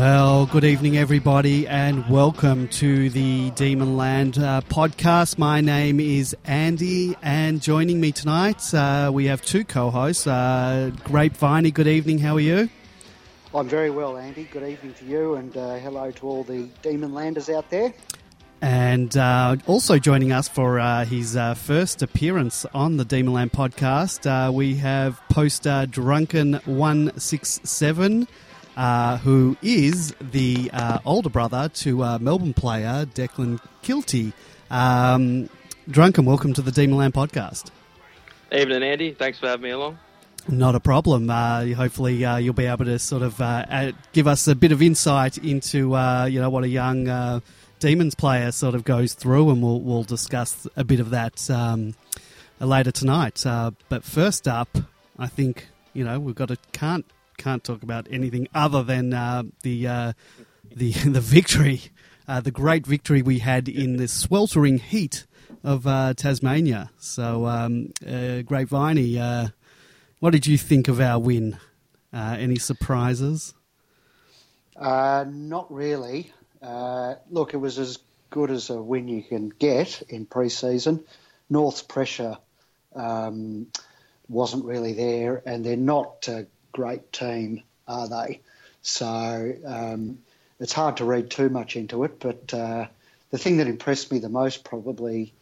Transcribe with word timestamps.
Well, 0.00 0.46
good 0.46 0.64
evening, 0.64 0.96
everybody, 0.96 1.68
and 1.68 2.08
welcome 2.08 2.68
to 2.68 3.10
the 3.10 3.50
Demonland 3.50 4.42
uh, 4.42 4.62
podcast. 4.62 5.36
My 5.36 5.60
name 5.60 6.00
is 6.00 6.34
Andy, 6.46 7.14
and 7.20 7.60
joining 7.60 8.00
me 8.00 8.10
tonight, 8.10 8.72
uh, 8.72 9.10
we 9.12 9.26
have 9.26 9.42
two 9.42 9.62
co 9.62 9.90
hosts. 9.90 10.26
Uh, 10.26 10.92
Grapeviney, 11.04 11.74
good 11.74 11.86
evening, 11.86 12.18
how 12.18 12.36
are 12.36 12.40
you? 12.40 12.70
I'm 13.54 13.68
very 13.68 13.90
well, 13.90 14.16
Andy. 14.16 14.44
Good 14.44 14.66
evening 14.66 14.94
to 14.94 15.04
you, 15.04 15.34
and 15.34 15.54
uh, 15.54 15.76
hello 15.76 16.10
to 16.12 16.26
all 16.26 16.44
the 16.44 16.70
Demonlanders 16.82 17.54
out 17.54 17.68
there. 17.68 17.92
And 18.62 19.14
uh, 19.18 19.56
also 19.66 19.98
joining 19.98 20.32
us 20.32 20.48
for 20.48 20.80
uh, 20.80 21.04
his 21.04 21.36
uh, 21.36 21.52
first 21.52 22.00
appearance 22.00 22.64
on 22.72 22.96
the 22.96 23.04
Demonland 23.04 23.50
podcast, 23.50 24.24
uh, 24.24 24.50
we 24.50 24.76
have 24.76 25.20
poster 25.28 25.84
Drunken167, 25.86 28.26
uh, 28.76 29.18
who 29.18 29.56
is 29.62 30.14
the 30.20 30.70
uh, 30.72 30.98
older 31.04 31.28
brother 31.28 31.68
to 31.68 32.18
Melbourne 32.18 32.54
player 32.54 33.06
Declan 33.06 33.60
Keilty. 33.82 34.32
Um, 34.70 35.48
Drunken, 35.88 36.24
welcome 36.24 36.52
to 36.54 36.62
the 36.62 36.70
Demonland 36.70 37.12
podcast. 37.12 37.70
Evening, 38.52 38.82
Andy. 38.82 39.12
Thanks 39.12 39.38
for 39.38 39.48
having 39.48 39.64
me 39.64 39.70
along. 39.70 39.98
Not 40.48 40.74
a 40.74 40.80
problem. 40.80 41.28
hopefully, 41.28 42.14
you'll 42.14 42.54
be 42.54 42.66
able 42.66 42.84
to 42.84 42.98
sort 42.98 43.22
of 43.22 43.38
give 44.12 44.26
us 44.26 44.46
a 44.48 44.54
bit 44.54 44.72
of 44.72 44.82
insight 44.82 45.38
into 45.38 45.78
you 46.28 46.40
know 46.40 46.50
what 46.50 46.64
a 46.64 46.68
young 46.68 47.42
Demons 47.80 48.14
player 48.14 48.52
sort 48.52 48.74
of 48.74 48.84
goes 48.84 49.14
through, 49.14 49.50
and 49.50 49.62
we'll, 49.62 49.80
we'll 49.80 50.02
discuss 50.02 50.66
a 50.76 50.84
bit 50.84 51.00
of 51.00 51.10
that 51.10 51.50
um, 51.50 51.94
later 52.60 52.92
tonight. 52.92 53.44
Uh, 53.44 53.70
but 53.88 54.04
first 54.04 54.46
up, 54.46 54.76
I 55.18 55.26
think 55.26 55.66
you 55.94 56.04
know 56.04 56.20
we've 56.20 56.34
got 56.34 56.48
to 56.48 56.58
can't 56.72 57.06
can't 57.40 57.64
talk 57.64 57.82
about 57.82 58.06
anything 58.10 58.46
other 58.54 58.82
than 58.82 59.14
uh, 59.14 59.44
the 59.62 59.86
uh, 59.86 60.12
the 60.76 60.92
the 61.16 61.20
victory, 61.20 61.82
uh, 62.28 62.40
the 62.40 62.50
great 62.50 62.86
victory 62.86 63.22
we 63.22 63.38
had 63.38 63.68
in 63.68 63.96
the 63.96 64.06
sweltering 64.06 64.78
heat 64.78 65.26
of 65.64 65.86
uh, 65.86 66.14
Tasmania. 66.14 66.90
So, 66.98 67.46
um, 67.46 67.92
uh, 68.06 68.44
Grapeviney, 68.44 69.18
uh, 69.18 69.48
what 70.20 70.30
did 70.30 70.46
you 70.46 70.58
think 70.58 70.88
of 70.88 71.00
our 71.00 71.18
win? 71.18 71.58
any 72.12 72.56
surprises? 72.56 73.54
not 74.76 75.66
really. 75.72 76.32
Uh, 76.60 77.14
look, 77.30 77.54
it 77.54 77.58
was 77.58 77.78
as 77.78 77.98
good 78.28 78.50
as 78.50 78.68
a 78.68 78.82
win 78.82 79.08
you 79.08 79.22
can 79.22 79.48
get 79.48 80.02
in 80.08 80.26
pre-season. 80.26 81.04
North's 81.48 81.82
pressure 81.82 82.36
um, 82.94 83.68
wasn't 84.28 84.64
really 84.64 84.92
there, 84.92 85.42
and 85.46 85.64
they're 85.64 85.76
not 85.76 86.28
a 86.28 86.46
great 86.72 87.12
team, 87.12 87.62
are 87.86 88.08
they? 88.08 88.40
So 88.82 89.52
um, 89.66 90.18
it's 90.58 90.72
hard 90.72 90.98
to 90.98 91.04
read 91.04 91.30
too 91.30 91.48
much 91.48 91.76
into 91.76 92.04
it. 92.04 92.20
But 92.20 92.54
uh, 92.54 92.86
the 93.30 93.38
thing 93.38 93.58
that 93.58 93.66
impressed 93.66 94.10
me 94.12 94.18
the 94.18 94.28
most, 94.28 94.64
probably 94.64 95.32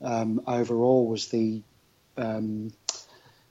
um, 0.00 0.42
overall, 0.46 1.06
was 1.06 1.28
the 1.28 1.62
um, 2.16 2.72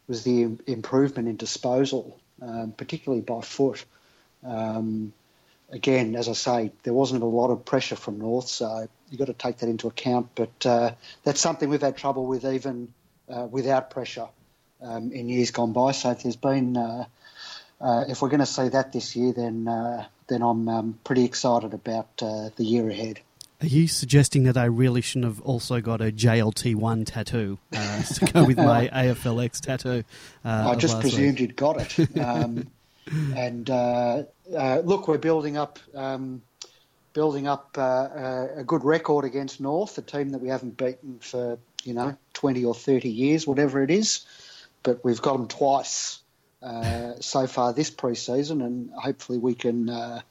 was 0.08 0.24
the 0.24 0.58
improvement 0.68 1.28
in 1.28 1.36
disposal, 1.36 2.20
um, 2.42 2.72
particularly 2.72 3.22
by 3.22 3.42
foot. 3.42 3.84
Um, 4.44 5.14
again, 5.72 6.16
as 6.16 6.30
I 6.30 6.34
say, 6.34 6.72
there 6.84 6.94
wasn't 6.94 7.24
a 7.24 7.28
lot 7.28 7.50
of 7.50 7.66
pressure 7.66 7.96
from 7.96 8.20
North, 8.20 8.48
so 8.48 8.88
you've 9.10 9.20
got 9.20 9.26
to 9.26 9.34
take 9.34 9.58
that 9.58 9.70
into 9.70 9.88
account. 9.88 10.30
But 10.36 10.66
uh, 10.66 10.92
that's 11.24 11.42
something 11.42 11.70
we've 11.70 11.82
had 11.82 11.98
trouble 11.98 12.26
with 12.28 12.46
even 12.46 12.94
uh, 13.30 13.48
without 13.50 13.90
pressure 13.90 14.28
um, 14.82 15.12
in 15.12 15.30
years 15.30 15.52
gone 15.52 15.74
by. 15.74 15.92
So 15.92 16.14
there's 16.14 16.36
been, 16.36 16.78
uh, 17.86 17.88
uh 17.88 18.06
if 18.08 18.22
we're 18.22 18.30
going 18.30 18.40
to 18.40 18.46
see 18.46 18.70
that 18.70 18.92
this 18.92 19.16
year, 19.16 19.34
then 19.34 19.68
uh, 19.68 20.06
then 20.28 20.42
I'm 20.42 20.68
um, 20.68 21.00
pretty 21.04 21.26
excited 21.26 21.74
about 21.74 22.10
uh, 22.22 22.50
the 22.56 22.64
year 22.64 22.90
ahead. 22.90 23.20
Are 23.62 23.68
you 23.68 23.88
suggesting 23.88 24.44
that 24.44 24.58
I 24.58 24.66
really 24.66 25.02
shouldn't 25.02 25.26
have 25.26 25.42
also 25.42 25.80
got 25.80 26.02
a 26.02 26.12
JLT1 26.12 27.06
tattoo 27.06 27.58
to 27.72 28.32
go 28.34 28.44
with 28.44 28.58
my 28.58 28.88
AFLX 28.94 29.62
tattoo? 29.62 30.04
I 30.44 30.76
just 30.76 31.00
presumed 31.00 31.40
week. 31.40 31.50
you'd 31.50 31.56
got 31.56 32.00
it. 32.00 32.10
Um, 32.20 32.68
and 33.36 33.70
uh, 33.70 34.24
uh, 34.56 34.80
look, 34.84 35.08
we're 35.08 35.20
building 35.20 35.58
up 35.58 35.80
um, 35.94 36.42
building 37.14 37.48
up 37.48 37.76
uh, 37.78 38.48
a 38.58 38.64
good 38.66 38.84
record 38.84 39.26
against 39.26 39.62
North, 39.62 39.98
a 39.98 40.02
team 40.02 40.30
that 40.32 40.40
we 40.40 40.50
haven't 40.50 40.76
beaten 40.76 41.20
for 41.20 41.58
you 41.84 41.94
know 41.94 42.18
20 42.34 42.66
or 42.66 42.74
30 42.74 43.10
years, 43.10 43.46
whatever 43.48 43.82
it 43.84 43.92
is. 43.92 44.26
But 44.84 45.04
we've 45.04 45.22
got 45.22 45.38
them 45.38 45.48
twice 45.48 46.20
uh, 46.20 46.25
so 47.20 47.48
far 47.48 47.74
this 47.74 47.90
pre-season, 47.90 48.62
and 48.62 48.92
hopefully 48.92 49.38
we 49.38 49.54
can 49.54 49.90
uh, 49.90 50.22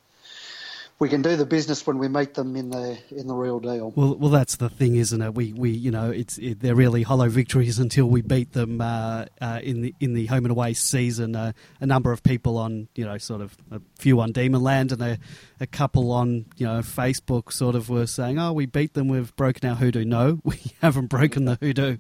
we 0.99 1.09
can 1.09 1.23
do 1.23 1.35
the 1.37 1.45
business 1.45 1.87
when 1.87 1.99
we 1.99 2.09
meet 2.09 2.35
them 2.35 2.55
in 2.55 2.71
the 2.71 2.97
in 3.11 3.27
the 3.27 3.35
real 3.35 3.59
deal. 3.59 3.93
Well, 3.97 4.15
well, 4.15 4.31
that's 4.31 4.57
the 4.57 4.69
thing, 4.69 4.95
isn't 4.97 5.21
it? 5.21 5.35
We 5.35 5.53
we 5.53 5.71
you 5.71 5.91
know 5.91 6.11
it's 6.11 6.39
it, 6.39 6.61
they're 6.61 6.77
really 6.77 7.03
hollow 7.03 7.29
victories 7.29 7.79
until 7.79 8.07
we 8.07 8.23
beat 8.23 8.53
them 8.53 8.81
uh, 8.81 9.27
uh, 9.41 9.61
in 9.63 9.83
the 9.83 9.95
in 9.99 10.15
the 10.15 10.27
home 10.27 10.45
and 10.45 10.53
away 10.53 10.73
season. 10.75 11.35
Uh, 11.35 11.53
a 11.81 11.87
number 11.87 12.13
of 12.13 12.23
people 12.23 12.57
on 12.59 12.89
you 12.95 13.05
know 13.05 13.19
sort 13.19 13.41
of 13.41 13.57
a 13.73 13.81
few 13.99 14.21
on 14.21 14.33
Demonland 14.33 14.93
and 14.93 15.03
a, 15.03 15.19
a 15.61 15.67
couple 15.67 16.13
on 16.13 16.47
you 16.57 16.67
know 16.67 16.79
Facebook 16.79 17.53
sort 17.53 17.75
of 17.75 17.89
were 17.89 18.07
saying, 18.07 18.39
oh, 18.39 18.53
we 18.53 18.67
beat 18.67 18.95
them, 18.95 19.09
we've 19.09 19.35
broken 19.35 19.69
our 19.69 19.77
hoodoo. 19.77 20.05
No, 20.05 20.41
we 20.45 20.61
haven't 20.81 21.07
broken 21.07 21.45
the 21.45 21.59
hoodoo. 21.61 21.97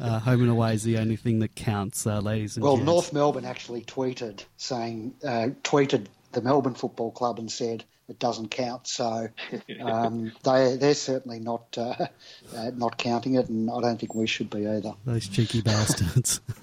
Uh, 0.00 0.18
home 0.20 0.40
and 0.40 0.50
away 0.50 0.72
is 0.72 0.84
the 0.84 0.96
only 0.96 1.16
thing 1.16 1.40
that 1.40 1.54
counts, 1.54 2.06
uh, 2.06 2.18
ladies 2.20 2.56
and 2.56 2.64
gentlemen. 2.64 2.86
well, 2.86 2.96
gents. 2.96 3.12
North 3.12 3.12
Melbourne 3.12 3.44
actually 3.44 3.82
tweeted 3.82 4.44
saying 4.56 5.14
uh, 5.22 5.48
tweeted 5.62 6.06
the 6.32 6.40
Melbourne 6.40 6.74
Football 6.74 7.10
Club 7.10 7.38
and 7.38 7.50
said 7.50 7.84
it 8.08 8.18
doesn't 8.18 8.50
count. 8.50 8.86
So 8.86 9.28
um, 9.80 10.32
they 10.44 10.76
they're 10.76 10.94
certainly 10.94 11.40
not 11.40 11.76
uh, 11.76 12.06
uh, 12.56 12.70
not 12.74 12.98
counting 12.98 13.34
it, 13.34 13.48
and 13.48 13.70
I 13.70 13.80
don't 13.80 13.98
think 13.98 14.14
we 14.14 14.26
should 14.26 14.50
be 14.50 14.66
either. 14.66 14.94
Those 15.04 15.28
cheeky 15.28 15.60
bastards. 15.60 16.40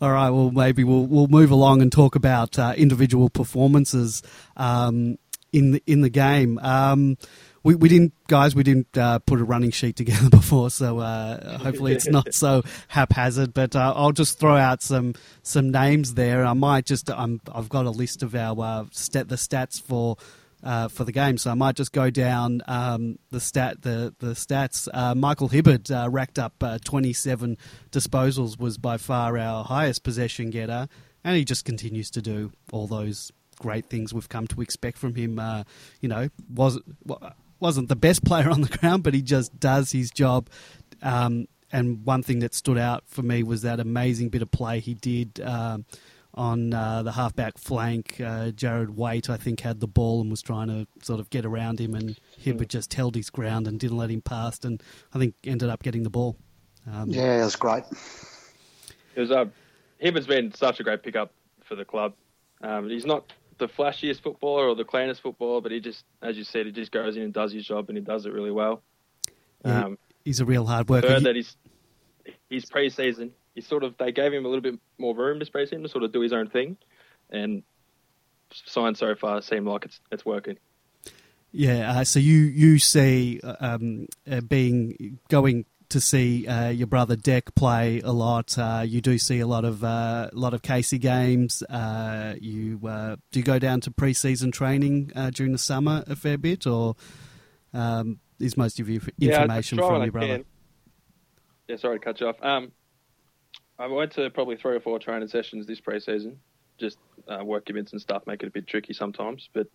All 0.00 0.10
right, 0.10 0.30
well 0.30 0.50
maybe 0.50 0.84
we'll 0.84 1.06
we'll 1.06 1.28
move 1.28 1.50
along 1.50 1.82
and 1.82 1.90
talk 1.92 2.14
about 2.14 2.58
uh, 2.58 2.74
individual 2.76 3.28
performances 3.28 4.22
um, 4.56 5.18
in 5.52 5.72
the, 5.72 5.82
in 5.86 6.00
the 6.00 6.10
game. 6.10 6.58
Um, 6.58 7.16
we, 7.62 7.74
we 7.74 7.88
didn't, 7.88 8.14
guys, 8.26 8.54
we 8.54 8.62
didn't 8.62 8.96
uh, 8.96 9.18
put 9.18 9.40
a 9.40 9.44
running 9.44 9.70
sheet 9.70 9.96
together 9.96 10.30
before, 10.30 10.70
so 10.70 10.98
uh, 10.98 11.58
hopefully 11.58 11.92
it's 11.92 12.08
not 12.08 12.32
so 12.34 12.62
haphazard. 12.88 13.52
But 13.52 13.76
uh, 13.76 13.92
I'll 13.94 14.12
just 14.12 14.38
throw 14.38 14.56
out 14.56 14.82
some 14.82 15.14
some 15.42 15.70
names 15.70 16.14
there. 16.14 16.44
I 16.44 16.54
might 16.54 16.86
just, 16.86 17.10
I'm, 17.10 17.40
I've 17.52 17.68
got 17.68 17.86
a 17.86 17.90
list 17.90 18.22
of 18.22 18.34
our 18.34 18.58
uh, 18.58 18.84
stat, 18.92 19.28
the 19.28 19.36
stats 19.36 19.80
for. 19.80 20.16
Uh, 20.62 20.88
for 20.88 21.04
the 21.04 21.12
game, 21.12 21.38
so 21.38 21.50
I 21.50 21.54
might 21.54 21.74
just 21.74 21.90
go 21.90 22.10
down 22.10 22.60
um, 22.68 23.18
the 23.30 23.40
stat 23.40 23.80
the 23.80 24.14
the 24.18 24.32
stats. 24.32 24.88
Uh, 24.92 25.14
Michael 25.14 25.48
Hibberd 25.48 25.88
racked 26.12 26.38
up 26.38 26.62
27 26.84 27.56
disposals, 27.90 28.58
was 28.58 28.76
by 28.76 28.98
far 28.98 29.38
our 29.38 29.64
highest 29.64 30.02
possession 30.02 30.50
getter, 30.50 30.86
and 31.24 31.34
he 31.34 31.46
just 31.46 31.64
continues 31.64 32.10
to 32.10 32.20
do 32.20 32.52
all 32.72 32.86
those 32.86 33.32
great 33.60 33.86
things 33.88 34.12
we've 34.12 34.28
come 34.28 34.48
to 34.48 34.60
expect 34.60 34.98
from 34.98 35.14
him. 35.14 35.38
Uh, 35.38 35.62
you 36.00 36.08
know, 36.08 36.28
was 36.52 36.80
wasn't 37.60 37.88
the 37.88 37.96
best 37.96 38.24
player 38.24 38.50
on 38.50 38.62
the 38.62 38.68
ground, 38.78 39.04
but 39.04 39.14
he 39.14 39.22
just 39.22 39.60
does 39.60 39.92
his 39.92 40.10
job. 40.10 40.48
Um, 41.02 41.46
and 41.72 42.04
one 42.04 42.24
thing 42.24 42.40
that 42.40 42.54
stood 42.54 42.78
out 42.78 43.04
for 43.06 43.22
me 43.22 43.44
was 43.44 43.62
that 43.62 43.78
amazing 43.78 44.30
bit 44.30 44.42
of 44.42 44.50
play 44.50 44.80
he 44.80 44.94
did 44.94 45.40
um, 45.40 45.84
on 46.34 46.72
uh, 46.72 47.02
the 47.02 47.12
halfback 47.12 47.58
flank. 47.58 48.16
Uh, 48.20 48.50
Jarrad 48.50 48.90
Waite, 48.90 49.30
I 49.30 49.36
think, 49.36 49.60
had 49.60 49.80
the 49.80 49.86
ball 49.86 50.20
and 50.20 50.30
was 50.30 50.42
trying 50.42 50.68
to 50.68 50.86
sort 51.02 51.20
of 51.20 51.30
get 51.30 51.44
around 51.44 51.80
him, 51.80 51.94
and 51.94 52.18
Hibberd 52.42 52.66
mm. 52.66 52.68
just 52.68 52.94
held 52.94 53.14
his 53.14 53.30
ground 53.30 53.66
and 53.66 53.78
didn't 53.80 53.96
let 53.96 54.10
him 54.10 54.22
pass, 54.22 54.60
and 54.64 54.82
I 55.14 55.18
think 55.18 55.34
ended 55.44 55.68
up 55.68 55.82
getting 55.82 56.02
the 56.02 56.10
ball. 56.10 56.36
Um, 56.90 57.10
yeah, 57.10 57.40
it 57.40 57.44
was 57.44 57.56
great. 57.56 57.84
It 59.14 59.20
was. 59.20 59.30
Uh, 59.30 59.46
Hibberd's 60.02 60.26
been 60.26 60.54
such 60.54 60.80
a 60.80 60.82
great 60.82 61.02
pickup 61.02 61.32
for 61.64 61.74
the 61.74 61.84
club. 61.84 62.14
Um, 62.62 62.88
he's 62.88 63.04
not 63.04 63.32
the 63.58 63.68
flashiest 63.68 64.22
footballer 64.22 64.68
or 64.68 64.74
the 64.74 64.84
cleanest 64.84 65.20
footballer, 65.20 65.60
but 65.60 65.72
he 65.72 65.80
just, 65.80 66.04
as 66.22 66.36
you 66.36 66.44
said, 66.44 66.66
he 66.66 66.72
just 66.72 66.90
goes 66.90 67.16
in 67.16 67.22
and 67.22 67.32
does 67.32 67.52
his 67.52 67.66
job, 67.66 67.88
and 67.88 67.98
he 67.98 68.04
does 68.04 68.24
it 68.24 68.32
really 68.32 68.50
well. 68.50 68.82
Yeah, 69.64 69.84
um, 69.84 69.98
he's 70.24 70.40
a 70.40 70.44
real 70.44 70.66
hard 70.66 70.88
worker. 70.88 71.18
He... 71.18 71.24
that 71.24 71.36
he's 71.36 71.56
his 72.48 72.64
preseason, 72.64 73.30
he 73.54 73.60
sort 73.60 73.84
of 73.84 73.96
they 73.98 74.12
gave 74.12 74.32
him 74.32 74.44
a 74.44 74.48
little 74.48 74.62
bit 74.62 74.78
more 74.98 75.14
room 75.14 75.38
this 75.38 75.50
preseason 75.50 75.82
to 75.82 75.88
sort 75.88 76.04
of 76.04 76.12
do 76.12 76.20
his 76.20 76.32
own 76.32 76.48
thing, 76.48 76.76
and 77.30 77.62
signs 78.52 78.98
so 78.98 79.14
far 79.14 79.42
seem 79.42 79.66
like 79.66 79.84
it's 79.84 80.00
it's 80.10 80.24
working. 80.24 80.58
Yeah, 81.52 81.98
uh, 81.98 82.04
so 82.04 82.20
you 82.20 82.38
you 82.38 82.78
see 82.78 83.40
uh, 83.42 83.56
um, 83.60 84.06
uh, 84.30 84.40
being 84.40 85.18
going 85.28 85.64
to 85.90 86.00
see 86.00 86.46
uh, 86.46 86.68
your 86.68 86.86
brother 86.86 87.16
Deck 87.16 87.54
play 87.54 88.00
a 88.00 88.12
lot. 88.12 88.56
Uh, 88.56 88.84
you 88.86 89.00
do 89.00 89.18
see 89.18 89.40
a 89.40 89.46
lot 89.46 89.64
of 89.64 89.82
uh, 89.82 90.30
a 90.32 90.36
lot 90.36 90.54
of 90.54 90.62
Casey 90.62 90.98
games. 90.98 91.62
Uh, 91.64 92.34
you 92.40 92.80
uh, 92.86 93.16
do 93.32 93.40
you 93.40 93.44
go 93.44 93.58
down 93.58 93.80
to 93.82 93.90
pre-season 93.90 94.52
training 94.52 95.12
uh, 95.14 95.30
during 95.30 95.52
the 95.52 95.58
summer 95.58 96.04
a 96.06 96.16
fair 96.16 96.38
bit, 96.38 96.66
or 96.66 96.94
um, 97.74 98.20
is 98.38 98.56
most 98.56 98.78
of 98.80 98.88
your 98.88 99.02
information 99.20 99.78
yeah, 99.78 99.86
from 99.86 100.02
your 100.02 100.12
brother? 100.12 100.36
Can. 100.38 100.44
Yeah, 101.68 101.76
sorry 101.76 101.98
to 101.98 102.04
cut 102.04 102.20
you 102.20 102.28
off. 102.28 102.36
Um, 102.42 102.72
I 103.80 103.86
went 103.86 104.12
to 104.12 104.28
probably 104.30 104.56
three 104.56 104.76
or 104.76 104.80
four 104.80 104.98
training 104.98 105.28
sessions 105.28 105.66
this 105.66 105.80
pre-season. 105.80 106.38
Just 106.78 106.98
work 107.42 107.70
events 107.70 107.92
and 107.92 108.00
stuff 108.00 108.26
make 108.26 108.42
it 108.42 108.46
a 108.46 108.50
bit 108.50 108.66
tricky 108.66 108.92
sometimes, 108.92 109.48
but 109.52 109.66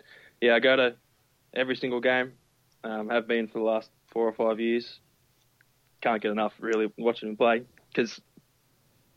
yeah, 0.42 0.56
I 0.56 0.60
go 0.60 0.76
to 0.76 0.96
every 1.56 1.76
single 1.76 2.02
game. 2.02 2.34
Um, 2.84 3.10
have 3.10 3.28
been 3.28 3.48
for 3.48 3.58
the 3.58 3.66
last 3.66 3.90
four 4.14 4.28
or 4.28 4.34
five 4.34 4.60
years. 4.60 5.00
Can't 6.02 6.22
get 6.22 6.32
enough 6.32 6.54
really 6.60 6.92
watching 6.98 7.30
him 7.30 7.38
play 7.38 7.64
because 7.90 8.22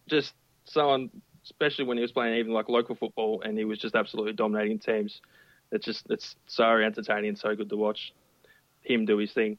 just 0.08 0.32
someone, 0.64 1.10
especially 1.44 1.84
when 1.84 1.98
he 1.98 2.02
was 2.02 2.12
playing 2.12 2.38
even 2.38 2.52
like 2.52 2.70
local 2.70 2.94
football 2.94 3.42
and 3.42 3.58
he 3.58 3.64
was 3.64 3.78
just 3.78 3.94
absolutely 3.94 4.32
dominating 4.32 4.78
teams. 4.78 5.20
It's 5.70 5.84
just 5.84 6.06
it's 6.08 6.34
so 6.46 6.64
entertaining 6.64 7.28
and 7.28 7.38
so 7.38 7.54
good 7.54 7.68
to 7.68 7.76
watch 7.76 8.14
him 8.82 9.04
do 9.04 9.18
his 9.18 9.32
thing. 9.32 9.58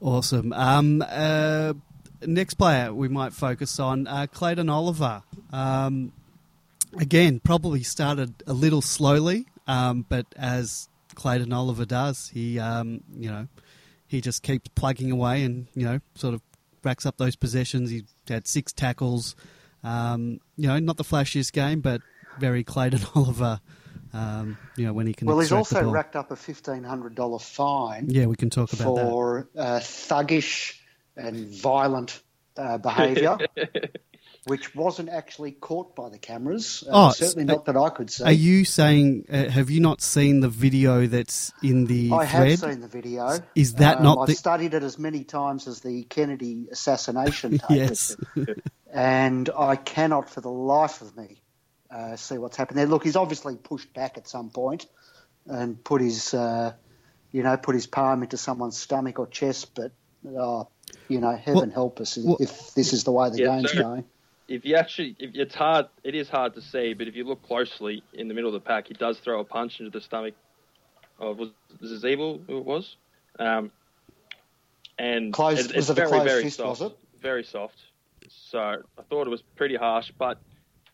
Awesome. 0.00 0.52
Um, 0.52 1.04
uh, 1.06 1.74
next 2.22 2.54
player 2.54 2.92
we 2.92 3.08
might 3.08 3.32
focus 3.32 3.78
on 3.78 4.06
uh, 4.06 4.26
Clayton 4.32 4.68
Oliver. 4.68 5.22
Um, 5.52 6.12
again, 6.98 7.40
probably 7.40 7.82
started 7.82 8.42
a 8.46 8.52
little 8.52 8.82
slowly, 8.82 9.46
um, 9.66 10.04
but 10.08 10.26
as 10.36 10.88
Clayton 11.14 11.52
Oliver 11.52 11.84
does, 11.84 12.28
he 12.28 12.58
um, 12.58 13.02
you 13.16 13.30
know 13.30 13.48
he 14.06 14.20
just 14.20 14.42
keeps 14.42 14.68
plugging 14.74 15.10
away 15.10 15.42
and 15.42 15.66
you 15.74 15.84
know 15.84 16.00
sort 16.14 16.34
of 16.34 16.40
racks 16.82 17.06
up 17.06 17.16
those 17.18 17.36
possessions. 17.36 17.90
He 17.90 18.04
had 18.28 18.46
six 18.46 18.72
tackles. 18.72 19.34
Um, 19.82 20.40
you 20.56 20.68
know, 20.68 20.78
not 20.78 20.96
the 20.96 21.04
flashiest 21.04 21.52
game, 21.52 21.80
but 21.80 22.00
very 22.38 22.64
Clayton 22.64 23.00
Oliver. 23.14 23.60
Um, 24.12 24.56
you 24.76 24.86
know, 24.86 24.92
when 24.92 25.06
he 25.06 25.12
can. 25.12 25.26
Well, 25.26 25.38
he's 25.38 25.52
also 25.52 25.90
racked 25.90 26.16
up 26.16 26.30
a 26.30 26.36
fifteen 26.36 26.84
hundred 26.84 27.14
dollar 27.14 27.38
fine. 27.38 28.08
Yeah, 28.08 28.26
we 28.26 28.36
can 28.36 28.50
talk 28.50 28.72
about 28.72 28.96
for 28.96 29.48
uh, 29.56 29.78
thuggish 29.80 30.74
and 31.16 31.48
violent 31.48 32.22
uh, 32.56 32.78
behaviour. 32.78 33.38
which 34.46 34.76
wasn't 34.76 35.08
actually 35.08 35.50
caught 35.50 35.96
by 35.96 36.08
the 36.08 36.18
cameras. 36.18 36.84
Uh, 36.86 37.08
oh, 37.08 37.10
certainly 37.10 37.44
not 37.44 37.64
that 37.64 37.76
I 37.76 37.88
could 37.88 38.10
see. 38.10 38.22
Are 38.22 38.32
you 38.32 38.64
saying? 38.64 39.26
Uh, 39.30 39.48
have 39.48 39.70
you 39.70 39.80
not 39.80 40.00
seen 40.00 40.38
the 40.38 40.48
video 40.48 41.06
that's 41.06 41.52
in 41.64 41.86
the? 41.86 42.12
I 42.12 42.26
thread? 42.26 42.50
have 42.50 42.58
seen 42.60 42.80
the 42.80 42.88
video. 42.88 43.38
Is 43.56 43.74
that 43.74 43.98
um, 43.98 44.04
not? 44.04 44.18
I 44.20 44.26
the... 44.26 44.34
studied 44.34 44.74
it 44.74 44.84
as 44.84 44.98
many 45.00 45.24
times 45.24 45.66
as 45.66 45.80
the 45.80 46.04
Kennedy 46.04 46.68
assassination 46.70 47.58
tape. 47.58 47.70
yes. 47.70 48.16
and 48.92 49.50
I 49.56 49.74
cannot, 49.74 50.30
for 50.30 50.40
the 50.40 50.50
life 50.50 51.00
of 51.02 51.16
me, 51.16 51.42
uh, 51.90 52.14
see 52.14 52.38
what's 52.38 52.56
happened 52.56 52.78
there. 52.78 52.86
Look, 52.86 53.02
he's 53.02 53.16
obviously 53.16 53.56
pushed 53.56 53.92
back 53.94 54.16
at 54.16 54.28
some 54.28 54.50
point 54.50 54.86
and 55.46 55.82
put 55.82 56.00
his, 56.00 56.34
uh, 56.34 56.72
you 57.32 57.42
know, 57.42 57.56
put 57.56 57.74
his 57.74 57.88
palm 57.88 58.22
into 58.22 58.36
someone's 58.36 58.78
stomach 58.78 59.18
or 59.18 59.26
chest, 59.26 59.74
but. 59.74 59.92
Oh, 60.28 60.68
you 61.08 61.20
know, 61.20 61.36
heaven 61.36 61.54
well, 61.54 61.70
help 61.70 62.00
us 62.00 62.18
well, 62.18 62.36
if 62.40 62.74
this 62.74 62.92
is 62.92 63.04
the 63.04 63.12
way 63.12 63.30
the 63.30 63.38
yeah, 63.38 63.46
game's 63.46 63.72
so, 63.72 63.82
going 63.82 64.04
if 64.48 64.64
you 64.64 64.76
actually, 64.76 65.16
if 65.18 65.30
it's 65.34 65.54
hard, 65.54 65.86
it 66.04 66.14
is 66.14 66.28
hard 66.28 66.54
to 66.54 66.62
see. 66.62 66.94
But 66.94 67.08
if 67.08 67.16
you 67.16 67.24
look 67.24 67.42
closely 67.46 68.02
in 68.12 68.28
the 68.28 68.34
middle 68.34 68.54
of 68.54 68.54
the 68.54 68.66
pack, 68.66 68.88
he 68.88 68.94
does 68.94 69.18
throw 69.18 69.40
a 69.40 69.44
punch 69.44 69.80
into 69.80 69.90
the 69.90 70.00
stomach 70.00 70.34
of 71.18 71.38
was, 71.38 71.50
was 71.80 72.02
Ziebell 72.02 72.46
who 72.46 72.58
it 72.58 72.64
was, 72.64 72.96
um, 73.38 73.70
and 74.98 75.32
close, 75.32 75.66
it, 75.66 75.74
it's 75.74 75.90
very 75.90 76.22
very 76.22 76.44
fist, 76.44 76.58
soft, 76.58 76.94
very 77.20 77.44
soft. 77.44 77.78
So 78.28 78.58
I 78.58 79.02
thought 79.08 79.26
it 79.26 79.30
was 79.30 79.42
pretty 79.56 79.76
harsh, 79.76 80.12
but 80.16 80.38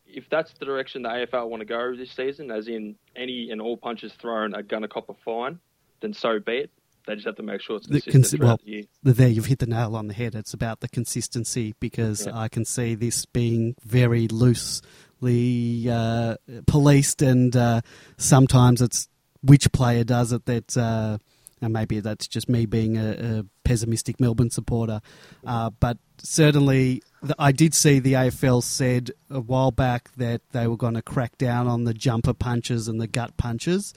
if 0.07 0.29
that's 0.29 0.53
the 0.55 0.65
direction 0.65 1.03
the 1.03 1.09
AFL 1.09 1.49
want 1.49 1.61
to 1.61 1.65
go 1.65 1.97
this 1.97 2.11
season, 2.11 2.51
as 2.51 2.69
in 2.69 2.97
any 3.17 3.51
and 3.51 3.61
all 3.61 3.77
punches 3.77 4.13
thrown 4.15 4.55
are 4.55 4.63
going 4.63 4.83
to 4.83 4.89
cop 4.89 5.09
a 5.09 5.15
fine, 5.25 5.59
then 6.01 6.13
so 6.13 6.39
be 6.39 6.59
it. 6.59 6.71
They 7.07 7.15
just 7.15 7.27
have 7.27 7.37
to 7.37 7.43
make 7.43 7.61
sure 7.61 7.77
it's 7.77 7.87
consistent 7.87 8.41
the, 8.41 8.47
well, 8.47 8.59
the 9.03 9.13
There, 9.13 9.29
you've 9.29 9.47
hit 9.47 9.59
the 9.59 9.67
nail 9.67 9.97
on 9.97 10.07
the 10.07 10.15
head. 10.15 10.35
It's 10.35 10.55
about 10.55 10.81
the 10.81 10.89
consistency 10.89 11.75
because 11.81 12.27
yeah. 12.27 12.39
I 12.39 12.49
can 12.49 12.65
see 12.65 12.95
this 12.95 13.27
being 13.27 13.75
very 13.85 14.29
loosely 14.29 15.89
uh, 15.91 16.37
policed, 16.67 17.23
and 17.23 17.57
uh, 17.57 17.81
sometimes 18.19 18.81
it's 18.81 19.09
which 19.43 19.73
player 19.73 20.05
does 20.05 20.33
it 20.33 20.47
that. 20.47 20.77
Uh, 20.77 21.19
and 21.61 21.73
maybe 21.73 22.01
that's 22.01 22.27
just 22.27 22.49
me 22.49 22.67
being 22.67 22.97
a, 22.97 23.11
a 23.13 23.45
pessimistic 23.63 24.19
Melbourne 24.19 24.51
supporter, 24.51 25.01
uh, 25.47 25.71
but 25.71 25.97
certainly 26.19 27.03
the, 27.23 27.37
I 27.39 27.53
did 27.53 27.73
see 27.73 28.01
the 28.01 28.15
AFL 28.15 28.65
said 28.65 29.13
a 29.31 29.39
while 29.39 29.71
back 29.71 30.11
that 30.17 30.43
they 30.51 30.67
were 30.67 30.77
going 30.77 30.95
to 30.95 31.03
crack 31.03 31.39
down 31.39 31.69
on 31.69 31.85
the 31.85 31.95
jumper 31.95 32.35
punches 32.35 32.89
and 32.89 33.01
the 33.01 33.07
gut 33.07 33.37
punches, 33.37 33.95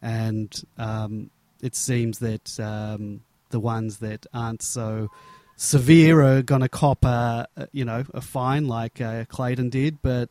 and 0.00 0.62
um, 0.76 1.30
it 1.62 1.74
seems 1.74 2.18
that 2.20 2.58
um, 2.60 3.20
the 3.50 3.60
ones 3.60 3.98
that 3.98 4.26
aren't 4.32 4.62
so 4.62 5.10
severe 5.56 6.22
are 6.22 6.42
going 6.42 6.60
to 6.60 6.68
cop 6.68 7.04
a, 7.04 7.48
you 7.72 7.84
know 7.84 8.04
a 8.14 8.20
fine 8.20 8.68
like 8.68 9.00
uh, 9.00 9.24
Clayton 9.26 9.70
did, 9.70 10.00
but 10.02 10.30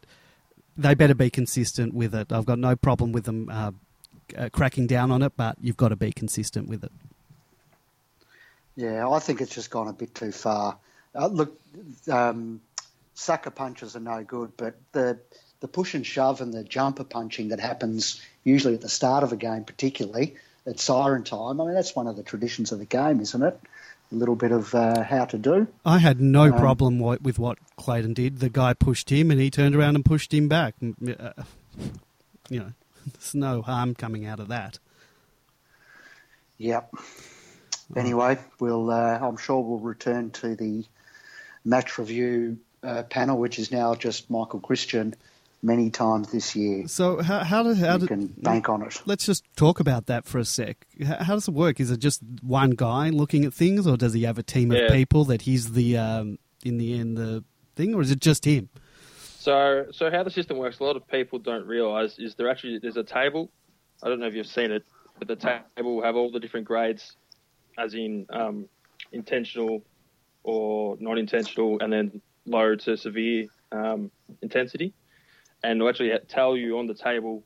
they 0.77 0.93
better 0.93 1.15
be 1.15 1.29
consistent 1.29 1.93
with 1.93 2.13
it. 2.15 2.31
I've 2.31 2.45
got 2.45 2.59
no 2.59 2.75
problem 2.75 3.11
with 3.11 3.25
them 3.25 3.49
uh, 3.51 3.71
uh, 4.37 4.49
cracking 4.49 4.87
down 4.87 5.11
on 5.11 5.21
it, 5.21 5.33
but 5.35 5.57
you've 5.61 5.77
got 5.77 5.89
to 5.89 5.95
be 5.95 6.11
consistent 6.11 6.67
with 6.67 6.83
it. 6.83 6.91
Yeah, 8.75 9.09
I 9.09 9.19
think 9.19 9.41
it's 9.41 9.53
just 9.53 9.71
gone 9.71 9.87
a 9.87 9.93
bit 9.93 10.13
too 10.13 10.31
far. 10.31 10.77
Uh, 11.15 11.27
look, 11.27 11.59
um, 12.11 12.61
sucker 13.15 13.49
punches 13.49 13.95
are 13.95 14.01
no 14.01 14.23
good, 14.23 14.51
but 14.55 14.75
the 14.91 15.19
the 15.59 15.67
push 15.67 15.95
and 15.95 16.05
shove 16.05 16.39
and 16.39 16.53
the 16.53 16.63
jumper 16.63 17.03
punching 17.03 17.49
that 17.49 17.59
happens 17.59 18.21
usually 18.43 18.75
at 18.75 18.81
the 18.81 18.89
start 18.89 19.23
of 19.23 19.31
a 19.31 19.35
game, 19.35 19.63
particularly, 19.63 20.35
at 20.67 20.79
siren 20.79 21.23
time. 21.23 21.61
I 21.61 21.65
mean, 21.65 21.73
that's 21.73 21.95
one 21.95 22.07
of 22.07 22.15
the 22.15 22.23
traditions 22.23 22.71
of 22.71 22.79
the 22.79 22.85
game, 22.85 23.21
isn't 23.21 23.41
it? 23.41 23.59
A 24.11 24.15
little 24.15 24.35
bit 24.35 24.51
of 24.51 24.73
uh, 24.75 25.03
how 25.03 25.25
to 25.25 25.37
do. 25.37 25.67
I 25.85 25.97
had 25.97 26.21
no 26.21 26.43
um, 26.43 26.53
problem 26.53 26.99
with 26.99 27.39
what 27.39 27.57
Clayton 27.77 28.13
did. 28.13 28.39
The 28.39 28.49
guy 28.49 28.73
pushed 28.73 29.09
him, 29.09 29.31
and 29.31 29.39
he 29.39 29.49
turned 29.49 29.75
around 29.75 29.95
and 29.95 30.05
pushed 30.05 30.33
him 30.33 30.47
back. 30.47 30.75
Uh, 30.81 31.31
you 32.49 32.59
know, 32.59 32.73
there's 33.05 33.35
no 33.35 33.61
harm 33.61 33.95
coming 33.95 34.25
out 34.25 34.39
of 34.39 34.49
that. 34.49 34.79
Yep. 36.57 36.93
Anyway, 37.95 38.37
we'll. 38.59 38.91
Uh, 38.91 39.19
I'm 39.21 39.37
sure 39.37 39.61
we'll 39.61 39.79
return 39.79 40.31
to 40.31 40.55
the 40.55 40.85
match 41.63 41.97
review 41.97 42.59
uh, 42.83 43.03
panel, 43.03 43.37
which 43.37 43.59
is 43.59 43.71
now 43.71 43.95
just 43.95 44.29
Michael 44.29 44.59
Christian 44.59 45.15
many 45.67 45.91
times 45.91 46.31
this 46.31 46.55
year. 46.55 46.87
So 46.87 47.21
how 47.21 47.43
how 47.43 47.61
does 47.61 47.79
how 47.79 47.97
you 47.97 48.07
can 48.07 48.27
bank 48.37 48.69
on 48.69 48.81
it? 48.81 49.01
Let's 49.05 49.25
just 49.25 49.43
talk 49.55 49.79
about 49.79 50.07
that 50.07 50.25
for 50.25 50.39
a 50.39 50.45
sec. 50.45 50.87
How, 51.05 51.23
how, 51.23 51.33
does 51.35 51.47
it 51.47 51.53
work? 51.53 51.79
Is 51.79 51.91
it 51.91 51.99
just 51.99 52.21
one 52.41 52.71
guy 52.71 53.09
looking 53.09 53.45
at 53.45 53.53
things, 53.53 53.85
or 53.85 53.97
does 53.97 54.13
he 54.13 54.23
have 54.23 54.39
a 54.39 54.43
team 54.43 54.71
yeah. 54.71 54.79
of 54.79 54.93
people 54.93 55.25
that 55.25 55.43
he's 55.43 55.73
the 55.73 55.97
um, 55.97 56.39
in 56.63 56.77
the 56.77 56.97
end 56.97 57.17
the 57.17 57.43
thing, 57.75 57.93
or 57.93 58.01
is 58.01 58.09
it 58.09 58.19
just 58.19 58.45
him? 58.45 58.69
So 59.39 59.85
so 59.91 60.09
how 60.09 60.23
the 60.23 60.31
system 60.31 60.57
works, 60.57 60.79
a 60.79 60.83
lot 60.83 60.95
of 60.95 61.07
people 61.07 61.37
don't 61.37 61.67
realise 61.67 62.17
is 62.17 62.33
there 62.35 62.49
actually 62.49 62.79
there's 62.79 62.97
a 62.97 63.03
table. 63.03 63.51
I 64.01 64.09
don't 64.09 64.19
know 64.19 64.27
if 64.27 64.33
you've 64.33 64.47
seen 64.47 64.71
it, 64.71 64.85
but 65.19 65.27
the 65.27 65.35
table 65.35 65.95
will 65.95 66.03
have 66.03 66.15
all 66.15 66.31
the 66.31 66.39
different 66.39 66.65
grades, 66.65 67.15
as 67.77 67.93
in 67.93 68.25
um, 68.29 68.69
intentional 69.11 69.83
or 70.43 70.95
non-intentional, 70.99 71.79
and 71.81 71.91
then 71.91 72.21
low 72.45 72.75
to 72.75 72.95
severe 72.95 73.47
um, 73.73 74.09
intensity 74.41 74.93
and 75.63 75.81
will 75.81 75.89
actually 75.89 76.17
tell 76.27 76.55
you 76.55 76.77
on 76.79 76.87
the 76.87 76.93
table 76.93 77.43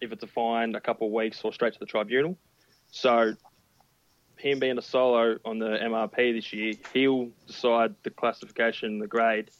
if 0.00 0.12
it's 0.12 0.22
a 0.22 0.26
fine, 0.26 0.74
a 0.74 0.80
couple 0.80 1.06
of 1.06 1.12
weeks, 1.12 1.42
or 1.44 1.52
straight 1.52 1.74
to 1.74 1.78
the 1.78 1.86
tribunal. 1.86 2.36
So, 2.90 3.34
him 4.36 4.58
being 4.58 4.78
a 4.78 4.82
solo 4.82 5.38
on 5.44 5.58
the 5.58 5.78
MRP 5.82 6.34
this 6.34 6.52
year, 6.52 6.74
he'll 6.94 7.28
decide 7.46 7.94
the 8.02 8.10
classification, 8.10 8.98
the 8.98 9.06
grade, 9.06 9.50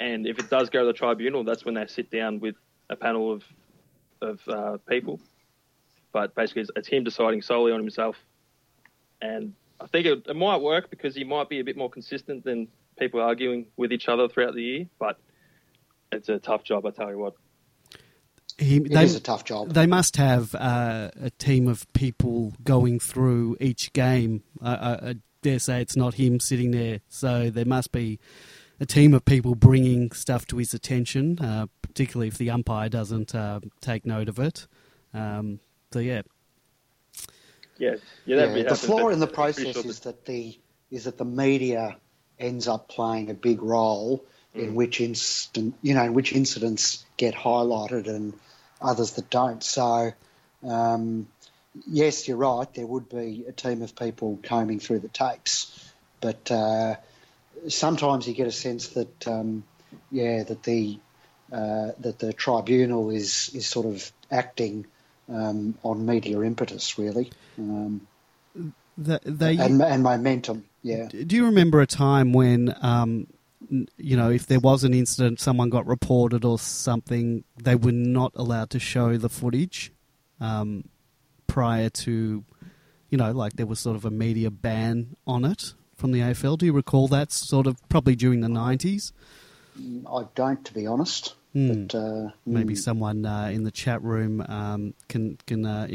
and 0.00 0.26
if 0.26 0.38
it 0.38 0.50
does 0.50 0.70
go 0.70 0.80
to 0.80 0.86
the 0.86 0.92
tribunal, 0.92 1.44
that's 1.44 1.64
when 1.64 1.74
they 1.74 1.86
sit 1.86 2.10
down 2.10 2.40
with 2.40 2.56
a 2.90 2.96
panel 2.96 3.32
of 3.32 3.44
of 4.22 4.40
uh, 4.48 4.78
people. 4.88 5.20
But 6.12 6.34
basically, 6.34 6.62
it's, 6.62 6.70
it's, 6.76 6.88
him 6.88 7.04
deciding 7.04 7.42
solely 7.42 7.72
on 7.72 7.80
himself, 7.80 8.16
and 9.20 9.52
I 9.80 9.86
think 9.86 10.06
it, 10.06 10.26
it 10.26 10.36
might 10.36 10.62
work 10.62 10.88
because 10.88 11.14
he 11.14 11.24
might 11.24 11.50
be 11.50 11.60
a 11.60 11.64
bit 11.64 11.76
more 11.76 11.90
consistent 11.90 12.44
than 12.44 12.68
people 12.98 13.20
arguing 13.20 13.66
with 13.76 13.92
each 13.92 14.08
other 14.08 14.26
throughout 14.28 14.54
the 14.54 14.62
year. 14.62 14.86
But 14.98 15.18
it's 16.16 16.28
a 16.28 16.38
tough 16.38 16.64
job, 16.64 16.86
I 16.86 16.90
tell 16.90 17.10
you 17.10 17.18
what. 17.18 17.34
He, 18.58 18.76
it 18.76 18.90
they, 18.90 19.04
is 19.04 19.14
a 19.14 19.20
tough 19.20 19.44
job. 19.44 19.72
They 19.72 19.86
must 19.86 20.16
have 20.16 20.54
uh, 20.54 21.10
a 21.20 21.30
team 21.30 21.68
of 21.68 21.90
people 21.92 22.54
going 22.64 22.98
through 23.00 23.56
each 23.60 23.92
game. 23.92 24.42
I, 24.62 24.74
I, 24.74 24.92
I, 25.10 25.14
dare 25.42 25.58
say 25.58 25.80
it's 25.82 25.96
not 25.96 26.14
him 26.14 26.40
sitting 26.40 26.70
there, 26.70 27.00
so 27.08 27.50
there 27.50 27.66
must 27.66 27.92
be 27.92 28.18
a 28.80 28.86
team 28.86 29.14
of 29.14 29.24
people 29.24 29.54
bringing 29.54 30.10
stuff 30.12 30.46
to 30.46 30.56
his 30.56 30.74
attention, 30.74 31.38
uh, 31.38 31.66
particularly 31.82 32.28
if 32.28 32.38
the 32.38 32.50
umpire 32.50 32.88
doesn't 32.88 33.34
uh, 33.34 33.60
take 33.80 34.06
note 34.06 34.28
of 34.28 34.38
it. 34.38 34.66
Um, 35.12 35.60
so 35.92 35.98
yeah. 35.98 36.22
Yeah, 37.78 37.96
yeah, 38.24 38.54
yeah 38.54 38.68
the 38.68 38.74
flaw 38.74 39.08
in 39.08 39.20
the 39.20 39.26
process 39.26 39.74
sure 39.74 39.86
is 39.86 40.00
that 40.00 40.24
the 40.24 40.58
is 40.90 41.04
that 41.04 41.18
the 41.18 41.26
media 41.26 41.98
ends 42.38 42.68
up 42.68 42.88
playing 42.88 43.28
a 43.30 43.34
big 43.34 43.62
role 43.62 44.24
in 44.56 44.72
mm. 44.72 44.74
which 44.74 45.00
instant, 45.00 45.74
you 45.82 45.94
know, 45.94 46.04
in 46.04 46.14
which 46.14 46.32
incidents 46.32 47.04
get 47.16 47.34
highlighted 47.34 48.08
and 48.08 48.34
others 48.80 49.12
that 49.12 49.30
don't. 49.30 49.62
So, 49.62 50.12
um, 50.66 51.28
yes, 51.86 52.26
you're 52.26 52.36
right. 52.36 52.72
There 52.74 52.86
would 52.86 53.08
be 53.08 53.44
a 53.48 53.52
team 53.52 53.82
of 53.82 53.94
people 53.94 54.38
combing 54.42 54.80
through 54.80 55.00
the 55.00 55.08
tapes, 55.08 55.90
but 56.20 56.50
uh, 56.50 56.96
sometimes 57.68 58.26
you 58.26 58.34
get 58.34 58.46
a 58.46 58.52
sense 58.52 58.88
that, 58.88 59.28
um, 59.28 59.64
yeah, 60.10 60.42
that 60.42 60.62
the 60.62 60.98
uh, 61.52 61.92
that 62.00 62.18
the 62.18 62.32
tribunal 62.32 63.10
is 63.10 63.50
is 63.54 63.66
sort 63.66 63.86
of 63.86 64.10
acting 64.32 64.86
um, 65.28 65.78
on 65.82 66.04
media 66.04 66.40
impetus, 66.40 66.98
really, 66.98 67.30
um, 67.58 68.06
The, 68.98 69.20
they, 69.24 69.56
and, 69.58 69.80
and 69.82 70.02
momentum. 70.02 70.64
Yeah. 70.82 71.08
do 71.08 71.36
you 71.36 71.46
remember 71.46 71.80
a 71.80 71.86
time 71.86 72.32
when, 72.32 72.74
um, 72.80 73.26
you 73.68 74.16
know, 74.16 74.30
if 74.30 74.46
there 74.46 74.60
was 74.60 74.84
an 74.84 74.94
incident, 74.94 75.40
someone 75.40 75.70
got 75.70 75.86
reported 75.86 76.44
or 76.44 76.58
something, 76.58 77.44
they 77.62 77.74
were 77.74 77.92
not 77.92 78.32
allowed 78.34 78.70
to 78.70 78.78
show 78.78 79.16
the 79.16 79.28
footage 79.28 79.92
um, 80.40 80.88
prior 81.46 81.88
to, 81.88 82.44
you 83.10 83.18
know, 83.18 83.32
like 83.32 83.54
there 83.54 83.66
was 83.66 83.80
sort 83.80 83.96
of 83.96 84.04
a 84.04 84.10
media 84.10 84.50
ban 84.50 85.16
on 85.26 85.44
it 85.44 85.74
from 85.96 86.12
the 86.12 86.20
AFL. 86.20 86.58
Do 86.58 86.66
you 86.66 86.72
recall 86.72 87.08
that 87.08 87.32
sort 87.32 87.66
of 87.66 87.76
probably 87.88 88.16
during 88.16 88.40
the 88.40 88.48
90s? 88.48 89.12
I 90.10 90.24
don't, 90.34 90.64
to 90.64 90.74
be 90.74 90.86
honest. 90.86 91.34
Hmm. 91.52 91.84
But 91.84 91.94
uh, 91.94 92.28
Maybe 92.44 92.74
mm, 92.74 92.78
someone 92.78 93.24
uh, 93.24 93.50
in 93.52 93.64
the 93.64 93.70
chat 93.70 94.02
room 94.02 94.44
um, 94.46 94.94
can 95.08 95.38
can 95.46 95.64
uh, 95.64 95.86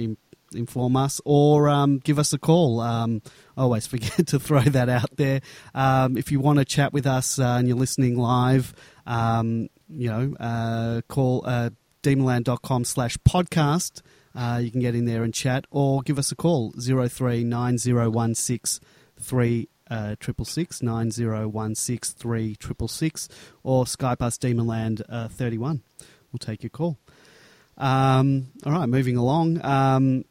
inform 0.55 0.95
us 0.95 1.19
or 1.25 1.67
um, 1.69 1.97
give 1.99 2.17
us 2.19 2.33
a 2.33 2.37
call. 2.37 2.79
Um, 2.79 3.23
I 3.57 3.61
always 3.61 3.87
forget 3.87 4.27
to 4.27 4.39
throw 4.39 4.61
that 4.61 4.89
out 4.89 5.17
there. 5.17 5.41
Um, 5.73 6.17
if 6.17 6.31
you 6.31 6.39
want 6.39 6.59
to 6.59 6.65
chat 6.65 6.93
with 6.93 7.07
us 7.07 7.39
uh, 7.39 7.57
and 7.59 7.67
you're 7.67 7.77
listening 7.77 8.17
live, 8.17 8.73
um, 9.05 9.69
you 9.89 10.09
know, 10.09 10.33
uh, 10.39 11.01
call 11.07 11.43
uh, 11.45 11.71
demonland.com 12.03 12.85
slash 12.85 13.17
podcast. 13.17 14.01
Uh, 14.33 14.61
you 14.63 14.71
can 14.71 14.79
get 14.79 14.95
in 14.95 15.03
there 15.05 15.23
and 15.23 15.33
chat 15.33 15.65
or 15.71 16.01
give 16.03 16.17
us 16.17 16.31
a 16.31 16.35
call, 16.35 16.71
039016 16.71 18.79
uh, 19.91 20.15
or 23.63 23.85
Skype 23.85 24.21
us 24.21 24.37
Demonland 24.37 25.01
uh, 25.09 25.27
thirty 25.27 25.57
one. 25.57 25.83
We'll 26.31 26.39
take 26.39 26.63
your 26.63 26.69
call. 26.69 26.97
Um, 27.77 28.47
all 28.65 28.71
right, 28.71 28.87
moving 28.87 29.17
along. 29.17 29.63
Um, 29.65 30.23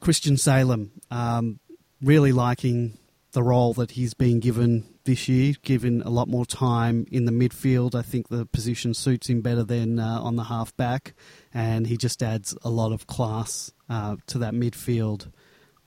Christian 0.00 0.36
Salem, 0.36 0.92
um, 1.10 1.60
really 2.02 2.32
liking 2.32 2.98
the 3.32 3.42
role 3.42 3.74
that 3.74 3.92
he's 3.92 4.14
been 4.14 4.40
given 4.40 4.84
this 5.04 5.28
year, 5.28 5.54
given 5.62 6.02
a 6.02 6.10
lot 6.10 6.28
more 6.28 6.46
time 6.46 7.06
in 7.10 7.24
the 7.24 7.32
midfield. 7.32 7.94
I 7.94 8.02
think 8.02 8.28
the 8.28 8.46
position 8.46 8.94
suits 8.94 9.28
him 9.28 9.40
better 9.40 9.64
than 9.64 9.98
uh, 9.98 10.20
on 10.20 10.36
the 10.36 10.44
half 10.44 10.76
back, 10.76 11.14
and 11.52 11.86
he 11.86 11.96
just 11.96 12.22
adds 12.22 12.56
a 12.62 12.70
lot 12.70 12.92
of 12.92 13.06
class 13.06 13.72
uh, 13.90 14.16
to 14.28 14.38
that 14.38 14.54
midfield. 14.54 15.30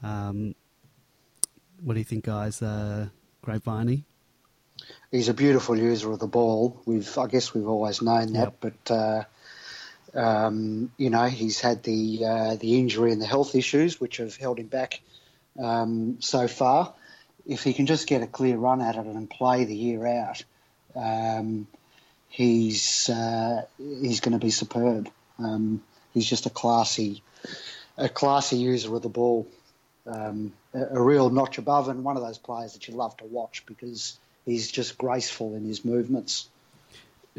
Um, 0.04 0.56
what 1.82 1.94
do 1.94 2.00
you 2.00 2.06
think, 2.06 2.26
guys? 2.26 2.62
Uh, 2.62 3.10
Grapeviney? 3.44 4.04
he's 5.12 5.30
a 5.30 5.34
beautiful 5.34 5.78
user 5.78 6.12
of 6.12 6.20
the 6.20 6.28
ball. 6.28 6.82
We've, 6.86 7.18
I 7.18 7.28
guess, 7.28 7.54
we've 7.54 7.68
always 7.68 8.02
known 8.02 8.34
that, 8.34 8.60
but 8.60 8.92
uh, 8.92 9.24
um, 10.18 10.92
you 10.98 11.10
know, 11.10 11.26
he's 11.26 11.60
had 11.60 11.84
the 11.84 12.26
uh, 12.26 12.56
the 12.56 12.80
injury 12.80 13.12
and 13.12 13.22
the 13.22 13.26
health 13.26 13.56
issues 13.56 14.00
which 14.00 14.18
have 14.18 14.36
held 14.36 14.60
him 14.60 14.68
back 14.68 15.00
um, 15.60 16.18
so 16.20 16.48
far. 16.48 16.94
If 17.46 17.64
he 17.64 17.74
can 17.74 17.86
just 17.86 18.08
get 18.08 18.24
a 18.24 18.28
clear 18.28 18.58
run 18.58 18.82
at 18.82 18.96
it 18.96 19.06
and 19.06 19.30
play 19.30 19.64
the 19.64 19.76
year 19.76 20.06
out, 20.06 20.44
um, 20.96 21.68
he's 22.30 23.10
uh, 23.10 23.64
he's 23.78 24.20
going 24.20 24.38
to 24.38 24.44
be 24.44 24.52
superb. 24.52 25.10
Um, 25.40 25.84
he's 26.14 26.28
just 26.28 26.46
a 26.46 26.50
classy 26.50 27.24
a 27.98 28.10
classy 28.10 28.58
user 28.58 28.96
of 28.96 29.02
the 29.02 29.10
ball 29.10 29.48
um, 30.08 30.54
a, 30.74 30.98
a 30.98 31.02
real 31.02 31.30
notch 31.30 31.58
above, 31.58 31.90
and 31.90 32.04
one 32.04 32.18
of 32.18 32.24
those 32.24 32.38
players 32.38 32.74
that 32.74 32.88
you 32.88 32.94
love 32.94 33.16
to 33.18 33.26
watch 33.26 33.64
because 33.66 34.18
he's 34.46 34.72
just 34.72 34.98
graceful 34.98 35.56
in 35.56 35.66
his 35.66 35.84
movements. 35.84 36.48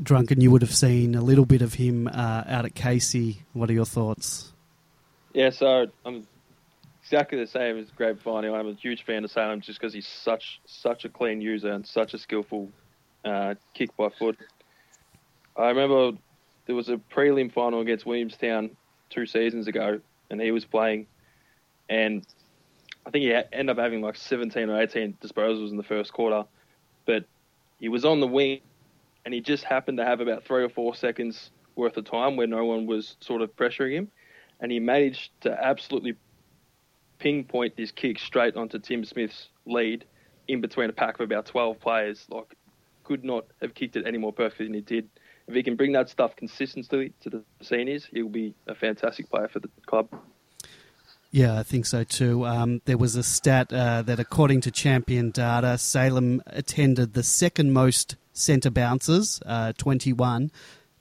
Drunken, 0.02 0.40
you 0.40 0.50
would 0.50 0.62
have 0.62 0.74
seen 0.74 1.14
a 1.14 1.20
little 1.20 1.44
bit 1.44 1.62
of 1.62 1.74
him 1.74 2.08
uh, 2.08 2.44
out 2.46 2.64
at 2.64 2.74
Casey. 2.74 3.42
What 3.52 3.70
are 3.70 3.72
your 3.72 3.84
thoughts? 3.84 4.52
Yeah, 5.32 5.50
so 5.50 5.86
I'm 6.04 6.26
exactly 7.02 7.38
the 7.38 7.46
same 7.46 7.78
as 7.78 7.86
Grapevine. 7.96 8.44
I'm 8.44 8.68
a 8.68 8.74
huge 8.74 9.04
fan 9.04 9.24
of 9.24 9.30
Salem 9.30 9.60
just 9.60 9.80
because 9.80 9.92
he's 9.92 10.06
such 10.06 10.60
such 10.66 11.04
a 11.04 11.08
clean 11.08 11.40
user 11.40 11.72
and 11.72 11.86
such 11.86 12.14
a 12.14 12.18
skillful 12.18 12.68
uh, 13.24 13.54
kick 13.74 13.96
by 13.96 14.08
foot. 14.08 14.38
I 15.56 15.68
remember 15.68 16.18
there 16.66 16.74
was 16.74 16.88
a 16.88 16.96
prelim 16.96 17.52
final 17.52 17.80
against 17.80 18.06
Williamstown 18.06 18.70
two 19.10 19.26
seasons 19.26 19.68
ago, 19.68 20.00
and 20.30 20.40
he 20.40 20.50
was 20.50 20.64
playing, 20.64 21.06
and 21.88 22.26
I 23.06 23.10
think 23.10 23.22
he 23.22 23.32
ended 23.32 23.70
up 23.70 23.78
having 23.78 24.02
like 24.02 24.16
17 24.16 24.68
or 24.68 24.80
18 24.80 25.16
disposals 25.22 25.70
in 25.70 25.78
the 25.78 25.82
first 25.82 26.12
quarter, 26.12 26.44
but 27.06 27.24
he 27.80 27.88
was 27.88 28.04
on 28.04 28.20
the 28.20 28.26
wing, 28.26 28.60
and 29.28 29.34
he 29.34 29.42
just 29.42 29.62
happened 29.62 29.98
to 29.98 30.04
have 30.06 30.20
about 30.20 30.42
three 30.42 30.64
or 30.64 30.70
four 30.70 30.94
seconds 30.94 31.50
worth 31.76 31.98
of 31.98 32.06
time 32.06 32.34
where 32.34 32.46
no 32.46 32.64
one 32.64 32.86
was 32.86 33.14
sort 33.20 33.42
of 33.42 33.54
pressuring 33.56 33.92
him, 33.92 34.08
and 34.58 34.72
he 34.72 34.80
managed 34.80 35.32
to 35.42 35.52
absolutely 35.52 36.14
pinpoint 37.18 37.76
this 37.76 37.90
kick 37.90 38.18
straight 38.18 38.56
onto 38.56 38.78
Tim 38.78 39.04
Smith's 39.04 39.50
lead 39.66 40.06
in 40.48 40.62
between 40.62 40.88
a 40.88 40.94
pack 40.94 41.16
of 41.16 41.20
about 41.20 41.44
12 41.44 41.78
players. 41.78 42.24
Like, 42.30 42.56
could 43.04 43.22
not 43.22 43.44
have 43.60 43.74
kicked 43.74 43.96
it 43.96 44.06
any 44.06 44.16
more 44.16 44.32
perfectly 44.32 44.64
than 44.64 44.72
he 44.72 44.80
did. 44.80 45.10
If 45.46 45.54
he 45.54 45.62
can 45.62 45.76
bring 45.76 45.92
that 45.92 46.08
stuff 46.08 46.34
consistently 46.34 47.12
to 47.20 47.28
the 47.28 47.44
seniors, 47.60 48.08
he'll 48.10 48.30
be 48.30 48.54
a 48.66 48.74
fantastic 48.74 49.28
player 49.28 49.48
for 49.48 49.60
the 49.60 49.68
club. 49.84 50.08
Yeah, 51.30 51.58
I 51.58 51.62
think 51.62 51.84
so 51.84 52.04
too. 52.04 52.46
Um, 52.46 52.80
there 52.86 52.96
was 52.96 53.14
a 53.14 53.22
stat 53.22 53.70
uh, 53.72 54.02
that, 54.02 54.18
according 54.18 54.62
to 54.62 54.70
Champion 54.70 55.30
Data, 55.30 55.76
Salem 55.76 56.42
attended 56.46 57.12
the 57.12 57.22
second 57.22 57.72
most 57.72 58.16
centre 58.32 58.70
bounces, 58.70 59.40
uh, 59.44 59.72
21, 59.76 60.50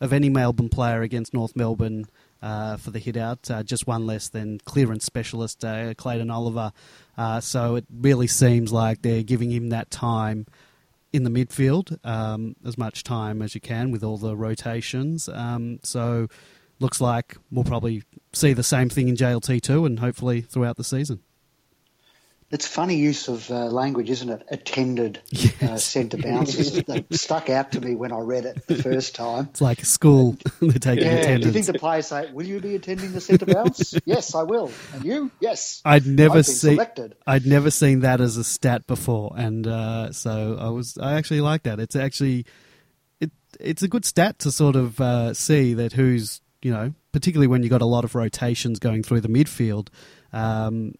of 0.01 0.11
any 0.11 0.29
Melbourne 0.29 0.69
player 0.69 1.01
against 1.01 1.33
North 1.33 1.55
Melbourne 1.55 2.07
uh, 2.41 2.75
for 2.77 2.91
the 2.91 2.99
hit 2.99 3.15
out, 3.15 3.49
uh, 3.49 3.63
just 3.63 3.87
one 3.87 4.05
less 4.05 4.27
than 4.27 4.59
clearance 4.59 5.05
specialist 5.05 5.63
uh, 5.63 5.93
Clayton 5.93 6.29
Oliver. 6.29 6.73
Uh, 7.17 7.39
so 7.39 7.75
it 7.75 7.85
really 7.89 8.27
seems 8.27 8.71
like 8.73 9.01
they're 9.01 9.23
giving 9.23 9.51
him 9.51 9.69
that 9.69 9.89
time 9.89 10.45
in 11.13 11.23
the 11.23 11.29
midfield, 11.29 11.97
um, 12.05 12.55
as 12.65 12.77
much 12.77 13.03
time 13.03 13.41
as 13.41 13.55
you 13.55 13.61
can 13.61 13.91
with 13.91 14.03
all 14.03 14.17
the 14.17 14.35
rotations. 14.35 15.29
Um, 15.29 15.79
so 15.83 16.27
looks 16.79 17.01
like 17.01 17.37
we'll 17.51 17.63
probably 17.63 18.03
see 18.33 18.53
the 18.53 18.63
same 18.63 18.89
thing 18.89 19.07
in 19.07 19.15
JLT2 19.15 19.85
and 19.85 19.99
hopefully 19.99 20.41
throughout 20.41 20.77
the 20.77 20.83
season. 20.83 21.21
It's 22.49 22.65
funny 22.65 22.95
use 22.95 23.27
of 23.27 23.51
uh, 23.51 23.65
language, 23.65 24.09
isn't 24.09 24.29
it? 24.29 24.45
Attended 24.49 25.19
uh, 25.61 25.75
centre 25.77 26.15
bounces. 26.15 26.71
that 26.87 27.05
stuck 27.11 27.49
out 27.49 27.73
to 27.73 27.81
me 27.81 27.95
when 27.95 28.13
I 28.13 28.19
read 28.19 28.45
it 28.45 28.65
the 28.67 28.81
first 28.81 29.15
time. 29.15 29.47
It's 29.49 29.59
like 29.59 29.81
a 29.81 29.85
school, 29.85 30.37
they're 30.61 30.71
taking 30.79 31.07
Yeah, 31.07 31.37
do 31.39 31.47
you 31.47 31.51
think 31.51 31.65
the 31.65 31.73
players 31.73 32.07
say, 32.07 32.31
"Will 32.31 32.45
you 32.45 32.61
be 32.61 32.75
attending 32.75 33.11
the 33.11 33.19
centre 33.19 33.45
bounce?" 33.45 33.95
yes, 34.05 34.33
I 34.33 34.43
will. 34.43 34.71
And 34.93 35.03
you? 35.03 35.29
Yes. 35.41 35.81
I'd 35.83 36.05
never 36.05 36.41
seen. 36.41 36.79
I'd 37.25 37.45
never 37.45 37.69
seen 37.69 37.99
that 38.01 38.21
as 38.21 38.37
a 38.37 38.45
stat 38.45 38.87
before, 38.87 39.33
and 39.35 39.67
uh, 39.67 40.13
so 40.13 40.57
I 40.57 40.69
was 40.69 40.97
I 40.97 41.15
actually 41.15 41.41
like 41.41 41.63
that. 41.63 41.81
It's 41.81 41.97
actually 41.97 42.45
it 43.19 43.31
it's 43.59 43.83
a 43.83 43.89
good 43.89 44.05
stat 44.05 44.39
to 44.39 44.53
sort 44.53 44.77
of 44.77 45.01
uh, 45.01 45.33
see 45.33 45.73
that 45.73 45.91
who's 45.91 46.39
you 46.61 46.71
know 46.71 46.93
particularly 47.11 47.47
when 47.47 47.63
you've 47.63 47.71
got 47.71 47.81
a 47.81 47.85
lot 47.85 48.03
of 48.03 48.15
rotations 48.15 48.79
going 48.79 49.03
through 49.03 49.21
the 49.21 49.27
midfield. 49.27 49.87
Um, 50.33 50.93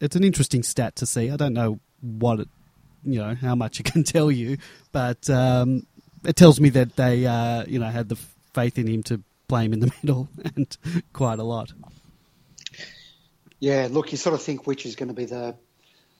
it's 0.00 0.16
an 0.16 0.24
interesting 0.24 0.62
stat 0.62 0.96
to 0.96 1.06
see. 1.06 1.30
I 1.30 1.36
don't 1.36 1.54
know 1.54 1.80
what 2.00 2.40
it, 2.40 2.48
you 3.04 3.18
know 3.18 3.34
how 3.34 3.54
much 3.54 3.80
it 3.80 3.84
can 3.92 4.04
tell 4.04 4.30
you, 4.30 4.58
but 4.92 5.28
um, 5.30 5.86
it 6.24 6.36
tells 6.36 6.60
me 6.60 6.70
that 6.70 6.96
they 6.96 7.26
uh, 7.26 7.64
you 7.66 7.78
know 7.78 7.88
had 7.88 8.08
the 8.08 8.16
faith 8.54 8.78
in 8.78 8.86
him 8.86 9.02
to 9.04 9.22
play 9.48 9.64
him 9.64 9.72
in 9.72 9.80
the 9.80 9.92
middle 10.02 10.28
and 10.56 10.76
quite 11.12 11.38
a 11.38 11.44
lot. 11.44 11.72
Yeah, 13.60 13.88
look, 13.90 14.12
you 14.12 14.18
sort 14.18 14.34
of 14.34 14.42
think 14.42 14.66
which 14.66 14.84
is 14.84 14.96
going 14.96 15.08
to 15.08 15.14
be 15.14 15.24
the 15.24 15.54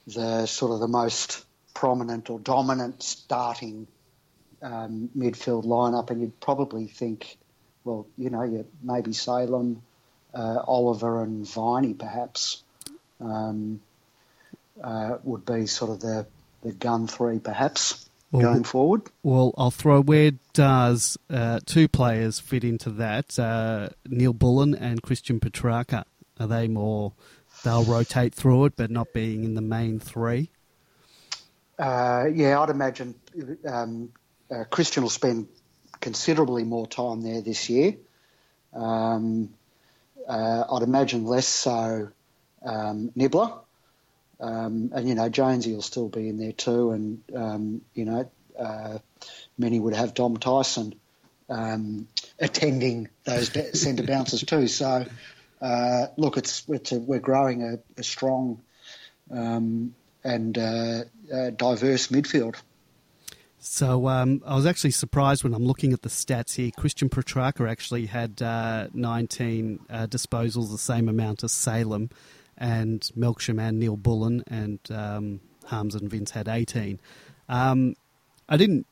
the 0.07 0.45
sort 0.45 0.71
of 0.71 0.79
the 0.79 0.87
most 0.87 1.45
prominent 1.73 2.29
or 2.29 2.39
dominant 2.39 3.03
starting 3.03 3.87
um, 4.61 5.09
midfield 5.15 5.65
lineup, 5.65 6.09
and 6.09 6.21
you'd 6.21 6.39
probably 6.39 6.87
think, 6.87 7.37
well, 7.85 8.07
you 8.17 8.29
know, 8.29 8.43
you 8.43 8.65
maybe 8.83 9.13
Salem, 9.13 9.81
uh, 10.33 10.59
Oliver, 10.67 11.23
and 11.23 11.47
Viney 11.47 11.93
perhaps 11.93 12.63
um, 13.21 13.79
uh, 14.83 15.17
would 15.23 15.45
be 15.45 15.67
sort 15.67 15.91
of 15.91 16.01
the 16.01 16.25
the 16.63 16.73
gun 16.73 17.07
three, 17.07 17.39
perhaps 17.39 18.09
Well, 18.31 18.41
going 18.41 18.63
forward. 18.63 19.03
Well, 19.23 19.53
I'll 19.57 19.71
throw. 19.71 20.01
Where 20.01 20.31
does 20.53 21.17
uh, 21.29 21.59
two 21.65 21.87
players 21.87 22.39
fit 22.39 22.63
into 22.63 22.89
that? 22.91 23.37
Uh, 23.37 23.89
Neal-Bullen 24.07 24.73
and 24.73 25.01
Christian 25.01 25.39
Petracca. 25.39 26.05
Are 26.39 26.47
they 26.47 26.67
more? 26.67 27.13
They'll 27.63 27.83
rotate 27.83 28.33
through 28.33 28.65
it, 28.65 28.73
but 28.75 28.89
not 28.91 29.13
being 29.13 29.43
in 29.43 29.53
the 29.53 29.61
main 29.61 29.99
three. 29.99 30.49
Uh, 31.77 32.25
yeah, 32.33 32.59
I'd 32.59 32.69
imagine 32.69 33.15
um, 33.67 34.11
uh, 34.49 34.63
Christian 34.65 35.03
will 35.03 35.09
spend 35.09 35.47
considerably 35.99 36.63
more 36.63 36.87
time 36.87 37.21
there 37.21 37.41
this 37.41 37.69
year. 37.69 37.95
Um, 38.73 39.49
uh, 40.27 40.63
I'd 40.71 40.83
imagine 40.83 41.25
less 41.25 41.47
so 41.47 42.09
um, 42.63 43.11
Nibbler. 43.15 43.51
Um, 44.39 44.91
and, 44.93 45.07
you 45.07 45.15
know, 45.15 45.29
Jonesy 45.29 45.73
will 45.73 45.81
still 45.81 46.09
be 46.09 46.27
in 46.27 46.37
there 46.37 46.51
too. 46.51 46.91
And, 46.91 47.23
um, 47.35 47.81
you 47.93 48.05
know, 48.05 48.29
uh, 48.59 48.97
many 49.57 49.79
would 49.79 49.95
have 49.95 50.13
Dom 50.13 50.37
Tyson 50.37 50.95
um, 51.49 52.07
attending 52.39 53.09
those 53.23 53.51
centre 53.79 54.03
bounces 54.03 54.41
too. 54.41 54.67
So 54.67 55.05
uh, 55.61 56.07
look, 56.17 56.37
it's, 56.37 56.63
it's 56.67 56.91
a, 56.91 56.99
we're 56.99 57.19
growing 57.19 57.63
a, 57.63 57.79
a 57.99 58.03
strong 58.03 58.61
um, 59.31 59.95
and 60.23 60.57
uh, 60.57 61.03
uh, 61.33 61.49
diverse 61.51 62.07
midfield. 62.07 62.55
So 63.67 64.07
um, 64.07 64.43
I 64.45 64.55
was 64.55 64.67
actually 64.67 64.91
surprised 64.91 65.43
when 65.43 65.55
I'm 65.55 65.65
looking 65.65 65.91
at 65.91 66.03
the 66.03 66.09
stats 66.09 66.53
here. 66.53 66.69
Christian 66.77 67.09
Petracca 67.09 67.67
actually 67.67 68.05
had 68.05 68.39
uh, 68.39 68.89
19 68.93 69.79
uh, 69.89 70.05
disposals, 70.05 70.69
the 70.69 70.77
same 70.77 71.09
amount 71.09 71.43
as 71.43 71.51
Salem, 71.51 72.11
and 72.59 73.01
Melksham 73.17 73.59
and 73.59 73.79
Neal-Bullen, 73.79 74.43
and 74.45 74.79
um, 74.91 75.39
Harmes 75.65 75.95
and 75.95 76.07
Vince 76.07 76.29
had 76.29 76.47
18. 76.47 76.99
Um, 77.49 77.95
I 78.47 78.55
didn't. 78.55 78.85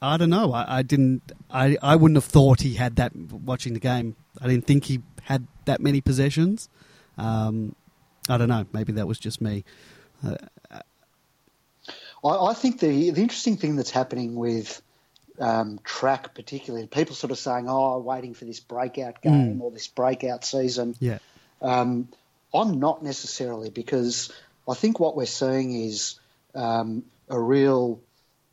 I 0.00 0.16
don't 0.16 0.30
know. 0.30 0.52
I, 0.52 0.78
I, 0.78 0.82
didn't. 0.82 1.32
I, 1.50 1.76
I 1.82 1.96
wouldn't 1.96 2.16
have 2.16 2.24
thought 2.24 2.60
he 2.60 2.74
had 2.74 2.96
that 2.96 3.16
watching 3.16 3.74
the 3.74 3.80
game. 3.80 4.14
I 4.40 4.46
didn't 4.46 4.66
think 4.66 4.84
he 4.84 5.02
had 5.22 5.48
that 5.64 5.80
many 5.80 6.00
possessions. 6.00 6.68
Um, 7.18 7.74
I 8.28 8.38
don't 8.38 8.48
know. 8.48 8.64
Maybe 8.72 8.92
that 8.92 9.08
was 9.08 9.18
just 9.18 9.40
me. 9.40 9.64
Uh, 10.24 10.36
I, 12.24 12.50
I, 12.50 12.54
think 12.54 12.80
the 12.80 13.10
the 13.10 13.20
interesting 13.20 13.56
thing 13.56 13.76
that's 13.76 13.90
happening 13.90 14.34
with 14.34 14.80
um, 15.38 15.78
Trac, 15.84 16.34
particularly, 16.34 16.86
people 16.86 17.14
sort 17.14 17.30
of 17.30 17.38
saying, 17.38 17.66
"Oh, 17.68 17.98
waiting 17.98 18.34
for 18.34 18.44
this 18.44 18.60
breakout 18.60 19.20
game 19.20 19.58
mm. 19.58 19.60
or 19.60 19.70
this 19.70 19.88
breakout 19.88 20.44
season." 20.44 20.94
Yeah. 21.00 21.18
Um, 21.60 22.08
I'm 22.52 22.78
not 22.78 23.02
necessarily 23.02 23.70
because 23.70 24.32
I 24.68 24.74
think 24.74 25.00
what 25.00 25.16
we're 25.16 25.26
seeing 25.26 25.74
is 25.74 26.18
um, 26.54 27.04
a 27.28 27.40
real 27.40 28.00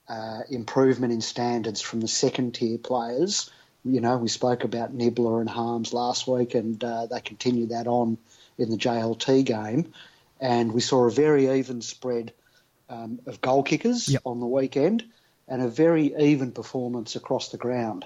uh, 0.09 0.41
improvement 0.49 1.13
in 1.13 1.21
standards 1.21 1.81
from 1.81 2.01
the 2.01 2.07
second 2.07 2.55
tier 2.55 2.77
players. 2.77 3.49
You 3.83 4.01
know, 4.01 4.17
we 4.17 4.27
spoke 4.27 4.63
about 4.63 4.93
Nibbler 4.93 5.39
and 5.39 5.49
Harmes 5.49 5.93
last 5.93 6.27
week, 6.27 6.55
and 6.55 6.83
uh, 6.83 7.07
they 7.07 7.21
continued 7.21 7.69
that 7.69 7.87
on 7.87 8.17
in 8.57 8.69
the 8.69 8.77
JLT 8.77 9.45
game. 9.45 9.93
And 10.39 10.71
we 10.71 10.81
saw 10.81 11.05
a 11.05 11.11
very 11.11 11.59
even 11.59 11.81
spread 11.81 12.33
um, 12.91 13.19
of 13.25 13.41
goal 13.41 13.63
kickers 13.63 14.09
yep. 14.09 14.21
on 14.25 14.39
the 14.39 14.45
weekend 14.45 15.03
and 15.47 15.61
a 15.61 15.67
very 15.67 16.13
even 16.17 16.51
performance 16.51 17.15
across 17.15 17.49
the 17.49 17.57
ground. 17.57 18.05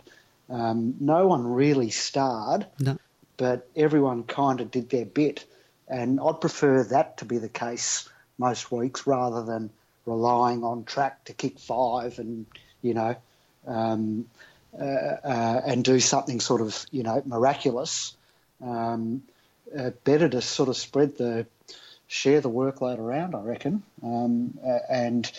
Um, 0.50 0.96
no 1.00 1.28
one 1.28 1.46
really 1.46 1.90
starred, 1.90 2.68
no. 2.80 2.98
but 3.38 3.68
everyone 3.76 4.24
kind 4.24 4.62
of 4.62 4.72
did 4.72 4.90
their 4.90 5.06
bit. 5.06 5.44
And 5.88 6.20
I'd 6.20 6.42
prefer 6.42 6.84
that 6.86 7.18
to 7.18 7.26
be 7.26 7.40
the 7.40 7.50
case 7.50 8.08
most 8.38 8.72
weeks 8.72 9.06
rather 9.08 9.44
than 9.44 9.70
relying 10.06 10.64
on 10.64 10.84
Trac 10.84 11.14
to 11.26 11.34
kick 11.34 11.60
five 11.60 12.20
and, 12.20 12.46
you 12.82 12.94
know, 12.94 13.16
um, 13.68 14.28
uh, 14.80 14.84
uh, 14.84 15.62
and 15.66 15.84
do 15.84 16.00
something 16.00 16.40
sort 16.40 16.62
of, 16.62 16.86
you 16.92 17.04
know, 17.04 17.22
miraculous. 17.26 18.16
Um, 18.64 19.24
uh, 19.78 19.90
better 20.04 20.30
to 20.30 20.42
sort 20.42 20.70
of 20.70 20.78
spread 20.78 21.18
the 21.18 21.48
share 22.08 22.42
the 22.42 22.50
workload 22.50 23.00
around, 23.00 23.36
I 23.36 23.42
reckon. 23.42 23.84
Um, 24.04 24.58
and 24.90 25.32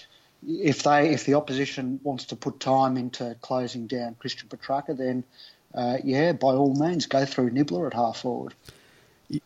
if 0.46 0.82
they 0.82 1.10
if 1.10 1.24
the 1.24 1.34
opposition 1.34 2.00
wants 2.02 2.26
to 2.26 2.36
put 2.36 2.60
time 2.60 2.96
into 2.96 3.36
closing 3.40 3.86
down 3.86 4.16
Christian 4.18 4.48
Petracca, 4.48 4.96
then 4.96 5.24
uh, 5.74 5.98
yeah, 6.02 6.32
by 6.32 6.48
all 6.48 6.74
means, 6.74 7.06
go 7.06 7.24
through 7.24 7.50
Nibbler 7.50 7.86
at 7.86 7.94
half 7.94 8.18
forward. 8.18 8.54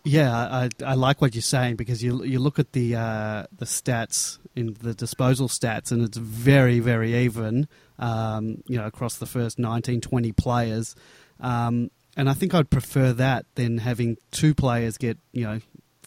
Yeah, 0.04 0.30
I, 0.32 0.68
I 0.84 0.94
like 0.94 1.22
what 1.22 1.34
you're 1.34 1.42
saying 1.42 1.76
because 1.76 2.02
you 2.02 2.22
you 2.24 2.38
look 2.38 2.58
at 2.58 2.72
the 2.72 2.96
uh, 2.96 3.46
the 3.56 3.64
stats 3.64 4.38
in 4.54 4.76
the 4.80 4.92
disposal 4.92 5.48
stats 5.48 5.90
and 5.90 6.02
it's 6.02 6.18
very 6.18 6.80
very 6.80 7.16
even, 7.24 7.66
um, 7.98 8.62
you 8.66 8.76
know, 8.76 8.84
across 8.84 9.16
the 9.16 9.26
first 9.26 9.58
19, 9.58 10.02
20 10.02 10.32
players, 10.32 10.94
um, 11.40 11.90
and 12.14 12.28
I 12.28 12.34
think 12.34 12.52
I'd 12.52 12.68
prefer 12.68 13.14
that 13.14 13.46
than 13.54 13.78
having 13.78 14.18
two 14.30 14.54
players 14.54 14.98
get 14.98 15.18
you 15.32 15.44
know 15.44 15.60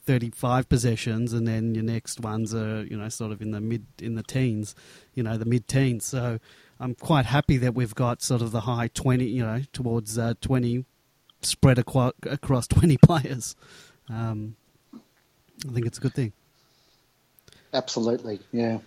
35 0.06 0.68
possessions 0.68 1.34
and 1.34 1.48
then 1.48 1.74
your 1.74 1.84
next 1.84 2.20
ones 2.20 2.54
are 2.54 2.84
you 2.84 2.98
know 2.98 3.10
sort 3.10 3.32
of 3.32 3.42
in 3.42 3.52
the 3.52 3.62
mid 3.62 3.86
in 4.02 4.16
the 4.16 4.24
teens 4.24 4.76
you 5.14 5.24
know 5.24 5.38
the 5.38 5.46
mid 5.46 5.68
teens 5.68 6.04
so 6.06 6.40
i'm 6.80 6.94
quite 6.96 7.26
happy 7.26 7.58
that 7.58 7.74
we've 7.74 7.96
got 7.96 8.22
sort 8.22 8.42
of 8.42 8.52
the 8.52 8.62
high 8.62 8.90
20 8.90 9.26
you 9.26 9.44
know 9.44 9.62
towards 9.72 10.18
uh, 10.18 10.34
20 10.42 10.86
spread 11.42 11.80
aqua- 11.80 12.14
across 12.24 12.68
20 12.70 12.98
players. 12.98 13.56
Um, 14.10 14.56
i 14.94 15.72
think 15.72 15.86
it's 15.86 15.98
a 15.98 16.02
good 16.02 16.14
thing. 16.14 16.34
Absolutely 17.74 18.40
yeah. 18.52 18.80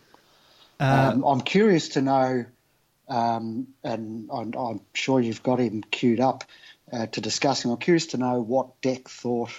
Uh, 0.78 1.12
um, 1.14 1.24
i'm 1.24 1.40
curious 1.40 1.88
to 1.90 2.02
know 2.02 2.44
um, 3.08 3.68
and 3.84 4.28
I'm, 4.32 4.52
I'm, 4.54 4.80
sure 4.92 5.20
you've 5.20 5.42
got 5.42 5.60
him 5.60 5.82
queued 5.82 6.18
up 6.18 6.42
uh, 6.92 7.06
to 7.06 7.20
discuss 7.20 7.64
him. 7.64 7.70
I'm 7.70 7.76
curious 7.76 8.06
to 8.06 8.16
know 8.16 8.40
what 8.40 8.80
Deck 8.80 9.08
thought 9.08 9.52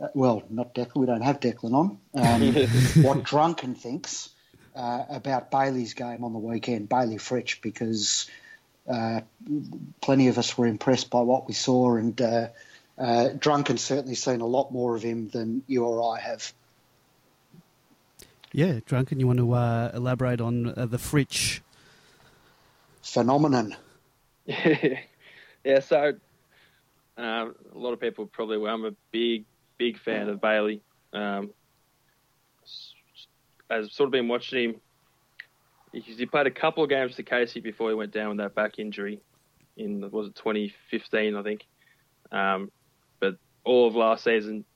uh, 0.00 0.08
well, 0.14 0.42
not 0.48 0.74
Declan, 0.74 0.96
we 0.96 1.06
don't 1.06 1.22
have 1.22 1.40
Declan 1.40 1.74
on, 1.74 1.98
um, 2.14 3.02
what 3.04 3.22
Drunken 3.22 3.74
thinks 3.74 4.30
uh, 4.74 5.04
about 5.08 5.50
Bailey's 5.50 5.94
game 5.94 6.24
on 6.24 6.32
the 6.32 6.38
weekend, 6.38 6.88
Bailey 6.88 7.16
Fritsch, 7.16 7.60
because 7.60 8.28
uh, 8.88 9.20
plenty 10.00 10.28
of 10.28 10.38
us 10.38 10.56
were 10.56 10.66
impressed 10.66 11.10
by 11.10 11.20
what 11.20 11.46
we 11.46 11.54
saw, 11.54 11.96
and 11.96 12.20
uh, 12.20 12.48
uh, 12.98 13.28
Drunken's 13.38 13.82
certainly 13.82 14.14
seen 14.14 14.40
a 14.40 14.46
lot 14.46 14.72
more 14.72 14.96
of 14.96 15.02
him 15.02 15.28
than 15.28 15.62
you 15.66 15.84
or 15.84 16.16
I 16.16 16.20
have. 16.20 16.52
Yeah, 18.52 18.80
Drunken, 18.84 19.20
you 19.20 19.26
want 19.26 19.38
to 19.38 19.52
uh, 19.52 19.92
elaborate 19.94 20.40
on 20.40 20.64
the 20.64 20.98
Fritsch 20.98 21.60
phenomenon? 23.02 23.76
yeah, 24.46 25.80
so 25.80 26.14
um, 27.16 27.54
a 27.74 27.78
lot 27.78 27.92
of 27.92 28.00
people 28.00 28.26
probably 28.26 28.58
well, 28.58 28.74
I'm 28.74 28.84
a 28.84 28.92
big 29.10 29.44
big 29.80 29.98
fan 29.98 30.28
of 30.28 30.42
Bailey. 30.42 30.82
Um, 31.14 31.50
I've 33.70 33.90
sort 33.90 34.08
of 34.08 34.10
been 34.10 34.28
watching 34.28 34.74
him. 34.74 34.80
He 35.92 36.26
played 36.26 36.46
a 36.46 36.50
couple 36.50 36.84
of 36.84 36.90
games 36.90 37.16
for 37.16 37.22
Casey 37.22 37.60
before 37.60 37.88
he 37.88 37.94
went 37.94 38.12
down 38.12 38.28
with 38.28 38.38
that 38.38 38.54
back 38.54 38.78
injury 38.78 39.22
in 39.78 40.08
was 40.10 40.28
it 40.28 40.34
2015, 40.34 41.34
I 41.34 41.42
think. 41.42 41.66
Um, 42.30 42.70
but 43.20 43.36
all 43.64 43.88
of 43.88 43.96
last 43.96 44.22
season, 44.22 44.66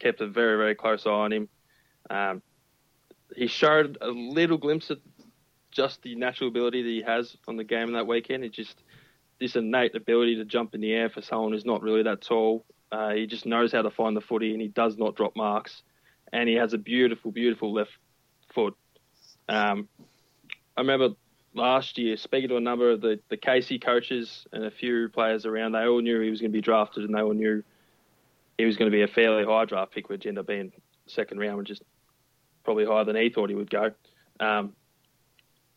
kept 0.00 0.20
a 0.20 0.26
very 0.26 0.56
very 0.56 0.74
close 0.74 1.06
eye 1.06 1.10
on 1.10 1.32
him. 1.32 1.48
Um, 2.10 2.42
he 3.36 3.46
showed 3.46 3.96
a 4.00 4.08
little 4.08 4.58
glimpse 4.58 4.90
of 4.90 4.98
just 5.70 6.02
the 6.02 6.16
natural 6.16 6.48
ability 6.48 6.82
that 6.82 6.88
he 6.88 7.02
has 7.02 7.36
on 7.46 7.56
the 7.56 7.64
game 7.64 7.92
that 7.92 8.08
weekend. 8.08 8.44
It's 8.44 8.56
just 8.56 8.82
this 9.38 9.54
innate 9.54 9.94
ability 9.94 10.36
to 10.36 10.44
jump 10.44 10.74
in 10.74 10.80
the 10.80 10.92
air 10.92 11.08
for 11.08 11.22
someone 11.22 11.52
who's 11.52 11.64
not 11.64 11.80
really 11.80 12.02
that 12.02 12.22
tall 12.22 12.64
uh, 12.92 13.10
he 13.10 13.26
just 13.26 13.46
knows 13.46 13.72
how 13.72 13.82
to 13.82 13.90
find 13.90 14.14
the 14.14 14.20
footy, 14.20 14.52
and 14.52 14.60
he 14.60 14.68
does 14.68 14.98
not 14.98 15.16
drop 15.16 15.34
marks. 15.34 15.82
And 16.32 16.48
he 16.48 16.54
has 16.56 16.74
a 16.74 16.78
beautiful, 16.78 17.32
beautiful 17.32 17.72
left 17.72 17.90
foot. 18.54 18.76
Um, 19.48 19.88
I 20.76 20.80
remember 20.82 21.10
last 21.54 21.98
year 21.98 22.16
speaking 22.16 22.50
to 22.50 22.56
a 22.56 22.60
number 22.60 22.90
of 22.90 23.00
the, 23.00 23.18
the 23.28 23.36
Casey 23.36 23.78
coaches 23.78 24.46
and 24.52 24.64
a 24.64 24.70
few 24.70 25.08
players 25.08 25.46
around. 25.46 25.72
They 25.72 25.86
all 25.86 26.00
knew 26.00 26.20
he 26.20 26.30
was 26.30 26.40
going 26.40 26.52
to 26.52 26.56
be 26.56 26.62
drafted, 26.62 27.04
and 27.04 27.14
they 27.14 27.20
all 27.20 27.32
knew 27.32 27.64
he 28.58 28.66
was 28.66 28.76
going 28.76 28.90
to 28.90 28.96
be 28.96 29.02
a 29.02 29.08
fairly 29.08 29.44
high 29.44 29.64
draft 29.64 29.92
pick, 29.92 30.08
which 30.08 30.26
ended 30.26 30.40
up 30.40 30.46
being 30.46 30.72
second 31.06 31.38
round, 31.38 31.58
which 31.58 31.70
is 31.70 31.80
probably 32.64 32.84
higher 32.84 33.04
than 33.04 33.16
he 33.16 33.30
thought 33.30 33.48
he 33.48 33.56
would 33.56 33.70
go. 33.70 33.90
Um, 34.38 34.74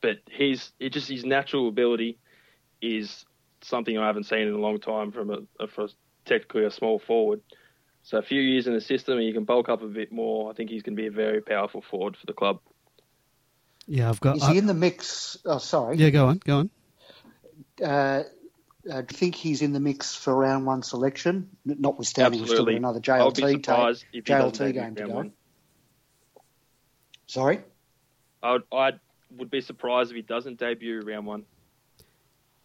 but 0.01 0.17
he's 0.29 0.71
it 0.79 0.89
just 0.89 1.09
his 1.09 1.25
natural 1.25 1.67
ability 1.67 2.17
is 2.81 3.25
something 3.61 3.97
I 3.97 4.05
haven't 4.05 4.25
seen 4.25 4.41
in 4.41 4.53
a 4.53 4.59
long 4.59 4.79
time 4.79 5.11
from 5.11 5.31
a, 5.31 5.39
a, 5.59 5.67
technically 6.25 6.65
a 6.65 6.71
small 6.71 6.99
forward. 6.99 7.41
So 8.03 8.17
a 8.17 8.21
few 8.21 8.41
years 8.41 8.67
in 8.67 8.73
the 8.73 8.81
system, 8.81 9.17
and 9.17 9.25
you 9.25 9.33
can 9.33 9.45
bulk 9.45 9.69
up 9.69 9.81
a 9.81 9.87
bit 9.87 10.11
more. 10.11 10.51
I 10.51 10.53
think 10.53 10.69
he's 10.69 10.83
going 10.83 10.95
to 10.95 11.01
be 11.01 11.07
a 11.07 11.11
very 11.11 11.41
powerful 11.41 11.81
forward 11.81 12.15
for 12.17 12.25
the 12.27 12.33
club. 12.33 12.59
Yeah, 13.87 14.09
I've 14.09 14.19
got. 14.19 14.37
Is 14.37 14.47
he 14.47 14.57
in 14.57 14.67
the 14.67 14.73
mix? 14.73 15.37
Oh, 15.45 15.57
sorry. 15.57 15.97
Yeah, 15.97 16.09
go 16.09 16.27
on, 16.27 16.39
go 16.43 16.57
on. 16.57 16.69
Uh, 17.81 18.23
uh, 18.91 19.01
do 19.01 19.07
you 19.09 19.17
think 19.17 19.35
he's 19.35 19.61
in 19.61 19.73
the 19.73 19.79
mix 19.79 20.15
for 20.15 20.35
round 20.35 20.65
one 20.65 20.83
selection? 20.83 21.49
Notwithstanding, 21.65 22.41
we've 22.41 22.49
still 22.49 22.67
another 22.67 22.99
JLT, 22.99 23.63
ta- 23.63 23.91
JLT 24.13 24.73
game 24.73 24.95
to 24.95 25.03
go. 25.03 25.13
One. 25.13 25.31
Sorry, 27.25 27.61
I 28.43 28.59
I 28.71 28.91
would 29.31 29.49
be 29.49 29.61
surprised 29.61 30.11
if 30.11 30.15
he 30.15 30.21
doesn't 30.21 30.59
debut 30.59 31.01
round 31.01 31.25
one. 31.25 31.45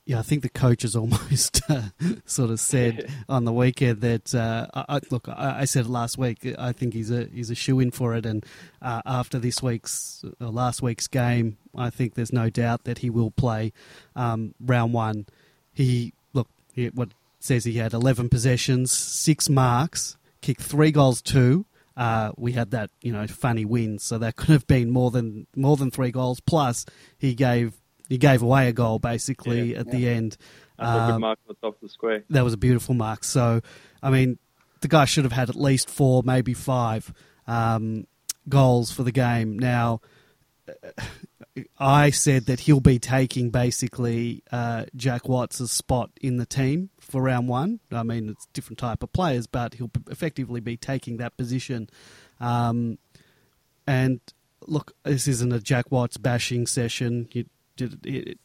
Yeah, 0.07 0.19
I 0.19 0.23
think 0.23 0.43
the 0.43 0.49
coach 0.49 0.71
coaches 0.71 0.97
almost 0.97 1.61
uh, 1.69 1.83
sort 2.25 2.51
of 2.51 2.61
said 2.61 3.11
on 3.29 3.45
the 3.45 3.53
weekend 3.53 4.01
that 4.01 4.35
uh, 4.35 4.67
I, 4.75 5.01
look. 5.11 5.29
I, 5.29 5.61
I, 5.61 5.65
said 5.65 5.87
last 5.87 6.19
week. 6.19 6.47
I 6.59 6.73
think 6.73 6.95
he's 6.95 7.11
a 7.11 7.27
he's 7.27 7.51
a 7.51 7.55
shoe 7.55 7.81
in 7.81 7.91
for 7.91 8.15
it, 8.15 8.27
and 8.27 8.45
uh, 8.81 9.03
after 9.05 9.39
this 9.39 9.63
week's 9.63 10.25
uh, 10.41 10.49
last 10.49 10.83
week's 10.83 11.07
game, 11.07 11.59
I 11.77 11.91
think 11.91 12.15
there's 12.15 12.33
no 12.33 12.51
doubt 12.51 12.85
that 12.85 12.99
he 12.99 13.11
will 13.11 13.31
play 13.31 13.73
um, 14.17 14.55
round 14.61 14.93
one. 14.93 15.27
He 15.73 16.13
look 16.33 16.49
he, 16.73 16.87
what 16.89 17.11
says 17.41 17.65
he 17.65 17.75
had 17.75 17.95
11 17.95 18.29
possessions, 18.29 18.93
six 18.93 19.49
marks, 19.49 20.17
kicked 20.43 20.63
three 20.63 20.93
goals, 20.93 21.23
two. 21.23 21.65
Uh, 21.97 22.33
we 22.37 22.53
had 22.53 22.71
that 22.71 22.91
you 23.03 23.13
know 23.13 23.27
funny 23.27 23.65
win, 23.65 23.99
so 23.99 24.19
that 24.19 24.37
could 24.37 24.49
have 24.49 24.67
been 24.67 24.91
more 24.91 25.11
than 25.11 25.47
more 25.55 25.77
than 25.77 25.91
three 25.91 26.11
goals. 26.11 26.41
Plus, 26.41 26.87
he 27.19 27.35
gave 27.35 27.75
he 28.11 28.19
gave 28.19 28.43
away 28.43 28.69
a 28.69 28.73
goal 28.73 28.99
basically 28.99 29.73
yeah, 29.73 29.81
at 29.81 29.87
yeah. 29.87 29.93
the 29.93 30.09
end. 30.09 30.37
Um, 30.79 31.21
mark 31.21 31.39
on 31.49 31.55
the 31.55 31.67
top 31.67 31.77
of 31.77 31.81
the 31.81 31.89
square. 31.89 32.25
That 32.29 32.45
was 32.45 32.53
a 32.53 32.59
beautiful 32.59 32.95
mark. 32.95 33.25
So, 33.25 33.63
I 34.03 34.11
mean, 34.11 34.39
the 34.81 34.89
guy 34.89 35.07
should 35.07 35.25
have 35.25 35.33
had 35.33 35.49
at 35.49 35.57
least 35.57 35.89
four, 35.89 36.23
maybe 36.25 36.53
five 36.53 37.13
um, 37.47 38.07
goals 38.49 38.91
for 38.91 39.05
the 39.05 39.13
game. 39.13 39.59
Now, 39.59 40.01
I 41.79 42.11
said 42.11 42.47
that 42.47 42.61
he'll 42.61 42.81
be 42.81 42.99
taking 42.99 43.51
basically 43.51 44.43
uh, 44.51 44.87
Jack 44.97 45.29
Watts' 45.29 45.71
spot 45.71 46.11
in 46.21 46.37
the 46.39 46.47
team 46.47 46.91
for 47.01 47.23
round 47.23 47.49
one. 47.49 47.81
I 47.93 48.03
mean, 48.03 48.29
it's 48.29 48.47
different 48.53 48.79
type 48.79 49.03
of 49.03 49.13
players, 49.13 49.47
but 49.47 49.75
he'll 49.75 49.91
effectively 50.11 50.61
be 50.61 50.77
taking 50.77 51.19
that 51.19 51.37
position. 51.37 51.89
Um, 52.41 52.99
and 53.87 54.21
look, 54.67 54.95
this 55.05 55.29
isn't 55.29 55.53
a 55.53 55.61
Jack 55.61 55.91
Watts 55.91 56.17
bashing 56.17 56.67
session. 56.67 57.29
You, 57.33 57.45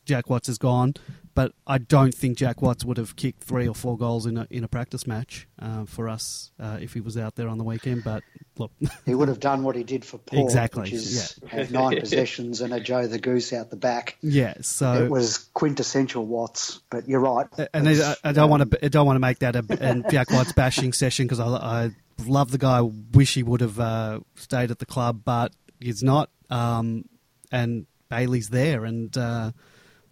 Jack 0.06 0.30
Watts 0.30 0.50
is 0.50 0.58
gone, 0.58 0.94
but 1.34 1.54
I 1.68 1.78
don't 1.78 2.14
think 2.14 2.38
Jack 2.38 2.62
Watts 2.62 2.86
would 2.86 2.98
have 2.98 3.16
kicked 3.16 3.44
three 3.44 3.68
or 3.68 3.76
four 3.76 3.98
goals 3.98 4.26
in 4.26 4.38
a 4.38 4.48
in 4.50 4.64
a 4.64 4.68
practice 4.68 5.06
match 5.06 5.48
uh, 5.60 5.86
for 5.86 6.08
us 6.08 6.52
uh, 6.60 6.78
if 6.82 6.94
he 6.94 7.02
was 7.02 7.18
out 7.18 7.36
there 7.36 7.48
on 7.48 7.58
the 7.58 7.64
weekend. 7.64 8.04
But 8.04 8.24
look, 8.58 8.72
he 9.06 9.14
would 9.14 9.28
have 9.28 9.40
done 9.40 9.64
what 9.64 9.76
he 9.76 9.84
did 9.84 10.06
for 10.06 10.18
Paul, 10.18 10.46
exactly, 10.46 10.84
which 10.84 10.94
is 10.94 11.40
yeah. 11.44 11.50
have 11.50 11.72
nine 11.72 12.00
possessions 12.00 12.62
and 12.62 12.74
a 12.74 12.80
Joe 12.80 13.08
the 13.08 13.20
Goose 13.20 13.52
out 13.54 13.70
the 13.70 13.76
back. 13.76 14.18
Yeah, 14.22 14.56
so 14.62 15.04
it 15.04 15.10
was 15.10 15.38
quintessential 15.54 16.26
Watts. 16.26 16.82
But 16.90 17.08
you're 17.08 17.20
right, 17.20 17.48
and 17.74 17.90
I, 17.90 18.16
I, 18.24 18.32
don't 18.32 18.46
um, 18.46 18.50
want 18.50 18.72
to 18.72 18.86
I 18.86 18.88
don't 18.88 19.06
want 19.06 19.18
to 19.18 19.22
make 19.22 19.40
that 19.40 19.56
a, 19.56 19.66
a 19.70 20.10
Jack 20.10 20.32
Watts 20.32 20.54
bashing 20.54 20.94
session 20.94 21.26
because 21.26 21.40
I, 21.40 21.48
I 21.48 21.92
love 22.26 22.52
the 22.52 22.58
guy. 22.58 22.82
Wish 22.82 23.34
he 23.34 23.44
would 23.44 23.62
have 23.62 23.80
uh, 23.80 24.20
stayed 24.36 24.72
at 24.72 24.80
the 24.80 24.86
club, 24.86 25.22
but 25.26 25.54
he's 25.80 26.02
not. 26.02 26.30
Um, 26.50 27.06
and 27.52 27.88
Bailey's 28.10 28.50
there, 28.50 28.86
and 28.86 29.16
uh, 29.18 29.52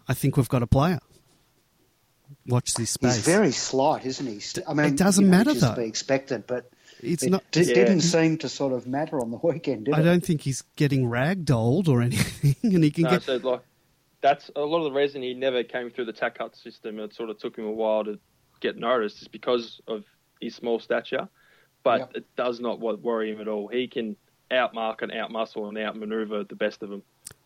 I 0.08 0.14
think 0.14 0.36
we've 0.36 0.48
got 0.48 0.62
a 0.62 0.66
player. 0.66 1.00
Watch 2.46 2.74
this 2.74 2.90
space. 2.90 3.16
He's 3.16 3.24
very 3.24 3.52
slight, 3.52 4.04
isn't 4.04 4.26
he? 4.26 4.62
I 4.66 4.74
mean, 4.74 4.86
it 4.86 4.96
doesn't 4.96 5.24
you 5.24 5.30
know, 5.30 5.36
matter 5.36 5.54
though. 5.54 5.74
To 5.74 5.80
be 5.80 5.86
expected, 5.86 6.46
but 6.46 6.70
it's 7.00 7.22
it 7.22 7.30
not. 7.30 7.44
D- 7.50 7.62
yeah. 7.62 7.74
Didn't 7.74 8.00
seem 8.00 8.38
to 8.38 8.48
sort 8.48 8.72
of 8.72 8.86
matter 8.86 9.20
on 9.20 9.30
the 9.30 9.38
weekend. 9.42 9.88
I 9.92 10.00
it? 10.00 10.02
don't 10.02 10.24
think 10.24 10.42
he's 10.42 10.62
getting 10.76 11.04
ragdolled 11.04 11.88
or 11.88 12.02
anything, 12.02 12.56
and 12.62 12.84
he 12.84 12.90
can 12.90 13.04
no, 13.04 13.10
get. 13.10 13.22
So 13.22 13.36
like, 13.36 13.62
that's 14.20 14.50
a 14.56 14.60
lot 14.60 14.78
of 14.78 14.84
the 14.84 14.98
reason 14.98 15.22
he 15.22 15.34
never 15.34 15.62
came 15.62 15.90
through 15.90 16.06
the 16.06 16.12
TAC 16.12 16.38
Cup 16.38 16.56
system. 16.56 16.98
It 16.98 17.14
sort 17.14 17.30
of 17.30 17.38
took 17.38 17.56
him 17.56 17.66
a 17.66 17.72
while 17.72 18.04
to 18.04 18.18
get 18.60 18.76
noticed, 18.76 19.22
is 19.22 19.28
because 19.28 19.80
of 19.86 20.04
his 20.40 20.54
small 20.54 20.80
stature. 20.80 21.28
But 21.82 22.00
yep. 22.00 22.12
it 22.14 22.36
does 22.36 22.60
not 22.60 22.80
worry 22.80 23.30
him 23.30 23.40
at 23.42 23.48
all. 23.48 23.68
He 23.68 23.88
can 23.88 24.16
outmark 24.50 25.02
and 25.02 25.12
outmuscle 25.12 25.68
and 25.68 25.76
outmaneuver 25.76 26.44
the 26.44 26.56
best 26.56 26.82
of 26.82 26.88
them. 26.88 27.02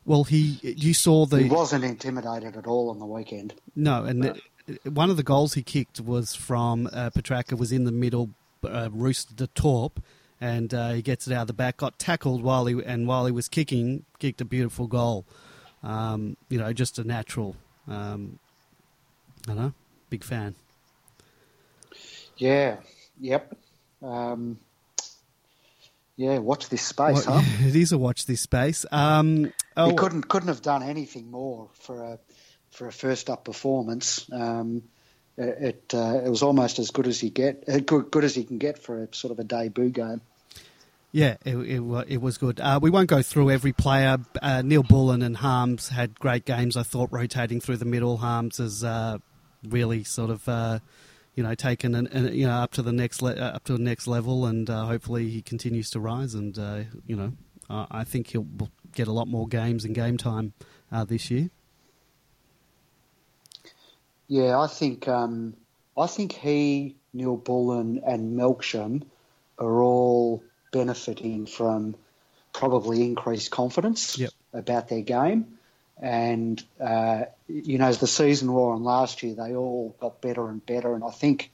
Well, 0.09 0.25
he 0.25 0.59
you 0.63 0.95
saw 0.95 1.27
the 1.27 1.43
he 1.43 1.51
wasn't 1.51 1.85
intimidated 1.85 2.57
at 2.57 2.67
all 2.67 2.89
on 2.89 2.99
the 2.99 3.05
weekend. 3.05 3.53
No, 3.77 4.05
and 4.05 4.21
no. 4.21 4.35
The, 4.67 4.91
one 4.91 5.11
of 5.11 5.19
the 5.19 5.23
goals 5.23 5.53
he 5.53 5.63
kicked 5.63 6.01
was 6.01 6.35
from 6.35 6.89
uh, 6.95 7.11
Petracca 7.11 7.59
was 7.59 7.73
in 7.73 7.85
the 7.85 7.93
middle, 7.93 8.31
uh, 8.65 8.89
roosted 8.91 9.37
the 9.37 9.49
torp, 9.49 10.03
and 10.41 10.73
uh, 10.73 10.93
he 10.93 11.03
gets 11.03 11.27
it 11.27 11.35
out 11.35 11.43
of 11.43 11.47
the 11.49 11.53
back. 11.53 11.77
Got 11.77 11.99
tackled 11.99 12.43
while 12.43 12.65
he 12.65 12.83
and 12.83 13.07
while 13.07 13.27
he 13.27 13.33
was 13.33 13.51
kicking, 13.51 14.07
kicked 14.19 14.41
a 14.41 14.47
beautiful 14.47 14.87
goal. 14.87 15.27
Um, 15.83 16.39
you 16.49 16.59
know, 16.59 16.73
just 16.73 16.99
a 16.99 17.05
natural. 17.05 17.55
Um, 17.87 18.39
I 19.47 19.53
know, 19.53 19.75
big 20.09 20.25
fan. 20.25 20.55
Yeah. 22.39 22.77
Yep. 23.21 23.59
Um, 24.03 24.59
yeah, 26.19 26.39
watch 26.39 26.69
this 26.69 26.83
space, 26.83 27.29
well, 27.29 27.41
huh? 27.41 27.67
It 27.69 27.77
is 27.77 27.93
a 27.93 27.99
watch 27.99 28.27
this 28.27 28.41
space. 28.41 28.85
Um, 28.91 29.53
oh. 29.77 29.91
He 29.91 29.95
couldn't 29.95 30.29
couldn't 30.29 30.49
have 30.49 30.63
done 30.63 30.83
anything 30.83 31.31
more 31.31 31.69
for 31.75 32.03
a 32.03 32.19
for 32.73 32.89
a 32.89 32.93
first 32.93 33.31
up 33.31 33.45
performance. 33.45 34.29
Um, 34.33 34.83
it 35.37 35.95
uh, 35.95 36.21
it 36.25 36.29
was 36.29 36.43
almost 36.43 36.81
as 36.81 36.91
good 36.91 37.07
as 37.07 37.21
he 37.21 37.31
get 37.31 37.69
uh, 37.69 37.79
good, 37.79 38.11
good 38.11 38.25
as 38.25 38.35
he 38.35 38.43
can 38.43 38.59
get 38.59 38.83
for 38.83 39.05
a 39.05 39.15
sort 39.15 39.31
of 39.31 39.39
a 39.39 39.45
debut 39.45 39.91
game. 39.91 40.21
Yeah, 41.13 41.37
it, 41.45 41.57
it, 41.57 42.05
it 42.09 42.21
was 42.21 42.37
good. 42.37 42.61
Uh, 42.61 42.81
we 42.83 42.91
won't 42.91 43.09
go 43.09 43.23
through 43.23 43.51
every 43.51 43.73
player. 43.73 44.19
Uh, 44.43 44.61
Neal-Bullen 44.61 45.23
and 45.23 45.37
Harmes 45.37 45.89
had 45.89 46.19
great 46.19 46.45
games. 46.45 46.77
I 46.77 46.83
thought 46.83 47.11
rotating 47.13 47.61
through 47.61 47.79
the 47.79 47.87
middle. 47.87 48.19
Harmes 48.19 48.59
has 48.59 48.85
uh, 48.85 49.17
really 49.67 50.05
sort 50.05 50.31
of 50.31 50.47
uh, 50.49 50.81
you 51.39 51.45
know, 51.45 51.55
taken 51.55 51.95
an, 51.95 52.09
an, 52.09 52.35
you 52.35 52.49
know 52.49 52.55
up 52.55 52.73
to 52.73 52.83
the 52.83 52.93
next 52.93 53.23
le- 53.23 53.37
uh, 53.37 53.53
up 53.55 53.63
to 53.63 53.73
the 53.73 53.79
next 53.79 54.09
level, 54.09 54.45
and 54.45 54.69
uh, 54.69 54.87
hopefully 54.87 55.29
he 55.29 55.41
continues 55.41 55.89
to 55.91 56.01
rise. 56.01 56.35
And 56.35 56.59
uh, 56.59 56.81
you 57.07 57.15
know, 57.15 57.33
I 57.71 58.03
think 58.03 58.27
he'll 58.27 58.49
get 58.93 59.07
a 59.07 59.13
lot 59.13 59.29
more 59.29 59.47
games 59.47 59.85
and 59.85 59.95
game 59.95 60.17
time 60.17 60.53
uh, 60.91 61.05
this 61.05 61.31
year. 61.31 61.51
Yeah, 64.27 64.59
I 64.59 64.67
think 64.67 65.07
um, 65.07 65.55
I 65.97 66.09
think 66.09 66.33
he, 66.33 66.97
Neal-Bullen, 67.13 68.03
and 68.05 68.37
Melksham 68.37 69.05
are 69.61 69.81
all 69.81 70.43
benefiting 70.73 71.47
from 71.47 71.95
probably 72.53 73.05
increased 73.05 73.53
confidence 73.53 74.19
yep. 74.19 74.31
about 74.53 74.89
their 74.89 75.03
game. 75.03 75.58
And, 76.01 76.63
uh, 76.81 77.25
you 77.49 77.79
know, 77.79 77.87
as 77.87 77.99
the 77.99 78.07
season 78.07 78.53
wore 78.53 78.75
on 78.75 78.85
last 78.85 79.23
year, 79.23 79.35
they 79.35 79.55
all 79.55 79.97
got 80.01 80.21
better 80.21 80.49
and 80.49 80.65
better. 80.65 80.95
And 80.95 81.03
I 81.03 81.11
think, 81.11 81.51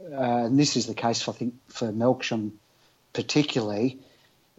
uh, 0.00 0.46
and 0.46 0.58
this 0.58 0.76
is 0.76 0.86
the 0.86 0.94
case, 0.94 1.28
I 1.28 1.32
think, 1.32 1.54
for 1.68 1.92
Melksham 1.92 2.52
particularly, 3.12 4.00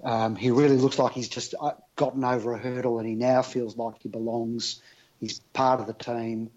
um, 0.03 0.35
he 0.35 0.51
really 0.51 0.77
looks 0.77 0.99
like 0.99 1.13
he's 1.13 1.29
just 1.29 1.55
uh, 1.59 1.71
gotten 1.95 2.23
over 2.23 2.53
a 2.53 2.57
hurdle 2.57 2.99
and 2.99 3.07
he 3.07 3.15
now 3.15 3.41
feels 3.41 3.77
like 3.77 3.95
he 4.01 4.09
belongs. 4.09 4.81
He's 5.19 5.39
part 5.53 5.79
of 5.79 5.87
the 5.87 5.93
team. 5.93 6.49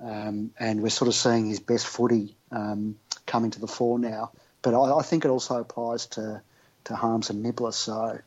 Um, 0.00 0.50
and 0.58 0.82
we're 0.82 0.90
sort 0.90 1.08
of 1.08 1.14
seeing 1.14 1.46
his 1.46 1.60
best 1.60 1.86
footy 1.86 2.36
um, 2.50 2.96
coming 3.26 3.52
to 3.52 3.60
the 3.60 3.68
fore 3.68 3.98
now. 3.98 4.32
But 4.60 4.74
I, 4.74 4.98
I, 4.98 5.02
think 5.02 5.24
it 5.24 5.28
also 5.28 5.60
applies 5.60 6.06
to, 6.06 6.42
to 6.84 6.96
Harmes 6.96 7.30
and 7.30 7.42
Nibbler. 7.42 7.72
So 7.72 8.18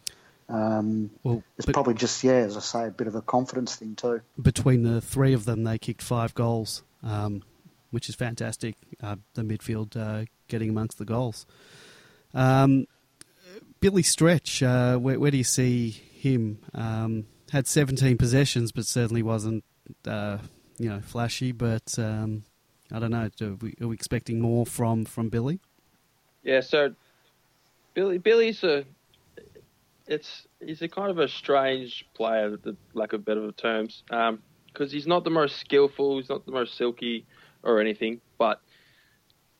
um, 0.47 1.09
well, 1.23 1.43
it's 1.57 1.65
probably 1.65 1.95
just 1.95 2.23
yeah, 2.23 2.33
as 2.33 2.55
I 2.55 2.59
say, 2.59 2.87
a 2.87 2.91
bit 2.91 3.07
of 3.07 3.15
a 3.15 3.21
confidence 3.21 3.75
thing 3.75 3.95
too. 3.95 4.21
Between 4.39 4.83
the 4.83 5.01
three 5.01 5.33
of 5.33 5.45
them, 5.45 5.63
they 5.63 5.77
kicked 5.77 6.01
five 6.01 6.35
goals, 6.35 6.83
um, 7.03 7.41
which 7.91 8.09
is 8.09 8.15
fantastic. 8.15 8.75
Uh, 9.01 9.15
the 9.33 9.41
midfield 9.41 9.97
uh, 9.97 10.25
getting 10.47 10.69
amongst 10.69 10.97
the 10.97 11.05
goals. 11.05 11.45
Um, 12.33 12.85
Billy 13.79 14.03
Stretch, 14.03 14.61
uh, 14.61 14.97
where, 14.97 15.19
where, 15.19 15.31
do 15.31 15.37
you 15.37 15.43
see 15.43 15.89
him? 15.89 16.59
Um, 16.73 17.25
had 17.51 17.67
17 17.67 18.17
possessions, 18.17 18.71
but 18.71 18.85
certainly 18.85 19.23
wasn't 19.23 19.63
uh, 20.07 20.37
you 20.77 20.89
know 20.89 20.99
flashy. 20.99 21.53
But 21.53 21.97
um, 21.97 22.43
I 22.91 22.99
don't 22.99 23.11
know. 23.11 23.29
Are 23.41 23.53
we, 23.53 23.75
are 23.81 23.87
we 23.87 23.95
expecting 23.95 24.39
more 24.39 24.65
from 24.65 25.05
from 25.05 25.29
Billy? 25.29 25.59
Yeah, 26.43 26.61
so 26.61 26.93
Billy 27.95 28.19
Billy's 28.19 28.63
a 28.63 28.85
it's 30.07 30.47
he's 30.63 30.81
a 30.81 30.87
kind 30.87 31.09
of 31.09 31.19
a 31.19 31.27
strange 31.27 32.05
player, 32.13 32.57
the 32.57 32.75
lack 32.93 33.13
of 33.13 33.25
better 33.25 33.51
terms, 33.51 34.03
because 34.07 34.29
um, 34.29 34.89
he's 34.89 35.07
not 35.07 35.23
the 35.23 35.29
most 35.29 35.57
skillful, 35.57 36.17
he's 36.17 36.29
not 36.29 36.45
the 36.45 36.51
most 36.51 36.77
silky 36.77 37.25
or 37.63 37.79
anything. 37.79 38.21
But 38.37 38.61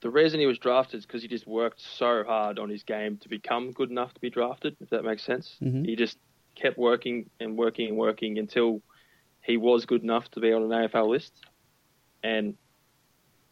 the 0.01 0.10
reason 0.10 0.39
he 0.39 0.45
was 0.45 0.60
drafted 0.60 0.99
is 0.99 1.05
because 1.05 1.21
he 1.21 1.27
just 1.27 1.47
worked 1.47 1.81
so 1.81 2.23
hard 2.23 2.60
on 2.60 2.69
his 2.69 2.84
game 2.84 3.17
to 3.17 3.29
become 3.29 3.71
good 3.71 3.89
enough 3.89 4.13
to 4.13 4.19
be 4.19 4.29
drafted. 4.29 4.75
If 4.79 4.89
that 4.91 5.03
makes 5.03 5.23
sense, 5.23 5.55
mm-hmm. 5.62 5.84
he 5.86 5.95
just 5.95 6.17
kept 6.55 6.77
working 6.77 7.29
and 7.39 7.58
working 7.58 7.89
and 7.89 7.97
working 7.97 8.38
until 8.38 8.81
he 9.41 9.58
was 9.58 9.86
good 9.86 10.03
enough 10.03 10.29
to 10.31 10.39
be 10.39 10.53
on 10.53 10.63
an 10.63 10.69
AFL 10.69 11.10
list. 11.10 11.34
And 12.23 12.55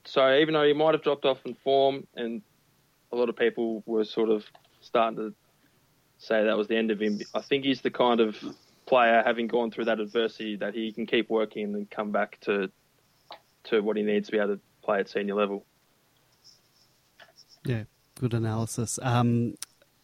so, 0.05 0.35
even 0.37 0.53
though 0.53 0.65
he 0.65 0.73
might 0.73 0.93
have 0.93 1.03
dropped 1.03 1.25
off 1.25 1.39
in 1.45 1.55
form, 1.63 2.07
and 2.15 2.41
a 3.11 3.15
lot 3.15 3.29
of 3.29 3.35
people 3.35 3.83
were 3.85 4.03
sort 4.03 4.29
of 4.29 4.43
starting 4.81 5.17
to 5.17 5.33
say 6.23 6.45
that 6.45 6.57
was 6.57 6.67
the 6.67 6.77
end 6.77 6.91
of 6.91 7.01
him. 7.01 7.19
I 7.33 7.41
think 7.41 7.65
he's 7.65 7.81
the 7.81 7.91
kind 7.91 8.19
of 8.19 8.37
player, 8.85 9.21
having 9.25 9.47
gone 9.47 9.71
through 9.71 9.85
that 9.85 9.99
adversity, 9.99 10.55
that 10.57 10.73
he 10.73 10.91
can 10.91 11.05
keep 11.05 11.29
working 11.29 11.73
and 11.73 11.89
come 11.89 12.11
back 12.11 12.39
to 12.41 12.71
to 13.65 13.81
what 13.81 13.95
he 13.95 14.03
needs 14.03 14.27
to 14.27 14.31
be 14.33 14.37
able 14.37 14.55
to 14.55 14.61
play 14.83 14.99
at 14.99 15.09
senior 15.09 15.35
level. 15.35 15.65
Yeah, 17.65 17.83
good 18.19 18.33
analysis. 18.33 18.99
Um, 19.01 19.55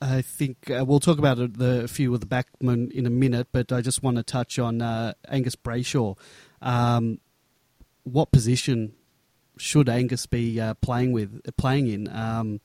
I 0.02 0.22
think 0.22 0.72
uh, 0.72 0.86
we'll 0.86 1.02
talk 1.02 1.20
about 1.20 1.38
the 1.58 1.88
few 1.90 2.14
of 2.14 2.22
the 2.22 2.26
backmen 2.26 2.90
in 2.92 3.06
a 3.06 3.10
minute, 3.10 3.50
but 3.52 3.74
I 3.74 3.82
just 3.82 4.02
want 4.02 4.16
to 4.16 4.24
touch 4.24 4.58
on 4.58 4.82
uh, 4.82 5.14
Angus 5.28 5.58
Brayshaw. 5.58 6.18
Um, 6.62 7.20
what 8.04 8.32
position 8.32 8.94
should 9.58 9.90
Angus 9.90 10.26
be 10.26 10.60
uh, 10.60 10.76
playing 10.76 11.12
with, 11.12 11.42
playing 11.58 11.88
in? 11.88 12.08
Um, 12.08 12.62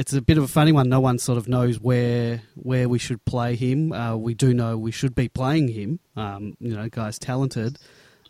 it's 0.00 0.14
a 0.14 0.22
bit 0.22 0.38
of 0.38 0.44
a 0.44 0.48
funny 0.48 0.72
one. 0.72 0.88
No 0.88 0.98
one 0.98 1.18
sort 1.18 1.36
of 1.36 1.46
knows 1.46 1.78
where 1.78 2.40
where 2.54 2.88
we 2.88 2.98
should 2.98 3.22
play 3.26 3.54
him. 3.54 3.92
Uh, 3.92 4.16
we 4.16 4.32
do 4.32 4.54
know 4.54 4.78
we 4.78 4.90
should 4.90 5.14
be 5.14 5.28
playing 5.28 5.68
him. 5.68 6.00
Um, 6.16 6.56
you 6.58 6.74
know, 6.74 6.88
guy's 6.88 7.18
talented. 7.18 7.78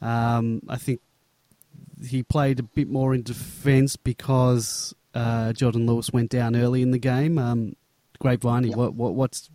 Um, 0.02 0.62
I 0.68 0.76
think 0.76 1.00
he 2.04 2.24
played 2.24 2.58
a 2.58 2.64
bit 2.64 2.88
more 2.88 3.14
in 3.14 3.22
defence 3.22 3.94
because 3.94 4.96
uh, 5.14 5.52
Jordan 5.52 5.86
Lewis 5.86 6.10
went 6.12 6.30
down 6.30 6.56
early 6.56 6.82
in 6.82 6.90
the 6.90 6.98
game. 6.98 7.38
Um, 7.38 7.76
Grapevine, 8.18 8.64
yep. 8.64 8.76
what, 8.76 8.94
what, 8.94 9.14
what's 9.14 9.48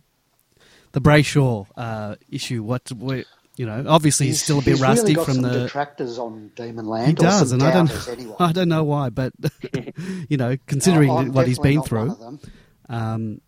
the 0.92 1.02
Brayshaw 1.02 1.66
uh, 1.76 2.16
issue? 2.30 2.62
What, 2.62 2.90
what 2.92 3.26
you 3.56 3.66
know, 3.66 3.84
obviously 3.88 4.26
he's, 4.26 4.42
still 4.42 4.58
a 4.58 4.62
bit 4.62 4.72
he's 4.72 4.80
rusty 4.80 5.14
really 5.14 5.24
from 5.24 5.42
the. 5.42 5.60
detractors 5.60 6.18
on 6.18 6.50
Demonland. 6.54 7.06
He 7.06 7.12
or 7.12 7.16
does, 7.16 7.52
and 7.52 7.62
I 7.62 7.72
don't, 7.72 8.08
anyway. 8.08 8.36
I 8.40 8.52
don't 8.52 8.68
know 8.68 8.84
why, 8.84 9.10
but 9.10 9.32
you 10.28 10.36
know, 10.36 10.56
considering 10.66 11.10
I'm 11.10 11.32
what 11.32 11.46
he's 11.46 11.58
been 11.58 11.82
through, 11.82 12.08
one 12.08 12.10
of 12.10 12.18
them. 12.18 12.40
um, 12.88 13.40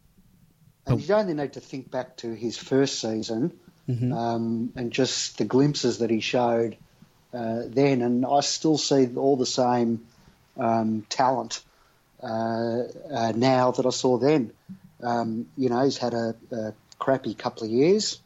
And 0.87 1.07
you 1.07 1.15
only 1.15 1.35
need 1.35 1.53
to 1.55 1.61
think 1.61 1.91
back 1.91 2.17
to 2.19 2.35
his 2.35 2.57
first 2.57 3.01
season 3.01 3.53
mhm. 3.89 4.13
um, 4.15 4.73
and 4.77 4.91
just 4.91 5.39
the 5.39 5.45
glimpses 5.45 5.99
that 5.99 6.11
he 6.11 6.21
showed 6.21 6.77
uh, 7.35 7.63
then, 7.67 8.01
and 8.01 8.25
I 8.25 8.41
still 8.41 8.79
see 8.79 9.15
all 9.15 9.37
the 9.37 9.47
same 9.47 10.07
um, 10.57 11.05
talent 11.11 11.63
uh, 12.23 12.27
uh, 13.13 13.33
now 13.37 13.73
that 13.73 13.85
I 13.85 13.91
saw 13.91 14.17
then. 14.19 14.53
Um, 15.03 15.47
you 15.57 15.69
know, 15.69 15.85
he's 15.85 15.99
had 15.99 16.15
a, 16.15 16.35
a 16.51 16.73
crappy 16.99 17.35
couple 17.35 17.65
of 17.65 17.71
years. 17.71 18.19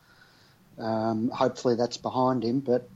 Um, 0.78 1.28
hopefully 1.28 1.76
that's 1.76 1.96
behind 1.96 2.44
him, 2.44 2.60
but 2.60 2.88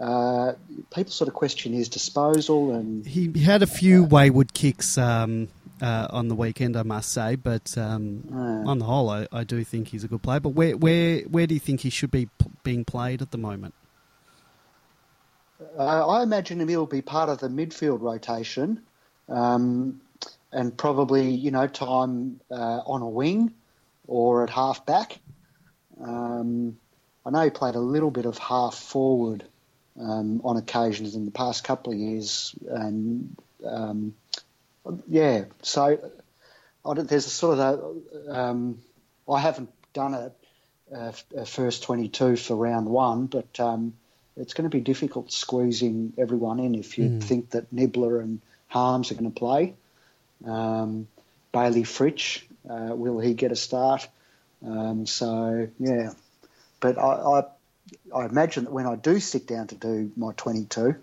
uh, 0.00 0.52
people 0.94 1.10
sort 1.10 1.28
of 1.28 1.34
question 1.34 1.72
his 1.72 1.88
disposal 1.88 2.74
and 2.74 3.06
he 3.06 3.32
had 3.40 3.62
a 3.62 3.66
few 3.66 4.04
wayward 4.04 4.52
kicks 4.52 4.98
um, 4.98 5.48
uh, 5.80 6.06
on 6.10 6.28
the 6.28 6.34
weekend, 6.34 6.76
I 6.76 6.82
must 6.82 7.12
say, 7.12 7.36
but 7.36 7.76
um, 7.78 8.24
uh, 8.32 8.70
on 8.70 8.78
the 8.78 8.84
whole, 8.84 9.10
I, 9.10 9.26
I 9.32 9.44
do 9.44 9.64
think 9.64 9.88
he's 9.88 10.04
a 10.04 10.08
good 10.08 10.22
player. 10.22 10.40
But 10.40 10.50
where 10.50 10.76
where 10.76 11.20
where 11.22 11.46
do 11.46 11.54
you 11.54 11.60
think 11.60 11.80
he 11.80 11.90
should 11.90 12.10
be 12.10 12.26
p- 12.26 12.50
being 12.62 12.84
played 12.84 13.22
at 13.22 13.30
the 13.30 13.38
moment? 13.38 13.74
Uh, 15.78 16.06
I 16.06 16.22
imagine 16.22 16.60
him 16.60 16.68
he'll 16.68 16.86
be 16.86 17.02
part 17.02 17.28
of 17.28 17.38
the 17.38 17.48
midfield 17.48 18.00
rotation, 18.00 18.82
um, 19.28 20.00
and 20.52 20.76
probably 20.76 21.30
you 21.30 21.50
know 21.50 21.66
time 21.66 22.40
uh, 22.50 22.80
on 22.86 23.02
a 23.02 23.08
wing 23.08 23.52
or 24.06 24.44
at 24.44 24.50
half 24.50 24.84
back. 24.86 25.18
Um, 26.02 26.78
I 27.26 27.30
know 27.30 27.40
he 27.40 27.50
played 27.50 27.74
a 27.74 27.80
little 27.80 28.12
bit 28.12 28.24
of 28.24 28.38
half 28.38 28.76
forward 28.76 29.44
um, 30.00 30.40
on 30.44 30.56
occasions 30.56 31.16
in 31.16 31.24
the 31.24 31.32
past 31.32 31.64
couple 31.64 31.92
of 31.92 31.98
years, 31.98 32.54
and 32.68 33.36
um, 33.66 34.14
yeah, 35.08 35.46
so 35.62 35.98
there's 36.94 37.26
a 37.26 37.30
sort 37.30 37.58
of 37.58 38.04
a, 38.28 38.32
um, 38.32 38.78
I 39.28 39.40
haven't 39.40 39.70
done 39.92 40.14
a, 40.14 40.32
a, 40.94 41.14
a 41.38 41.46
first 41.46 41.82
22 41.82 42.36
for 42.36 42.54
round 42.54 42.86
one, 42.86 43.26
but 43.26 43.58
um, 43.58 43.94
it's 44.36 44.54
going 44.54 44.70
to 44.70 44.76
be 44.76 44.80
difficult 44.82 45.32
squeezing 45.32 46.12
everyone 46.18 46.60
in 46.60 46.74
if 46.76 46.96
you 46.96 47.08
Mm. 47.10 47.22
think 47.22 47.50
that 47.50 47.72
Nibbler 47.72 48.20
and 48.20 48.40
Harmes 48.68 49.10
are 49.10 49.14
going 49.14 49.32
to 49.32 49.38
play. 49.38 49.74
Um, 50.44 51.08
Bailey 51.52 51.82
Fritsch, 51.82 52.42
uh, 52.68 52.94
will 52.94 53.18
he 53.18 53.34
get 53.34 53.50
a 53.50 53.56
start? 53.56 54.06
Um, 54.64 55.06
so 55.06 55.68
yeah, 55.78 56.12
but 56.94 56.98
I, 56.98 57.38
I 57.40 57.44
I 58.22 58.26
imagine 58.26 58.64
that 58.64 58.72
when 58.72 58.86
I 58.86 58.96
do 58.96 59.18
sit 59.20 59.46
down 59.46 59.66
to 59.68 59.74
do 59.74 60.10
my 60.16 60.32
22, 60.36 60.94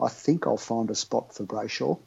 I 0.00 0.08
think 0.08 0.46
I'll 0.46 0.56
find 0.56 0.90
a 0.90 0.94
spot 0.94 1.34
for 1.34 1.44
Brayshaw. 1.44 1.98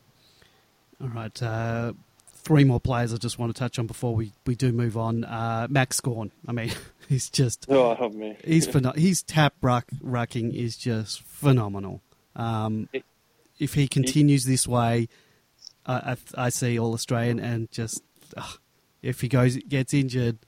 All 1.02 1.08
right, 1.10 1.44
uh, 1.44 1.94
three 2.30 2.64
more 2.64 2.80
players 2.80 3.14
I 3.14 3.18
just 3.18 3.38
want 3.40 3.54
to 3.56 3.60
touch 3.60 3.80
on 3.80 3.88
before 3.88 4.16
we, 4.16 4.32
we 4.46 4.56
do 4.56 4.72
move 4.72 4.98
on. 4.98 5.24
Uh, 5.24 5.68
Max 5.70 6.00
Gawn, 6.00 6.32
I 6.48 6.52
mean, 6.52 6.72
he's 7.10 7.30
just 7.30 7.66
Oh, 7.70 7.96
help 7.96 8.14
me. 8.14 8.38
he's 8.44 8.68
pheno- 8.68 8.96
his 8.96 9.24
tap 9.24 9.54
ruck 9.62 9.86
rucking 10.04 10.54
is 10.54 10.78
just 10.78 11.22
phenomenal. 11.22 12.02
Um, 12.36 12.88
It- 12.94 13.04
if 13.58 13.74
he 13.74 13.88
continues 13.88 14.44
this 14.44 14.68
way, 14.68 15.08
I, 15.86 15.94
I, 15.94 16.18
I 16.48 16.50
see 16.50 16.78
all 16.78 16.94
Australian 16.94 17.40
and 17.40 17.72
just 17.72 18.04
ugh, 18.36 18.60
if 19.02 19.22
he 19.22 19.30
goes 19.30 19.56
gets 19.56 19.94
injured, 19.94 20.40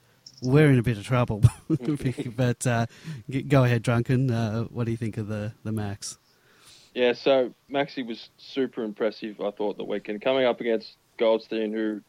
we're 0.42 0.70
in 0.70 0.80
a 0.80 0.84
bit 0.84 0.98
of 0.98 1.06
trouble. 1.06 1.44
but 2.36 2.68
uh, 2.68 2.86
g- 3.30 3.44
go 3.44 3.64
ahead, 3.64 3.84
drunken. 3.84 4.32
Uh, 4.32 4.64
what 4.66 4.86
do 4.86 4.92
you 4.92 4.98
think 4.98 5.18
of 5.18 5.28
the 5.28 5.54
the 5.64 5.72
Max? 5.72 6.18
Yeah, 6.94 7.14
so 7.14 7.54
Maxi 7.72 8.06
was 8.06 8.30
super 8.38 8.84
impressive, 8.84 9.40
I 9.40 9.52
thought, 9.52 9.78
the 9.78 9.84
weekend. 9.84 10.22
Coming 10.22 10.46
up 10.46 10.62
against 10.62 10.98
Goldstein, 11.20 11.72
who 11.72 12.02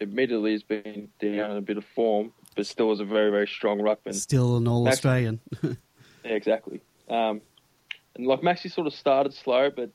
admittedly 0.00 0.52
has 0.52 0.62
been 0.62 1.08
down 1.20 1.50
in 1.50 1.56
a 1.56 1.60
bit 1.60 1.76
of 1.76 1.84
form, 1.94 2.32
but 2.54 2.66
still 2.66 2.92
is 2.92 3.00
a 3.00 3.04
very, 3.04 3.30
very 3.32 3.48
strong 3.48 3.78
ruckman. 3.78 4.14
Still 4.14 4.56
an 4.56 4.68
all 4.68 4.86
Australian. 4.88 5.40
Yeah, 6.24 6.34
exactly. 6.34 6.82
Um, 7.08 7.40
and 8.14 8.26
like 8.26 8.40
Maxi 8.40 8.70
sort 8.70 8.86
of 8.86 8.92
started 8.92 9.32
slow, 9.32 9.70
but 9.70 9.90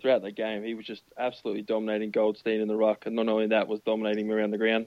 throughout 0.00 0.22
the 0.22 0.30
game, 0.30 0.62
he 0.62 0.74
was 0.74 0.86
just 0.86 1.02
absolutely 1.18 1.62
dominating 1.62 2.10
Goldstein 2.10 2.60
in 2.60 2.68
the 2.68 2.76
ruck. 2.76 3.04
And 3.04 3.16
not 3.16 3.28
only 3.28 3.48
that, 3.48 3.68
was 3.68 3.80
dominating 3.80 4.26
him 4.26 4.32
around 4.32 4.52
the 4.52 4.58
ground. 4.58 4.86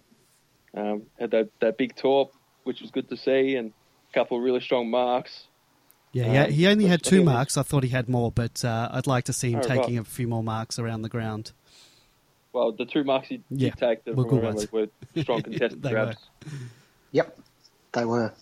Um, 0.75 1.03
had 1.19 1.31
that, 1.31 1.49
that 1.59 1.77
big 1.77 1.95
torp, 1.95 2.31
which 2.63 2.81
was 2.81 2.91
good 2.91 3.09
to 3.09 3.17
see, 3.17 3.55
and 3.55 3.73
a 4.09 4.13
couple 4.13 4.37
of 4.37 4.43
really 4.43 4.61
strong 4.61 4.89
marks. 4.89 5.45
Yeah, 6.13 6.31
yeah. 6.31 6.43
Um, 6.45 6.51
He 6.51 6.67
only 6.67 6.85
had 6.85 7.03
two 7.03 7.17
think- 7.17 7.25
marks. 7.25 7.57
I 7.57 7.63
thought 7.63 7.83
he 7.83 7.89
had 7.89 8.07
more, 8.09 8.31
but 8.31 8.63
uh, 8.63 8.89
I'd 8.91 9.07
like 9.07 9.25
to 9.25 9.33
see 9.33 9.51
him 9.51 9.59
Oh, 9.63 9.67
taking 9.67 9.97
right. 9.97 10.05
a 10.05 10.09
few 10.09 10.27
more 10.27 10.43
marks 10.43 10.79
around 10.79 11.01
the 11.01 11.09
ground. 11.09 11.51
Well, 12.53 12.73
the 12.73 12.85
two 12.85 13.03
marks 13.05 13.29
he 13.29 13.41
Yeah, 13.49 13.69
did 13.69 13.77
take 13.79 14.03
that 14.05 14.15
were 14.15 14.25
good 14.25 14.43
around 14.43 14.55
ones. 14.55 14.71
were 14.71 14.87
strong 15.21 15.41
contested 15.43 15.81
They 15.81 15.91
grabs. 15.91 16.17
Yep, 17.11 17.37
they 17.93 18.05
were. 18.05 18.33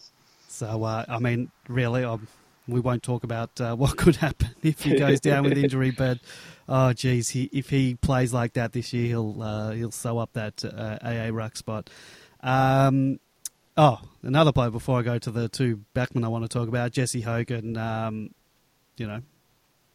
So, 0.48 0.84
uh, 0.84 1.06
I 1.08 1.20
mean, 1.20 1.52
really, 1.68 2.04
um, 2.04 2.28
we 2.68 2.80
won't 2.80 3.04
talk 3.04 3.24
about 3.24 3.60
uh, 3.62 3.76
what 3.82 3.98
could 3.98 4.16
happen 4.18 4.50
if 4.64 4.82
he 4.82 4.98
goes 4.98 5.20
down 5.20 5.44
with 5.44 5.58
injury. 5.58 5.92
But 5.98 6.20
oh, 6.68 6.94
geez, 6.94 7.30
he, 7.30 7.50
if 7.54 7.70
he 7.70 7.96
plays 7.96 8.34
like 8.34 8.54
that 8.54 8.74
this 8.74 8.94
year, 8.94 9.08
he'll 9.08 9.42
uh, 9.44 9.72
he'll 9.72 9.92
sew 9.92 10.18
up 10.18 10.34
that 10.34 10.64
uh, 10.66 10.98
AA 11.04 11.30
ruck 11.32 11.56
spot. 11.56 11.90
Um, 12.42 13.20
oh, 13.78 14.00
another 14.24 14.52
player 14.52 14.72
before 14.72 15.00
I 15.00 15.02
go 15.04 15.18
to 15.18 15.32
the 15.32 15.50
two 15.50 15.82
backmen 15.96 16.24
I 16.24 16.28
want 16.30 16.44
to 16.44 16.50
talk 16.50 16.68
about, 16.68 16.92
Jesse 16.92 17.22
Hogan. 17.22 17.78
Um, 17.78 18.34
you 18.98 19.08
know, 19.08 19.22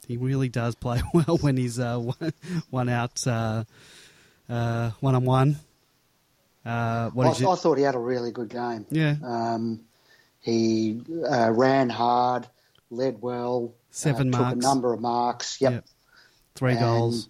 he 0.06 0.16
really 0.16 0.48
does 0.48 0.74
play 0.74 1.02
well 1.14 1.38
when 1.38 1.56
he's 1.56 1.78
uh, 1.78 1.98
one, 2.70 2.88
out, 2.88 3.26
uh, 3.26 3.64
uh, 4.48 4.90
one 5.00 5.14
on 5.14 5.24
one. 5.24 5.56
What 6.64 7.26
I, 7.26 7.30
did 7.32 7.40
you? 7.40 7.50
I 7.50 7.56
thought 7.56 7.76
he 7.78 7.84
had 7.84 7.94
a 7.94 7.98
really 7.98 8.30
good 8.32 8.48
game. 8.48 8.86
Yeah, 8.90 9.16
Um, 9.22 9.80
he 10.40 11.00
uh, 11.30 11.50
ran 11.52 11.88
hard, 11.90 12.46
led 12.90 13.20
well, 13.20 13.74
Seven 13.90 14.34
uh, 14.34 14.38
marks. 14.38 14.54
took 14.54 14.62
a 14.62 14.66
number 14.66 14.92
of 14.92 15.00
marks. 15.00 15.60
Yep. 15.60 15.72
Yep. 15.72 15.84
three 16.54 16.72
And, 16.72 16.80
goals. 16.80 17.28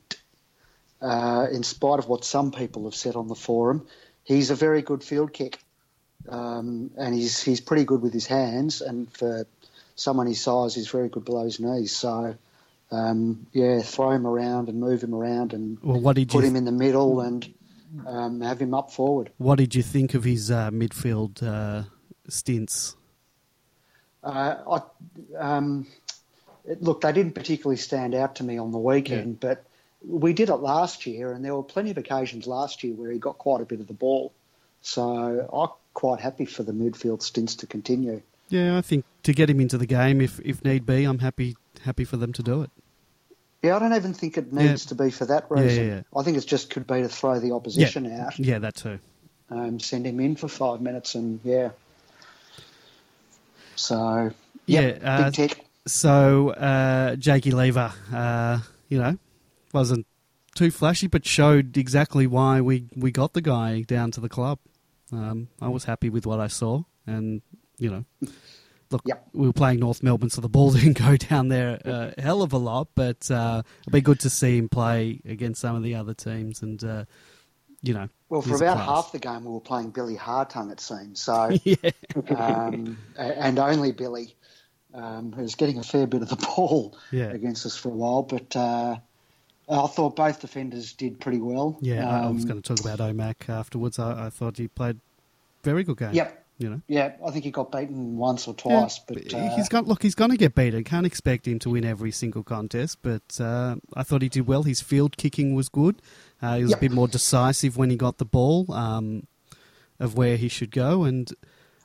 Uh, 1.00 1.46
in 1.52 1.62
spite 1.62 1.98
of 1.98 2.08
what 2.08 2.24
some 2.24 2.50
people 2.50 2.84
have 2.84 2.94
said 2.94 3.14
on 3.14 3.28
the 3.28 3.34
forum, 3.34 3.86
he's 4.24 4.50
a 4.50 4.54
very 4.54 4.82
good 4.82 5.02
field 5.02 5.32
kick, 5.32 5.58
um, 6.28 6.90
and 6.96 7.14
he's 7.14 7.42
he's 7.42 7.60
pretty 7.60 7.84
good 7.84 8.02
with 8.02 8.12
his 8.12 8.26
hands. 8.26 8.80
And 8.80 9.10
for 9.12 9.46
someone 9.94 10.26
his 10.26 10.40
size, 10.40 10.74
he's 10.74 10.88
very 10.88 11.08
good 11.08 11.24
below 11.24 11.44
his 11.44 11.60
knees. 11.60 11.94
So. 11.94 12.36
Um, 12.90 13.46
yeah, 13.52 13.80
throw 13.80 14.10
him 14.10 14.24
around 14.24 14.68
and 14.68 14.78
move 14.78 15.02
him 15.02 15.14
around 15.14 15.52
and 15.52 15.78
Well, 15.82 15.98
what 15.98 16.14
did 16.14 16.32
you 16.32 16.38
put 16.38 16.44
him 16.46 16.54
in 16.54 16.64
the 16.64 16.70
middle 16.70 17.22
and 17.22 17.52
um, 18.06 18.40
have 18.40 18.60
him 18.60 18.74
up 18.74 18.92
forward. 18.92 19.30
What 19.38 19.56
did 19.56 19.74
you 19.74 19.82
think 19.82 20.14
of 20.14 20.24
his 20.24 20.50
uh, 20.50 20.70
midfield 20.70 21.42
uh, 21.42 21.84
stints? 22.28 22.96
Uh, 24.22 24.56
I, 24.68 25.38
um, 25.38 25.86
it, 26.64 26.82
look, 26.82 27.02
they 27.02 27.12
didn't 27.12 27.34
particularly 27.34 27.76
stand 27.76 28.14
out 28.14 28.36
to 28.36 28.44
me 28.44 28.58
on 28.58 28.72
the 28.72 28.78
weekend, 28.78 29.40
but 29.40 29.64
we 30.06 30.32
did 30.32 30.48
it 30.50 30.56
last 30.56 31.06
year, 31.06 31.32
and 31.32 31.44
there 31.44 31.54
were 31.54 31.62
plenty 31.62 31.90
of 31.90 31.98
occasions 31.98 32.46
last 32.46 32.82
year 32.84 32.94
where 32.94 33.10
he 33.10 33.18
got 33.18 33.38
quite 33.38 33.60
a 33.60 33.64
bit 33.64 33.80
of 33.80 33.86
the 33.86 33.94
ball. 33.94 34.32
So 34.82 35.48
I'm 35.52 35.68
quite 35.94 36.20
happy 36.20 36.44
for 36.44 36.62
the 36.62 36.72
midfield 36.72 37.22
stints 37.22 37.54
to 37.56 37.66
continue. 37.66 38.20
Yeah, 38.50 38.76
I 38.76 38.82
think 38.82 39.04
to 39.22 39.32
get 39.32 39.48
him 39.48 39.60
into 39.60 39.78
the 39.78 39.86
game, 39.86 40.20
if 40.20 40.38
if 40.40 40.64
need 40.64 40.84
be, 40.84 41.04
I'm 41.04 41.20
happy 41.20 41.56
happy 41.84 42.04
for 42.04 42.16
them 42.18 42.32
to 42.34 42.42
do 42.42 42.62
it. 42.62 42.70
Yeah, 43.62 43.76
I 43.76 43.78
don't 43.78 43.94
even 43.94 44.12
think 44.12 44.36
it 44.36 44.52
needs 44.52 44.84
Yeah. 44.84 44.88
to 44.90 44.94
be 44.94 45.10
for 45.10 45.24
that 45.24 45.46
reason. 45.50 45.86
yeah, 45.86 45.94
yeah. 45.94 46.02
I 46.14 46.22
think 46.22 46.36
it 46.36 46.46
just 46.46 46.68
could 46.68 46.86
be 46.86 47.00
to 47.00 47.08
throw 47.08 47.40
the 47.40 47.52
opposition 47.52 48.04
out, 48.12 48.38
Yeah, 48.38 48.58
that 48.58 48.74
too. 48.74 48.98
um, 49.50 49.80
send 49.80 50.06
him 50.06 50.20
in 50.20 50.36
for 50.36 50.48
five 50.48 50.82
minutes, 50.82 51.14
and 51.14 51.40
yeah. 51.42 51.70
So, 53.76 54.30
Yeah, 54.66 54.98
uh, 55.02 55.24
big 55.24 55.34
tick. 55.34 55.64
So 55.86 56.50
uh, 56.50 57.16
Jakey 57.16 57.50
Lever, 57.50 57.92
uh, 58.12 58.60
you 58.88 58.98
know, 58.98 59.18
wasn't 59.74 60.06
too 60.54 60.70
flashy, 60.70 61.08
but 61.08 61.26
showed 61.26 61.76
exactly 61.76 62.26
why 62.26 62.60
we, 62.60 62.86
we 62.96 63.10
got 63.10 63.32
the 63.34 63.40
guy 63.42 63.82
down 63.82 64.10
to 64.12 64.20
the 64.20 64.28
club. 64.28 64.58
Um, 65.12 65.48
I 65.60 65.68
was 65.68 65.84
happy 65.84 66.08
with 66.10 66.26
what 66.26 66.40
I 66.40 66.46
saw, 66.46 66.84
and 67.06 67.42
you 67.78 67.90
know, 67.90 68.04
look, 68.90 69.02
Yep. 69.04 69.28
we 69.32 69.46
were 69.48 69.52
playing 69.52 69.80
North 69.80 70.02
Melbourne, 70.02 70.30
so 70.30 70.40
the 70.40 70.48
ball 70.48 70.70
didn't 70.72 70.98
go 70.98 71.16
down 71.16 71.48
there 71.48 71.80
a 71.84 72.20
hell 72.20 72.42
of 72.42 72.52
a 72.52 72.58
lot, 72.58 72.88
but 72.94 73.30
uh, 73.30 73.62
it'd 73.82 73.92
be 73.92 74.00
good 74.00 74.20
to 74.20 74.30
see 74.30 74.56
him 74.56 74.68
play 74.68 75.20
against 75.24 75.60
some 75.60 75.74
of 75.76 75.82
the 75.82 75.96
other 75.96 76.14
teams, 76.14 76.62
and 76.62 76.82
uh, 76.84 77.04
you 77.82 77.92
know, 77.92 78.08
Well, 78.30 78.40
for 78.40 78.56
about 78.56 78.78
half 78.78 79.12
the 79.12 79.18
game, 79.18 79.44
we 79.44 79.50
were 79.50 79.60
playing 79.60 79.90
Billy 79.90 80.16
Hartung, 80.16 80.72
it 80.72 80.80
seems. 80.80 81.20
So, 81.20 81.50
yeah, 81.64 81.90
um, 82.34 82.96
and 83.16 83.58
only 83.58 83.92
Billy, 83.92 84.36
um, 84.94 85.32
who's 85.32 85.54
getting 85.54 85.78
a 85.78 85.82
fair 85.82 86.06
bit 86.06 86.22
of 86.22 86.28
the 86.30 86.36
ball 86.56 86.96
Yeah. 87.10 87.30
against 87.30 87.66
us 87.66 87.76
for 87.76 87.88
a 87.90 87.92
while. 87.92 88.22
But 88.22 88.56
uh, 88.56 88.96
I 89.68 89.86
thought 89.86 90.16
both 90.16 90.40
defenders 90.40 90.92
did 90.92 91.20
pretty 91.20 91.38
well. 91.38 91.78
yeah. 91.80 92.08
I- 92.08 92.24
I 92.24 92.30
was 92.30 92.42
Um, 92.42 92.48
going 92.48 92.62
to 92.62 92.74
talk 92.74 92.80
about 92.84 92.98
Omac 93.00 93.48
afterwards. 93.48 93.98
I, 93.98 94.26
I 94.26 94.30
thought 94.30 94.58
he 94.58 94.68
played 94.68 95.00
very 95.62 95.84
good 95.84 95.96
game. 95.98 96.12
Yep. 96.14 96.40
You 96.58 96.70
know. 96.70 96.80
Yeah, 96.86 97.14
I 97.26 97.32
think 97.32 97.44
he 97.44 97.50
got 97.50 97.72
beaten 97.72 98.16
once 98.16 98.46
or 98.46 98.54
twice, 98.54 99.00
Yeah, 99.10 99.16
but 99.24 99.34
uh, 99.34 99.56
he's 99.56 99.68
got 99.68 99.88
look. 99.88 100.02
He's 100.02 100.14
going 100.14 100.30
to 100.30 100.36
get 100.36 100.54
beaten. 100.54 100.84
Can't 100.84 101.04
expect 101.06 101.48
him 101.48 101.58
to 101.60 101.70
win 101.70 101.84
every 101.84 102.12
single 102.12 102.44
contest, 102.44 102.98
but 103.02 103.40
uh, 103.40 103.74
I 103.96 104.04
thought 104.04 104.22
he 104.22 104.28
did 104.28 104.46
well. 104.46 104.62
His 104.62 104.80
field 104.80 105.16
kicking 105.16 105.56
was 105.56 105.68
good. 105.68 106.00
Uh, 106.40 106.56
he 106.58 106.62
was 106.62 106.70
Yep. 106.70 106.78
a 106.78 106.80
bit 106.82 106.92
more 106.92 107.08
decisive 107.08 107.76
when 107.76 107.90
he 107.90 107.96
got 107.96 108.18
the 108.18 108.24
ball 108.24 108.72
um, 108.72 109.26
of 109.98 110.16
where 110.16 110.36
he 110.36 110.46
should 110.48 110.70
go, 110.70 111.02
and 111.02 111.32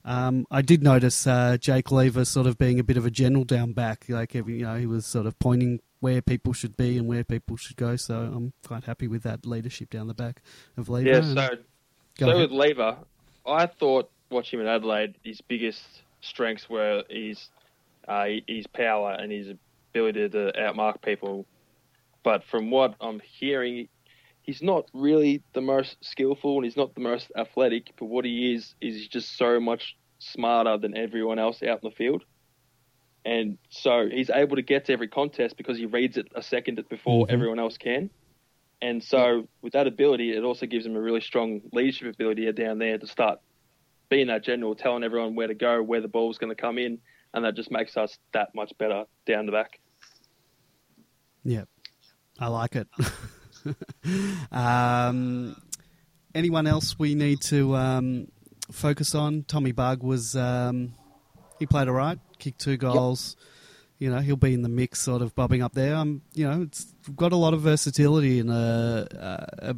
um, 0.05 0.45
I 0.51 0.61
did 0.61 0.83
notice 0.83 1.25
uh, 1.25 1.57
Jake 1.59 1.91
Lever 1.91 2.23
sort 2.25 2.45
of 2.45 2.59
being 2.59 2.79
a 2.79 2.83
bit 2.83 2.97
of 2.97 3.07
a 3.07 3.11
general 3.11 3.45
down 3.45 3.71
back. 3.73 4.05
Like 4.07 4.35
every, 4.35 4.59
you 4.59 4.65
know, 4.65 4.75
he 4.77 4.85
was 4.85 5.05
sort 5.07 5.25
of 5.25 5.39
pointing 5.39 5.79
where 5.99 6.21
people 6.21 6.53
should 6.53 6.77
be 6.77 6.97
and 6.97 7.07
where 7.07 7.23
people 7.23 7.57
should 7.57 7.75
go. 7.77 7.95
So 7.95 8.15
I'm 8.15 8.53
quite 8.65 8.85
happy 8.85 9.07
with 9.07 9.23
that 9.23 9.45
leadership 9.45 9.89
down 9.89 10.07
the 10.07 10.13
back 10.13 10.41
of 10.77 10.89
Lever. 10.89 11.09
Yeah, 11.09 11.21
so 11.21 11.55
Go 12.17 12.25
so 12.25 12.29
ahead. 12.29 12.41
with 12.41 12.51
Lever, 12.51 12.97
I 13.45 13.65
thought 13.65 14.09
watching 14.29 14.59
him 14.59 14.65
in 14.65 14.71
Adelaide, 14.71 15.15
his 15.23 15.41
biggest 15.41 15.81
strengths 16.21 16.69
were 16.69 17.03
his 17.09 17.49
uh, 18.07 18.25
his 18.47 18.67
power 18.67 19.11
and 19.11 19.31
his 19.31 19.53
ability 19.91 20.29
to 20.29 20.51
outmark 20.59 21.01
people. 21.01 21.45
But 22.23 22.43
from 22.43 22.71
what 22.71 22.95
I'm 22.99 23.21
hearing, 23.39 23.87
he's 24.41 24.61
not 24.61 24.89
really 24.93 25.43
the 25.53 25.61
most 25.61 25.97
skillful 26.01 26.55
and 26.57 26.65
he's 26.65 26.75
not 26.77 26.93
the 26.95 27.01
most 27.01 27.31
athletic. 27.37 27.91
But 27.97 28.05
what 28.05 28.25
he 28.25 28.53
is 28.53 28.75
is 28.81 28.95
he's 28.95 29.07
just 29.07 29.37
so 29.37 29.59
much 29.59 29.95
smarter 30.19 30.77
than 30.77 30.97
everyone 30.97 31.39
else 31.39 31.63
out 31.63 31.83
in 31.83 31.89
the 31.89 31.95
field. 31.95 32.23
And 33.29 33.59
so 33.69 34.09
he's 34.11 34.31
able 34.31 34.55
to 34.55 34.63
get 34.63 34.85
to 34.85 34.93
every 34.93 35.07
contest 35.07 35.55
because 35.55 35.77
he 35.77 35.85
reads 35.85 36.17
it 36.17 36.29
a 36.33 36.41
second 36.41 36.83
before 36.89 37.27
Mhm. 37.27 37.31
everyone 37.31 37.59
else 37.59 37.77
can. 37.77 38.09
And 38.81 39.03
so, 39.03 39.47
with 39.61 39.73
that 39.73 39.85
ability, 39.85 40.31
it 40.31 40.43
also 40.43 40.65
gives 40.65 40.83
him 40.83 40.95
a 40.95 40.99
really 40.99 41.21
strong 41.21 41.61
leadership 41.71 42.11
ability 42.11 42.51
down 42.53 42.79
there 42.79 42.97
to 42.97 43.05
start 43.05 43.39
being 44.09 44.27
that 44.27 44.43
general, 44.43 44.73
telling 44.73 45.03
everyone 45.03 45.35
where 45.35 45.45
to 45.45 45.53
go, 45.53 45.83
where 45.83 46.01
the 46.01 46.07
ball's 46.07 46.39
going 46.39 46.49
to 46.49 46.59
come 46.59 46.79
in, 46.79 46.97
and 47.31 47.45
that 47.45 47.55
just 47.55 47.69
makes 47.69 47.95
us 47.97 48.17
that 48.31 48.55
much 48.55 48.75
better 48.79 49.05
down 49.27 49.45
the 49.45 49.51
back. 49.51 49.79
Yeah, 51.43 51.65
I 52.39 52.47
like 52.47 52.75
it. 52.75 52.87
um, 54.51 55.55
anyone 56.33 56.65
else 56.65 56.97
we 56.97 57.13
need 57.13 57.41
to 57.41 57.75
um, 57.75 58.27
focus 58.71 59.13
on? 59.13 59.43
Tommy 59.43 59.71
Bugg 59.71 60.01
was 60.01 60.35
um, 60.35 60.95
he 61.59 61.67
played 61.67 61.87
all 61.87 61.93
right, 61.93 62.17
kicked 62.39 62.59
two 62.59 62.77
goals. 62.77 63.35
You 63.99 64.09
know, 64.09 64.19
he'll 64.19 64.37
be 64.37 64.53
in 64.53 64.61
the 64.61 64.69
mix, 64.69 65.01
sort 65.01 65.21
of 65.21 65.35
bobbing 65.35 65.61
up 65.61 65.73
there. 65.73 65.95
Um, 65.95 66.21
you 66.33 66.49
know, 66.49 66.61
it's 66.61 66.85
got 67.15 67.33
a 67.33 67.35
lot 67.35 67.53
of 67.53 67.61
versatility 67.61 68.39
and 68.39 68.49
uh, 68.49 69.05
uh, 69.13 69.45
uh, 69.61 69.73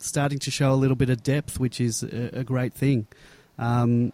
starting 0.00 0.38
to 0.40 0.50
show 0.50 0.72
a 0.72 0.76
little 0.76 0.96
bit 0.96 1.08
of 1.08 1.22
depth, 1.22 1.58
which 1.58 1.80
is 1.80 2.02
a, 2.02 2.40
a 2.40 2.44
great 2.44 2.74
thing. 2.74 3.06
Um, 3.58 4.12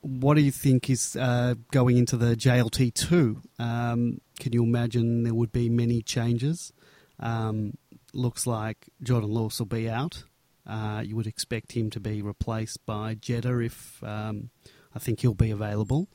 what 0.00 0.34
do 0.34 0.40
you 0.40 0.50
think 0.50 0.90
is 0.90 1.14
uh, 1.14 1.54
going 1.70 1.96
into 1.96 2.16
the 2.16 2.34
JLT 2.34 2.94
two? 2.94 3.42
Um, 3.58 4.20
can 4.40 4.52
you 4.52 4.64
imagine 4.64 5.22
there 5.22 5.34
would 5.34 5.52
be 5.52 5.68
many 5.68 6.02
changes? 6.02 6.72
Um, 7.20 7.76
looks 8.12 8.46
like 8.46 8.88
Jordan 9.02 9.30
Lewis 9.30 9.58
will 9.58 9.66
be 9.66 9.88
out. 9.88 10.24
Uh, 10.66 11.02
you 11.04 11.16
would 11.16 11.26
expect 11.26 11.72
him 11.72 11.90
to 11.90 12.00
be 12.00 12.22
replaced 12.22 12.84
by 12.86 13.14
Jetta 13.14 13.58
if 13.58 14.02
um, 14.02 14.50
I 14.94 14.98
think 14.98 15.20
he'll 15.20 15.34
be 15.34 15.50
available. 15.50 16.08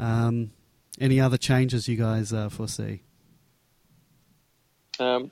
Um, 0.00 0.52
any 0.98 1.20
other 1.20 1.36
changes 1.36 1.88
you 1.88 1.96
guys 1.96 2.32
uh, 2.32 2.48
foresee? 2.48 3.02
Um, 4.98 5.30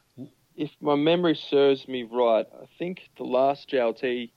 if 0.56 0.70
my 0.80 0.94
memory 0.94 1.34
serves 1.34 1.86
me 1.88 2.02
right, 2.04 2.46
I 2.52 2.66
think 2.78 3.00
the 3.16 3.24
last 3.24 3.70
JLT 3.70 4.30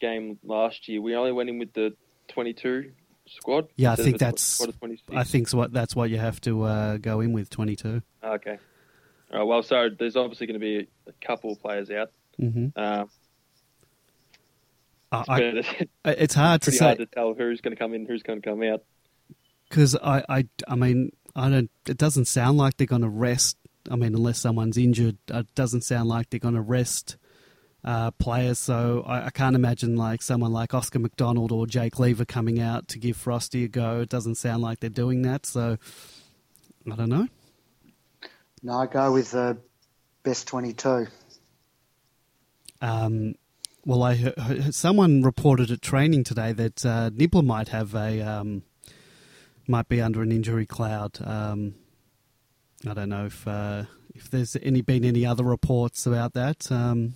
game 0.00 0.38
last 0.44 0.88
year, 0.88 1.00
we 1.00 1.14
only 1.14 1.32
went 1.32 1.48
in 1.48 1.58
with 1.58 1.72
the 1.72 1.94
22 2.28 2.92
squad. 3.26 3.68
Yeah, 3.76 3.92
I 3.92 3.96
think 3.96 4.08
of 4.08 4.14
a 4.14 4.18
tw- 4.18 4.20
that's- 4.20 4.42
squad 4.42 4.68
of 4.70 4.78
26. 4.78 5.16
I 5.16 5.24
think 5.24 5.48
so 5.48 5.58
what 5.58 5.72
that's 5.72 5.96
what 5.96 6.10
you 6.10 6.18
have 6.18 6.40
to 6.42 6.62
uh, 6.62 6.96
go 6.98 7.20
in 7.20 7.32
with 7.32 7.50
twenty 7.50 7.76
two. 7.76 8.02
Okay. 8.22 8.58
All 9.32 9.38
right, 9.38 9.44
well, 9.44 9.62
so 9.62 9.88
there's 9.98 10.16
obviously 10.16 10.46
going 10.46 10.60
to 10.60 10.64
be 10.64 10.86
a 11.08 11.26
couple 11.26 11.52
of 11.52 11.60
players 11.60 11.90
out. 11.90 12.10
Mm-hmm. 12.40 12.78
Um, 12.78 13.10
I, 15.10 15.40
it's 15.40 15.68
I, 16.04 16.10
it's 16.10 16.34
hard 16.34 16.62
to 16.62 16.72
say. 16.72 16.84
hard 16.84 16.98
to 16.98 17.06
tell 17.06 17.34
who's 17.34 17.60
going 17.60 17.74
to 17.74 17.78
come 17.78 17.94
in, 17.94 18.06
who's 18.06 18.22
going 18.22 18.40
to 18.40 18.48
come 18.48 18.62
out. 18.62 18.82
Because 19.74 19.96
I, 19.96 20.24
I, 20.28 20.44
I 20.68 20.76
mean, 20.76 21.10
I 21.34 21.50
don't. 21.50 21.70
It 21.88 21.98
doesn't 21.98 22.26
sound 22.26 22.58
like 22.58 22.76
they're 22.76 22.86
going 22.86 23.02
to 23.02 23.08
rest. 23.08 23.56
I 23.90 23.96
mean, 23.96 24.14
unless 24.14 24.38
someone's 24.38 24.78
injured, 24.78 25.18
it 25.28 25.52
doesn't 25.56 25.82
sound 25.82 26.08
like 26.08 26.30
they're 26.30 26.38
going 26.38 26.54
to 26.54 26.60
rest 26.60 27.16
uh, 27.82 28.12
players. 28.12 28.60
So 28.60 29.02
I, 29.04 29.26
I 29.26 29.30
can't 29.30 29.56
imagine 29.56 29.96
like 29.96 30.22
someone 30.22 30.52
like 30.52 30.74
Oscar 30.74 31.00
McDonald 31.00 31.50
or 31.50 31.66
Jake 31.66 31.98
Lever 31.98 32.24
coming 32.24 32.60
out 32.60 32.86
to 32.88 33.00
give 33.00 33.16
Frosty 33.16 33.64
a 33.64 33.68
go. 33.68 34.02
It 34.02 34.08
doesn't 34.08 34.36
sound 34.36 34.62
like 34.62 34.78
they're 34.78 34.90
doing 34.90 35.22
that. 35.22 35.44
So 35.44 35.76
I 36.90 36.94
don't 36.94 37.10
know. 37.10 37.26
no, 38.62 38.74
I 38.74 38.86
go 38.86 39.12
with 39.12 39.32
the 39.32 39.58
best 40.22 40.46
22. 40.46 41.08
Um, 42.80 43.34
well, 43.84 44.04
I 44.04 44.34
someone 44.70 45.22
reported 45.22 45.72
at 45.72 45.82
training 45.82 46.22
today 46.22 46.52
that 46.52 46.86
uh, 46.86 47.10
Nibbler 47.12 47.42
might 47.42 47.68
have 47.70 47.92
a 47.96 48.20
um, 48.20 48.62
might 49.66 49.88
be 49.88 50.00
under 50.00 50.22
an 50.22 50.32
injury 50.32 50.66
cloud. 50.66 51.18
Um, 51.24 51.74
I 52.88 52.94
don't 52.94 53.08
know 53.08 53.26
if 53.26 53.46
uh, 53.46 53.84
if 54.14 54.30
there's 54.30 54.56
any 54.62 54.82
been 54.82 55.04
any 55.04 55.24
other 55.24 55.44
reports 55.44 56.06
about 56.06 56.34
that. 56.34 56.70
Um, 56.70 57.14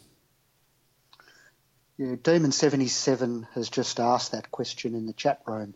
Yeah, 1.98 2.14
Demon 2.22 2.52
seventy 2.52 2.86
seven 2.86 3.46
has 3.54 3.68
just 3.68 3.98
asked 3.98 4.32
that 4.32 4.50
question 4.50 4.94
in 4.94 5.06
the 5.06 5.12
chat 5.12 5.42
room, 5.46 5.74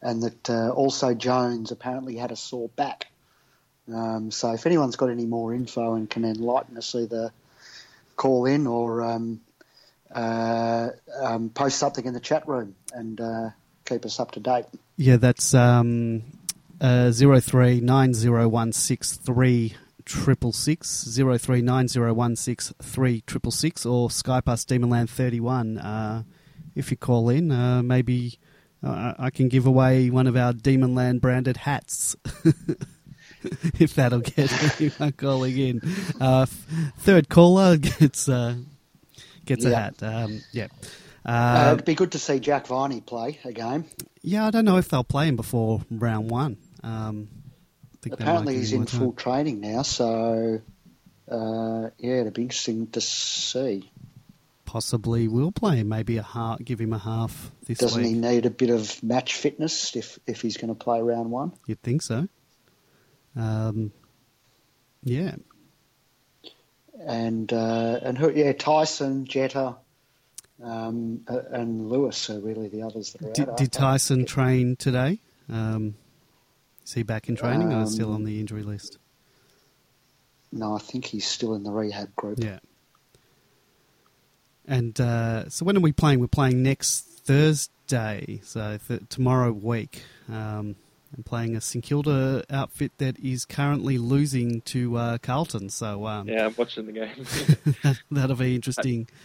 and 0.00 0.22
that 0.22 0.50
uh, 0.50 0.70
also 0.70 1.14
Jones 1.14 1.72
apparently 1.72 2.16
had 2.16 2.30
a 2.30 2.36
sore 2.36 2.68
back. 2.68 3.08
Um, 3.92 4.30
so 4.30 4.52
if 4.52 4.66
anyone's 4.66 4.96
got 4.96 5.10
any 5.10 5.26
more 5.26 5.52
info 5.52 5.94
and 5.94 6.08
can 6.08 6.24
enlighten 6.24 6.78
us, 6.78 6.94
either 6.94 7.32
call 8.16 8.46
in 8.46 8.66
or 8.66 9.02
um, 9.02 9.40
uh, 10.14 10.88
um, 11.20 11.50
post 11.50 11.78
something 11.78 12.06
in 12.06 12.14
the 12.14 12.20
chat 12.20 12.48
room 12.48 12.76
and 12.92 13.20
uh, 13.20 13.50
keep 13.84 14.04
us 14.04 14.18
up 14.20 14.32
to 14.32 14.40
date. 14.40 14.64
yeah, 14.96 15.16
that's 15.16 15.54
um, 15.54 16.22
uh, 16.80 17.10
zero 17.10 17.40
three 17.40 17.80
nine 17.80 18.14
zero 18.14 18.48
one 18.48 18.72
six 18.72 19.12
three 19.12 19.74
triple 20.04 20.52
six 20.52 21.04
zero 21.08 21.38
three 21.38 21.62
nine 21.62 21.88
zero 21.88 22.12
one 22.12 22.36
six 22.36 22.72
three 22.82 23.22
triple 23.22 23.52
six 23.52 23.86
or 23.86 24.08
Skype 24.08 24.48
us 24.48 24.64
Demonland 24.64 25.08
thirty 25.08 25.40
one. 25.40 25.78
Uh, 25.78 26.22
if 26.74 26.90
you 26.90 26.96
call 26.96 27.28
in, 27.28 27.50
uh, 27.52 27.82
maybe 27.82 28.38
uh, 28.82 29.14
I 29.18 29.30
can 29.30 29.48
give 29.48 29.66
away 29.66 30.10
one 30.10 30.26
of 30.26 30.36
our 30.36 30.52
Demonland 30.52 31.20
branded 31.20 31.56
hats. 31.56 32.16
if 33.78 33.94
that'll 33.94 34.20
get 34.20 34.52
anyone 34.80 35.12
calling 35.12 35.56
in, 35.56 35.80
uh, 36.20 36.46
third 36.98 37.28
caller 37.28 37.76
gets 37.78 38.28
uh, 38.28 38.56
gets 39.44 39.64
a 39.64 39.74
hat. 39.74 40.02
Um, 40.02 40.42
yeah. 40.52 40.68
Uh, 41.24 41.28
Uh, 41.68 41.72
it'd 41.74 41.84
be 41.86 41.94
good 41.94 42.12
to 42.12 42.18
see 42.18 42.38
Jack 42.38 42.66
Viney 42.66 43.00
play 43.00 43.38
a 43.44 43.52
game. 43.52 43.84
yeah, 44.22 44.46
I 44.46 44.50
don't 44.50 44.64
know 44.64 44.76
if 44.76 44.88
they'll 44.88 45.04
play 45.04 45.26
him 45.28 45.36
before 45.36 45.80
round 45.90 46.30
one. 46.30 46.58
Um, 46.82 47.28
I 47.94 47.96
think 48.02 48.16
they 48.18 48.24
Apparently 48.24 48.56
he's 48.56 48.72
in 48.72 48.80
more 48.80 48.86
time. 48.86 49.00
full 49.00 49.12
training 49.12 49.60
now, 49.60 49.82
so 49.82 50.60
uh, 51.30 51.88
yeah, 51.98 52.20
it'd 52.20 52.34
be 52.34 52.42
interesting 52.42 52.88
to 52.88 53.00
see. 53.00 53.90
Possibly 54.66 55.28
will 55.28 55.52
play 55.52 55.76
him. 55.76 55.88
Maybe 55.88 56.16
a 56.18 56.22
half. 56.22 56.58
Give 56.62 56.80
him 56.80 56.92
a 56.92 56.98
half 56.98 57.50
this 57.64 57.78
Doesn't 57.78 58.02
week. 58.02 58.12
he 58.14 58.18
need 58.20 58.44
a 58.44 58.50
bit 58.50 58.70
of 58.70 59.02
match 59.02 59.34
fitness 59.34 59.94
if 59.96 60.18
if 60.26 60.42
he's 60.42 60.56
going 60.58 60.68
to 60.68 60.74
play 60.74 61.00
round 61.00 61.30
one? 61.30 61.52
You'd 61.66 61.80
think 61.82 62.02
so. 62.02 62.28
Um, 63.36 63.92
yeah. 65.04 65.36
And 67.06 67.52
uh, 67.52 68.00
and 68.02 68.16
who, 68.18 68.30
yeah, 68.30 68.52
Tyson, 68.52 69.26
Jetta, 69.26 69.76
um, 70.62 71.20
and 71.26 71.88
Lewis 71.88 72.30
are 72.30 72.40
really 72.40 72.68
the 72.68 72.82
others 72.82 73.12
that 73.12 73.22
are 73.28 73.32
Did, 73.32 73.48
out. 73.48 73.56
did 73.56 73.62
aren't? 73.64 73.72
Tyson 73.72 74.24
train 74.24 74.76
today? 74.76 75.18
Um, 75.50 75.94
is 76.84 76.92
he 76.94 77.02
back 77.02 77.28
in 77.28 77.36
training 77.36 77.72
or 77.72 77.86
still 77.86 78.08
Um, 78.10 78.14
on 78.16 78.24
the 78.24 78.40
injury 78.40 78.62
list? 78.62 78.98
No, 80.52 80.74
I 80.74 80.78
think 80.78 81.06
he's 81.06 81.26
still 81.26 81.54
in 81.54 81.62
the 81.64 81.72
rehab 81.72 82.14
group. 82.14 82.38
Yeah. 82.42 82.58
And 84.66 84.98
uh, 85.00 85.48
so 85.50 85.64
when 85.64 85.76
are 85.76 85.80
we 85.80 85.92
playing? 85.92 86.20
We're 86.20 86.26
playing 86.28 86.62
next 86.62 87.00
Thursday, 87.24 88.40
so 88.44 88.78
th- 88.88 89.02
tomorrow 89.08 89.52
week. 89.52 90.02
Um, 90.28 90.76
I'm 91.16 91.22
playing 91.24 91.54
a 91.54 91.60
St 91.60 91.84
Kilda 91.84 92.44
outfit 92.50 92.92
that 92.98 93.18
is 93.20 93.44
currently 93.44 93.98
losing 93.98 94.62
to 94.62 94.96
uh, 94.96 95.18
Carlton, 95.18 95.68
so 95.68 96.06
um, 96.06 96.28
Yeah, 96.28 96.46
I'm 96.46 96.54
watching 96.56 96.86
the 96.86 96.92
game. 96.92 97.10
that, 97.82 98.00
that'll 98.10 98.36
be 98.36 98.54
interesting. 98.54 99.08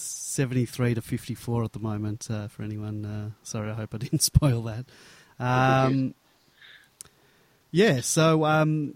73 0.00 0.94
to 0.94 1.02
54 1.02 1.64
at 1.64 1.72
the 1.72 1.78
moment 1.78 2.28
uh, 2.30 2.48
for 2.48 2.62
anyone. 2.62 3.04
Uh, 3.04 3.30
sorry, 3.42 3.70
I 3.70 3.74
hope 3.74 3.94
I 3.94 3.98
didn't 3.98 4.22
spoil 4.22 4.62
that. 4.62 4.86
Um, 5.38 6.14
yeah, 7.70 8.00
so 8.00 8.44
um, 8.44 8.94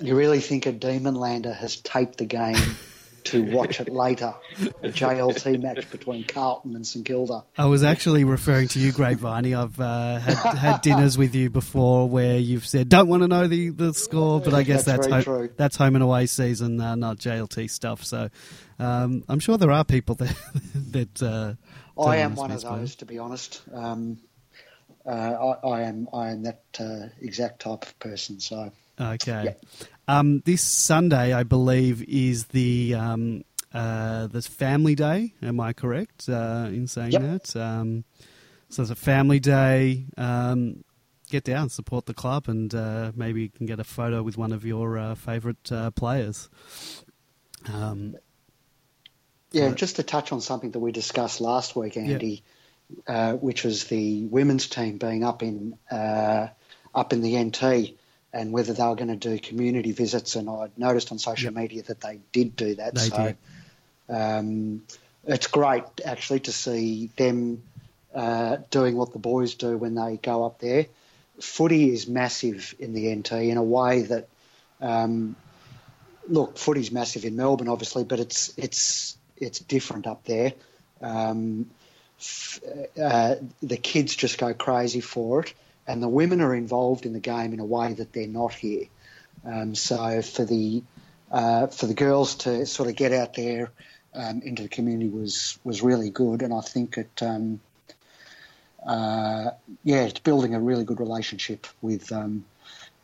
You 0.00 0.16
really 0.16 0.40
think 0.40 0.66
a 0.66 0.72
Demon 0.72 1.14
Lander 1.14 1.52
has 1.52 1.76
taped 1.76 2.18
the 2.18 2.26
game 2.26 2.56
to 3.26 3.42
watch 3.52 3.80
it 3.80 3.88
later, 3.88 4.34
a 4.82 4.88
JLT 4.88 5.62
match 5.62 5.90
between 5.90 6.24
Carlton 6.24 6.74
and 6.74 6.86
St 6.86 7.04
Kilda. 7.04 7.44
I 7.56 7.66
was 7.66 7.82
actually 7.84 8.24
referring 8.24 8.68
to 8.68 8.78
you, 8.80 8.92
Grapevine. 8.92 9.54
I've 9.54 9.78
uh, 9.80 10.18
had, 10.18 10.54
had 10.54 10.80
dinners 10.80 11.16
with 11.16 11.34
you 11.34 11.50
before 11.50 12.08
where 12.08 12.38
you've 12.38 12.66
said 12.66 12.88
don't 12.88 13.08
want 13.08 13.22
to 13.22 13.28
know 13.28 13.46
the, 13.46 13.70
the 13.70 13.94
score, 13.94 14.40
but 14.40 14.54
I 14.54 14.62
guess 14.62 14.84
That's 14.84 15.06
that's 15.06 15.08
very 15.08 15.22
ho- 15.22 15.38
true. 15.46 15.50
that's 15.56 15.76
home 15.76 15.94
and 15.94 16.02
away 16.02 16.26
season, 16.26 16.80
uh, 16.80 16.94
not 16.94 17.18
JLT 17.18 17.70
stuff. 17.70 18.04
So 18.04 18.30
um, 18.78 19.24
I'm 19.28 19.40
sure 19.40 19.58
there 19.58 19.72
are 19.72 19.84
people 19.84 20.14
that 20.16 20.36
that. 20.92 21.22
Uh, 21.22 21.54
I 21.98 22.18
am 22.18 22.34
one 22.34 22.50
of 22.50 22.60
those, 22.62 22.96
to 22.96 23.06
be 23.06 23.18
honest. 23.18 23.62
Um, 23.72 24.18
uh, 25.06 25.10
I, 25.64 25.68
I 25.68 25.82
am 25.82 26.08
I 26.12 26.30
am 26.30 26.42
that 26.42 26.62
uh, 26.78 27.08
exact 27.20 27.60
type 27.62 27.84
of 27.84 27.98
person. 27.98 28.40
So 28.40 28.70
Okay. 29.00 29.42
Yeah. 29.44 29.86
Um, 30.08 30.40
this 30.44 30.62
Sunday, 30.62 31.32
I 31.32 31.42
believe, 31.42 32.02
is 32.08 32.46
the 32.46 32.94
um, 32.94 33.44
uh, 33.72 34.28
the 34.28 34.42
Family 34.42 34.94
Day. 34.94 35.34
Am 35.42 35.58
I 35.60 35.72
correct 35.72 36.28
uh, 36.28 36.66
in 36.68 36.86
saying 36.86 37.12
Yep. 37.12 37.22
that? 37.22 37.56
Um, 37.56 38.04
so 38.68 38.82
it's 38.82 38.90
a 38.90 38.94
Family 38.96 39.40
Day. 39.40 40.06
Um, 40.16 40.84
get 41.30 41.44
down, 41.44 41.68
support 41.68 42.06
the 42.06 42.14
club, 42.14 42.48
and 42.48 42.72
uh, 42.74 43.12
maybe 43.14 43.42
you 43.42 43.48
can 43.48 43.66
get 43.66 43.80
a 43.80 43.84
photo 43.84 44.22
with 44.22 44.38
one 44.38 44.52
of 44.52 44.64
your 44.64 44.96
uh, 44.96 45.14
favourite 45.14 45.72
uh, 45.72 45.90
players. 45.90 46.48
Um, 47.72 48.16
yeah, 49.50 49.72
just 49.74 49.96
to 49.96 50.02
touch 50.02 50.32
on 50.32 50.40
something 50.40 50.70
that 50.72 50.78
we 50.78 50.92
discussed 50.92 51.40
last 51.40 51.74
week, 51.74 51.96
Andy, 51.96 52.44
uh, 53.06 53.32
which 53.34 53.64
was 53.64 53.84
the 53.84 54.24
women's 54.26 54.68
team 54.68 54.98
being 54.98 55.24
up 55.24 55.42
in 55.42 55.78
uh, 55.90 56.48
up 56.94 57.12
in 57.12 57.22
the 57.22 57.42
NT. 57.42 57.96
And 58.36 58.52
whether 58.52 58.74
they 58.74 58.82
were 58.82 58.96
going 58.96 59.08
to 59.08 59.16
do 59.16 59.38
community 59.38 59.92
visits, 59.92 60.36
and 60.36 60.50
I 60.50 60.68
noticed 60.76 61.10
on 61.10 61.18
social 61.18 61.54
media 61.54 61.82
that 61.84 62.02
they 62.02 62.20
did 62.32 62.54
do 62.54 62.74
that. 62.74 62.94
They 62.94 63.08
so 63.08 63.16
did. 63.16 63.36
Um, 64.14 64.82
it's 65.26 65.46
great 65.46 65.84
actually 66.04 66.40
to 66.40 66.52
see 66.52 67.10
them 67.16 67.62
uh, 68.14 68.58
doing 68.70 68.94
what 68.96 69.12
the 69.12 69.18
boys 69.18 69.54
do 69.54 69.76
when 69.78 69.94
they 69.94 70.18
go 70.18 70.44
up 70.44 70.58
there. 70.58 70.86
Footy 71.40 71.90
is 71.90 72.06
massive 72.06 72.74
in 72.78 72.92
the 72.92 73.14
NT 73.14 73.32
in 73.32 73.56
a 73.56 73.62
way 73.62 74.02
that, 74.02 74.28
um, 74.80 75.34
look, 76.28 76.58
footy's 76.58 76.92
massive 76.92 77.24
in 77.24 77.36
Melbourne, 77.36 77.68
obviously, 77.68 78.04
but 78.04 78.20
it's 78.20 78.52
it's 78.56 79.16
it's 79.36 79.58
different 79.58 80.06
up 80.06 80.24
there. 80.24 80.52
Um, 81.00 81.70
f- 82.18 82.60
uh, 83.02 83.36
the 83.62 83.76
kids 83.76 84.14
just 84.16 84.38
go 84.38 84.54
crazy 84.54 85.00
for 85.00 85.40
it, 85.40 85.54
and 85.86 86.02
the 86.02 86.08
women 86.08 86.40
are 86.40 86.54
involved 86.54 87.06
in 87.06 87.12
the 87.12 87.20
game 87.20 87.52
in 87.52 87.60
a 87.60 87.64
way 87.64 87.92
that 87.92 88.12
they're 88.12 88.26
not 88.26 88.52
here. 88.52 88.86
Um, 89.44 89.74
so 89.74 90.22
for 90.22 90.44
the 90.44 90.82
uh, 91.30 91.66
for 91.68 91.86
the 91.86 91.94
girls 91.94 92.36
to 92.36 92.66
sort 92.66 92.88
of 92.88 92.96
get 92.96 93.12
out 93.12 93.34
there 93.34 93.70
um, 94.14 94.42
into 94.42 94.62
the 94.62 94.68
community 94.68 95.08
was 95.08 95.58
was 95.64 95.82
really 95.82 96.10
good, 96.10 96.42
and 96.42 96.52
I 96.52 96.60
think 96.60 96.98
it. 96.98 97.22
Um, 97.22 97.60
uh, 98.86 99.50
yeah, 99.82 100.04
it's 100.04 100.20
building 100.20 100.54
a 100.54 100.60
really 100.60 100.84
good 100.84 101.00
relationship 101.00 101.66
with 101.82 102.12
um, 102.12 102.44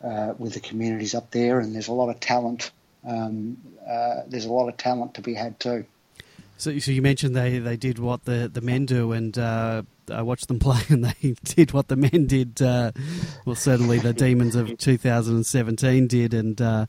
uh, 0.03 0.35
with 0.39 0.55
the 0.55 0.61
communities 0.61 1.15
up 1.15 1.31
there, 1.31 1.61
and 1.61 1.75
there's 1.75 1.89
a 1.89 1.93
lot 1.93 2.09
of 2.09 2.21
talent. 2.21 2.71
Um, 3.05 3.59
uh, 3.89 4.23
there's 4.29 4.45
a 4.45 4.53
lot 4.53 4.69
of 4.69 4.77
talent 4.77 5.15
to 5.15 5.23
be 5.23 5.35
had 5.35 5.59
too. 5.59 5.85
so, 6.57 6.79
so 6.79 6.93
you 6.93 7.03
mentioned 7.03 7.35
they, 7.35 7.59
they 7.59 7.77
did 7.77 7.99
what 7.99 8.25
the, 8.25 8.49
the 8.53 8.61
men 8.61 8.87
do, 8.87 9.13
and 9.13 9.37
uh, 9.37 9.83
I 10.11 10.23
watched 10.23 10.49
them 10.49 10.59
play, 10.61 10.81
and 10.89 11.05
they 11.05 11.35
did 11.45 11.73
what 11.73 11.89
the 11.89 11.97
men 11.97 12.27
did. 12.27 12.61
Uh, 12.63 12.93
well, 13.45 13.55
certainly 13.57 13.99
the 13.99 14.13
Demons 14.13 14.57
of 14.57 14.77
2017 14.79 16.07
did, 16.07 16.35
and 16.35 16.61
uh, 16.61 16.87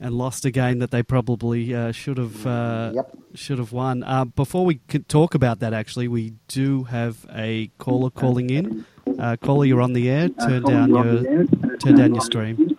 and 0.00 0.14
lost 0.14 0.44
a 0.44 0.50
game 0.50 0.80
that 0.80 0.90
they 0.90 1.02
probably 1.02 1.74
uh, 1.74 1.92
should 1.92 2.18
have 2.18 2.46
uh, 2.46 2.92
Yep. 2.94 3.16
should 3.34 3.58
have 3.58 3.72
won. 3.72 4.02
Uh, 4.02 4.24
before 4.24 4.64
we 4.64 4.76
could 4.88 5.08
talk 5.08 5.34
about 5.34 5.60
that, 5.60 5.72
actually, 5.72 6.08
we 6.08 6.34
do 6.48 6.84
have 6.84 7.26
a 7.34 7.70
caller 7.78 8.10
calling 8.10 8.50
in. 8.50 8.84
Uh, 9.18 9.36
caller, 9.36 9.64
you're 9.64 9.82
on 9.82 9.92
the 9.92 10.08
air. 10.10 10.28
Turn 10.28 10.62
down 10.62 10.90
your 10.90 11.46
turn 11.78 11.96
down 11.96 12.14
your 12.14 12.22
stream. 12.24 12.76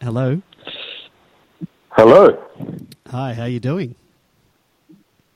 Hello. 0.00 0.40
Hello. 1.90 2.38
Hi. 3.10 3.32
How 3.34 3.42
are 3.42 3.48
you 3.48 3.60
doing? 3.60 3.94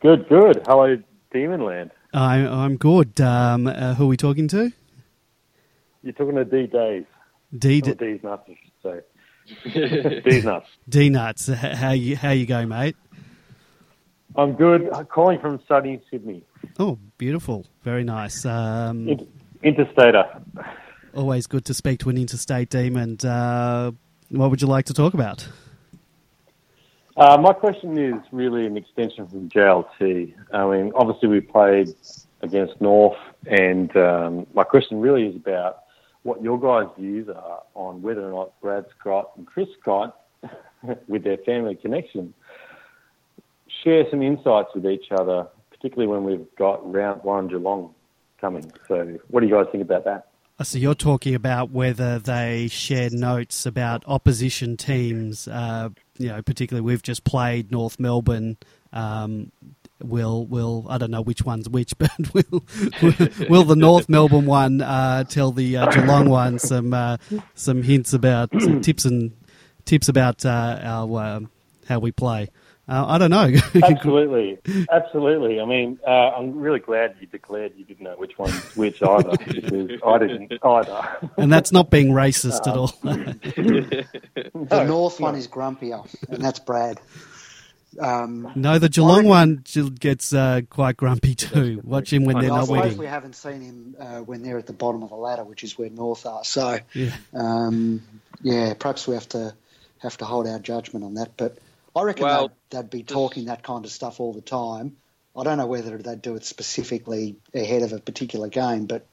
Good, 0.03 0.29
good. 0.29 0.63
Hello, 0.67 0.97
Demonland. 1.35 1.91
I, 2.13 2.37
I'm 2.47 2.77
good. 2.77 3.21
Um, 3.21 3.67
uh, 3.67 3.95
who 3.95 4.05
are 4.05 4.09
we 4.09 4.17
talking 4.17 4.49
to? 4.49 4.73
You're 6.03 6.13
talking 6.13 6.35
to 6.37 6.45
D 6.45 6.67
Days. 6.67 7.05
D 7.57 7.83
Or 7.85 7.95
D's 7.95 8.23
nuts, 8.23 8.49
I 8.49 8.59
should 8.63 9.05
say. 9.75 10.21
D's 10.31 10.45
nuts. 10.45 10.67
D 10.89 11.09
nuts. 11.11 11.49
How 11.49 11.91
you 11.93 12.17
how 12.17 12.31
you 12.31 12.47
go, 12.47 12.65
mate? 12.67 12.97
I'm 14.37 14.53
good. 14.55 14.89
I'm 14.93 15.07
calling 15.07 15.41
from 15.41 15.61
sunny 15.67 16.01
Sydney. 16.11 16.45
Oh, 16.79 16.99
beautiful. 17.19 17.67
Very 17.83 18.05
nice. 18.05 18.45
Um, 18.45 19.09
In- 19.09 19.29
Interstater. 19.65 20.43
always 21.15 21.47
good 21.47 21.65
to 21.67 21.75
speak 21.75 21.99
to 22.01 22.09
an 22.11 22.17
interstate 22.17 22.71
demon. 22.71 23.19
Uh, 23.25 23.91
what 24.31 24.51
would 24.51 24.63
you 24.63 24.69
like 24.69 24.87
to 24.87 24.95
talk 24.95 25.13
about? 25.15 25.47
Uh, 27.21 27.37
my 27.37 27.53
question 27.53 27.99
is 27.99 28.19
really 28.33 28.65
an 28.65 28.79
extension 28.79 29.27
from 29.29 29.47
JLT. 29.51 30.33
I 30.55 30.67
mean, 30.67 30.91
obviously 30.95 31.29
we 31.29 31.43
played 31.43 31.95
against 32.41 32.81
North, 32.81 33.19
and 33.47 33.95
um, 33.95 34.47
my 34.55 34.65
question 34.65 35.03
really 35.03 35.27
is 35.27 35.37
about 35.37 35.83
what 36.23 36.43
your 36.43 36.59
guys' 36.59 36.91
views 36.99 37.29
are 37.29 37.63
on 37.75 38.01
whether 38.01 38.27
or 38.27 38.31
not 38.33 38.59
Brad 38.63 38.87
Scott 38.99 39.33
and 39.37 39.47
Chris 39.47 39.69
Scott, 39.83 40.19
with 41.09 41.23
their 41.23 41.37
family 41.45 41.75
connection, 41.75 42.33
share 43.85 44.05
some 44.11 44.23
insights 44.23 44.71
with 44.75 44.87
each 44.87 45.13
other, 45.13 45.47
particularly 45.71 46.11
when 46.11 46.25
we've 46.25 46.47
got 46.57 46.91
round 46.91 47.23
one 47.23 47.49
Geelong 47.49 47.95
coming. 48.41 48.73
So, 48.89 49.19
what 49.29 49.41
do 49.41 49.47
you 49.47 49.53
guys 49.53 49.67
think 49.71 49.83
about 49.85 50.07
that? 50.07 50.30
Uh, 50.61 50.65
So 50.65 50.79
you're 50.79 50.95
talking 50.95 51.35
about 51.35 51.71
whether 51.71 52.19
they 52.19 52.69
share 52.69 53.09
notes 53.11 53.65
about 53.67 54.05
opposition 54.07 54.77
teams. 54.77 55.49
Uh, 55.49 55.89
you 56.19 56.29
know, 56.29 56.43
particularly 56.43 56.85
we've 56.85 57.03
just 57.03 57.25
played 57.25 57.73
North 57.73 57.99
Melbourne. 57.99 58.59
Um, 58.93 59.53
will 60.03 60.47
will 60.47 60.87
I 60.89 60.97
don't 60.99 61.11
know 61.11 61.23
which 61.23 61.45
one's 61.45 61.69
which, 61.69 61.97
but 61.99 62.11
will 62.35 62.65
will, 63.49 63.65
the 63.65 63.77
North 63.77 64.09
Melbourne 64.09 64.47
one 64.47 64.81
uh, 64.83 65.25
tell 65.25 65.51
the 65.53 65.77
uh, 65.79 65.91
Geelong 65.91 66.29
one 66.29 66.59
some 66.59 66.93
uh, 66.93 67.17
some 67.55 67.83
hints 67.83 68.13
about 68.13 68.51
some 68.61 68.81
tips 68.81 69.05
and 69.05 69.33
tips 69.85 70.09
about 70.09 70.45
uh, 70.45 70.79
our 70.83 71.23
um 71.23 71.51
how 71.87 71.99
we 71.99 72.13
play? 72.13 72.49
Uh, 72.91 73.05
I 73.07 73.19
don't 73.19 73.31
know. 73.31 73.49
Absolutely, 73.85 74.59
absolutely. 74.91 75.61
I 75.61 75.65
mean, 75.65 76.01
uh, 76.05 76.11
I'm 76.11 76.59
really 76.59 76.81
glad 76.81 77.15
you 77.21 77.29
declared 77.29 77.73
you 77.77 77.85
didn't 77.85 78.03
know 78.03 78.17
which 78.17 78.37
one's 78.37 78.75
which 78.77 79.01
either, 79.01 79.31
because 79.47 80.01
I 80.05 80.19
didn't 80.19 80.53
either. 80.61 81.09
and 81.37 81.53
that's 81.53 81.71
not 81.71 81.89
being 81.91 82.09
racist 82.09 82.67
at 82.67 82.77
all. 82.77 82.89
The 84.71 84.85
North 84.85 85.21
one 85.21 85.37
is 85.37 85.47
grumpier, 85.49 86.05
and 86.29 86.43
that's 86.43 86.59
Brad. 86.59 87.01
Um, 88.01 88.53
No, 88.55 88.79
the 88.79 88.89
Geelong 88.89 89.27
one 89.27 89.63
gets 89.99 90.33
uh, 90.33 90.63
quite 90.69 90.97
grumpy 90.97 91.35
too. 91.35 91.81
Watch 91.85 92.13
him 92.13 92.25
when 92.25 92.41
they're 92.41 92.53
I 92.53 92.57
not 92.57 92.67
suppose 92.67 92.83
winning. 92.83 92.99
we 92.99 93.07
haven't 93.07 93.35
seen 93.35 93.61
him 93.63 93.97
uh, 93.99 94.19
when 94.21 94.43
they're 94.43 94.59
at 94.59 94.67
the 94.67 94.73
bottom 94.73 95.03
of 95.03 95.11
the 95.11 95.17
ladder, 95.17 95.45
which 95.45 95.65
is 95.65 95.77
where 95.79 95.91
North 95.91 96.27
are. 96.27 96.45
So, 96.45 96.79
Yeah. 96.95 97.11
um, 97.35 98.03
yeah, 98.43 98.75
perhaps 98.79 99.07
we 99.09 99.15
have 99.15 99.29
to 99.31 99.55
have 99.99 100.17
to 100.19 100.25
hold 100.25 100.47
our 100.47 100.59
judgment 100.59 101.05
on 101.05 101.15
that. 101.15 101.37
But 101.37 101.59
I 101.97 102.03
reckon 102.03 102.25
Well, 102.25 102.53
they'd, 102.71 102.91
be 102.91 103.03
talking 103.03 103.47
that 103.47 103.63
kind 103.63 103.85
of 103.85 103.91
stuff 103.91 104.21
all 104.21 104.33
the 104.33 104.41
time. 104.41 104.97
I 105.37 105.45
don't 105.45 105.59
know 105.59 105.67
whether 105.67 105.97
they'd 105.99 106.23
do 106.23 106.35
it 106.37 106.45
specifically 106.45 107.37
ahead 107.55 107.83
of 107.83 107.93
a 107.93 107.99
particular 107.99 108.49
game, 108.49 108.87
but 108.87 109.07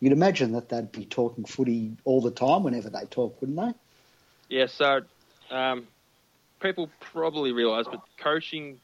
you'd 0.00 0.12
imagine 0.12 0.52
that 0.52 0.68
they'd 0.68 0.92
be 0.92 1.04
talking 1.04 1.44
footy 1.44 1.96
all 2.04 2.20
the 2.20 2.30
time 2.30 2.62
whenever 2.62 2.90
they 2.90 3.04
talk, 3.06 3.40
wouldn't 3.40 3.58
they? 3.58 4.56
Yeah, 4.56 4.66
so 4.66 5.00
um, 5.50 5.86
people 6.60 6.90
probably 7.00 7.52
realise, 7.52 7.86
but 7.90 8.02
coaching, 8.18 8.80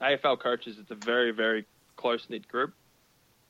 AFL 0.00 0.38
coaches, 0.40 0.76
it's 0.78 0.90
a 0.90 0.94
very, 0.94 1.32
very 1.32 1.64
close 1.96 2.26
knit 2.28 2.46
group, 2.46 2.74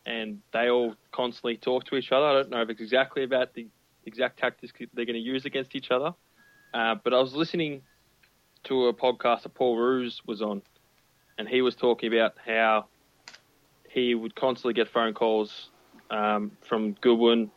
and 0.06 0.40
they 0.52 0.70
all 0.70 0.94
constantly 1.12 1.56
talk 1.56 1.84
to 1.86 1.96
each 1.96 2.12
other. 2.12 2.26
I 2.26 2.32
don't 2.34 2.50
know 2.50 2.62
if 2.62 2.70
it's 2.70 2.80
exactly 2.80 3.24
about 3.24 3.54
the 3.54 3.66
exact 4.06 4.38
tactics 4.38 4.72
they're 4.92 5.04
going 5.04 5.14
to 5.14 5.20
use 5.20 5.44
against 5.44 5.74
each 5.74 5.90
other, 5.90 6.14
uh, 6.72 6.94
but 7.02 7.12
I 7.12 7.20
was 7.20 7.34
listening 7.34 7.82
to 8.64 8.86
a 8.86 8.94
podcast 8.94 9.42
that 9.42 9.54
Paul 9.54 9.76
Roos 9.76 10.22
was 10.26 10.42
on, 10.42 10.62
and 11.38 11.48
he 11.48 11.62
was 11.62 11.74
talking 11.74 12.12
about 12.12 12.34
how 12.44 12.86
he 13.88 14.14
would 14.14 14.34
constantly 14.34 14.74
get 14.74 14.88
phone 14.88 15.14
calls 15.14 15.70
um, 16.10 16.52
from 16.62 16.92
Goodwin 17.00 17.50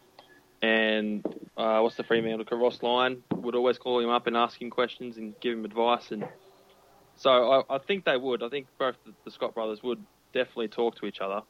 and 0.61 1.23
uh, 1.55 1.79
what's 1.79 1.95
the 1.95 2.03
Fremantle 2.03 2.45
Ross 2.57 2.81
Lyon 2.81 3.23
would 3.31 3.55
always 3.55 3.77
call 3.77 3.99
him 3.99 4.09
up 4.09 4.27
and 4.27 4.35
ask 4.35 4.61
him 4.61 4.69
questions 4.69 5.17
and 5.17 5.39
give 5.39 5.57
him 5.57 5.65
advice, 5.65 6.11
and 6.11 6.27
so 7.15 7.29
I, 7.69 7.75
I 7.75 7.77
think 7.79 8.05
they 8.05 8.17
would. 8.17 8.43
I 8.43 8.49
think 8.49 8.67
both 8.77 8.95
the, 9.05 9.13
the 9.25 9.31
Scott 9.31 9.53
brothers 9.53 9.83
would 9.83 10.03
definitely 10.33 10.67
talk 10.69 10.95
to 10.99 11.05
each 11.05 11.19
other. 11.19 11.41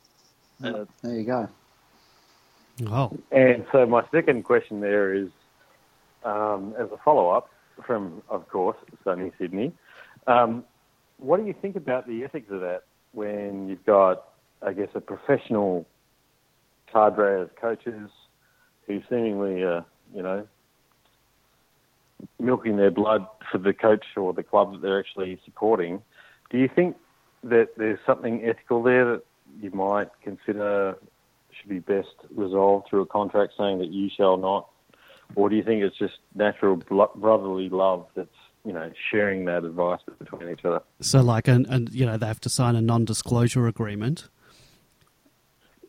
Uh, 0.64 0.86
There 1.02 1.16
you 1.16 1.24
go. 1.24 1.50
Oh, 2.88 3.18
And 3.32 3.66
so 3.72 3.86
my 3.86 4.04
second 4.12 4.44
question 4.44 4.82
there 4.82 5.14
is, 5.14 5.30
um, 6.24 6.76
as 6.78 6.92
a 6.92 6.98
follow-up 7.04 7.50
from, 7.86 8.22
of 8.30 8.48
course, 8.50 8.78
sunny 9.04 9.32
Sydney, 9.38 9.74
Um, 10.28 10.66
what 11.18 11.40
do 11.40 11.46
you 11.46 11.54
think 11.54 11.76
about 11.76 12.08
the 12.08 12.24
ethics 12.24 12.52
of 12.52 12.62
that 12.62 12.84
when 13.14 13.68
you've 13.68 13.86
got, 13.86 14.26
I 14.62 14.74
guess, 14.74 14.90
a 14.94 15.02
professional 15.02 15.86
cadre 16.92 17.42
of 17.42 17.56
coaches 17.56 18.10
who 18.86 19.02
seemingly, 19.10 19.64
uh, 19.64 19.82
you 20.14 20.22
know, 20.22 20.48
milking 22.40 22.78
their 22.78 22.92
blood 22.92 23.28
for 23.52 23.58
the 23.58 23.74
coach 23.74 24.06
or 24.16 24.34
the 24.34 24.44
club 24.44 24.74
that 24.74 24.82
they're 24.82 25.00
actually 25.00 25.40
supporting. 25.46 26.02
Do 26.50 26.58
you 26.58 26.70
think 26.74 26.96
that 27.44 27.70
there's 27.78 28.00
something 28.06 28.44
ethical 28.44 28.84
there 28.84 29.06
that 29.06 29.24
you 29.62 29.72
might 29.72 30.10
consider 30.24 30.98
should 31.52 31.70
be 31.70 31.80
best 31.80 32.16
resolved 32.36 32.88
through 32.90 33.02
a 33.02 33.06
contract 33.06 33.54
saying 33.58 33.80
that 33.80 33.90
you 33.90 34.10
shall 34.16 34.38
not? 34.38 34.68
Or 35.36 35.50
do 35.50 35.56
you 35.56 35.64
think 35.64 35.84
it's 35.84 35.98
just 35.98 36.16
natural 36.36 36.78
brotherly 36.78 37.70
love 37.70 38.08
that's 38.16 38.30
you 38.66 38.74
know 38.74 38.92
sharing 39.12 39.46
that 39.46 39.64
advice 39.64 40.00
between 40.20 40.50
each 40.50 40.66
other? 40.66 40.82
So, 41.02 41.22
like, 41.22 41.48
and 41.48 41.66
and 41.68 41.90
you 41.94 42.06
know, 42.06 42.18
they 42.18 42.28
have 42.28 42.42
to 42.42 42.50
sign 42.50 42.76
a 42.76 42.82
non-disclosure 42.82 43.68
agreement. 43.68 44.30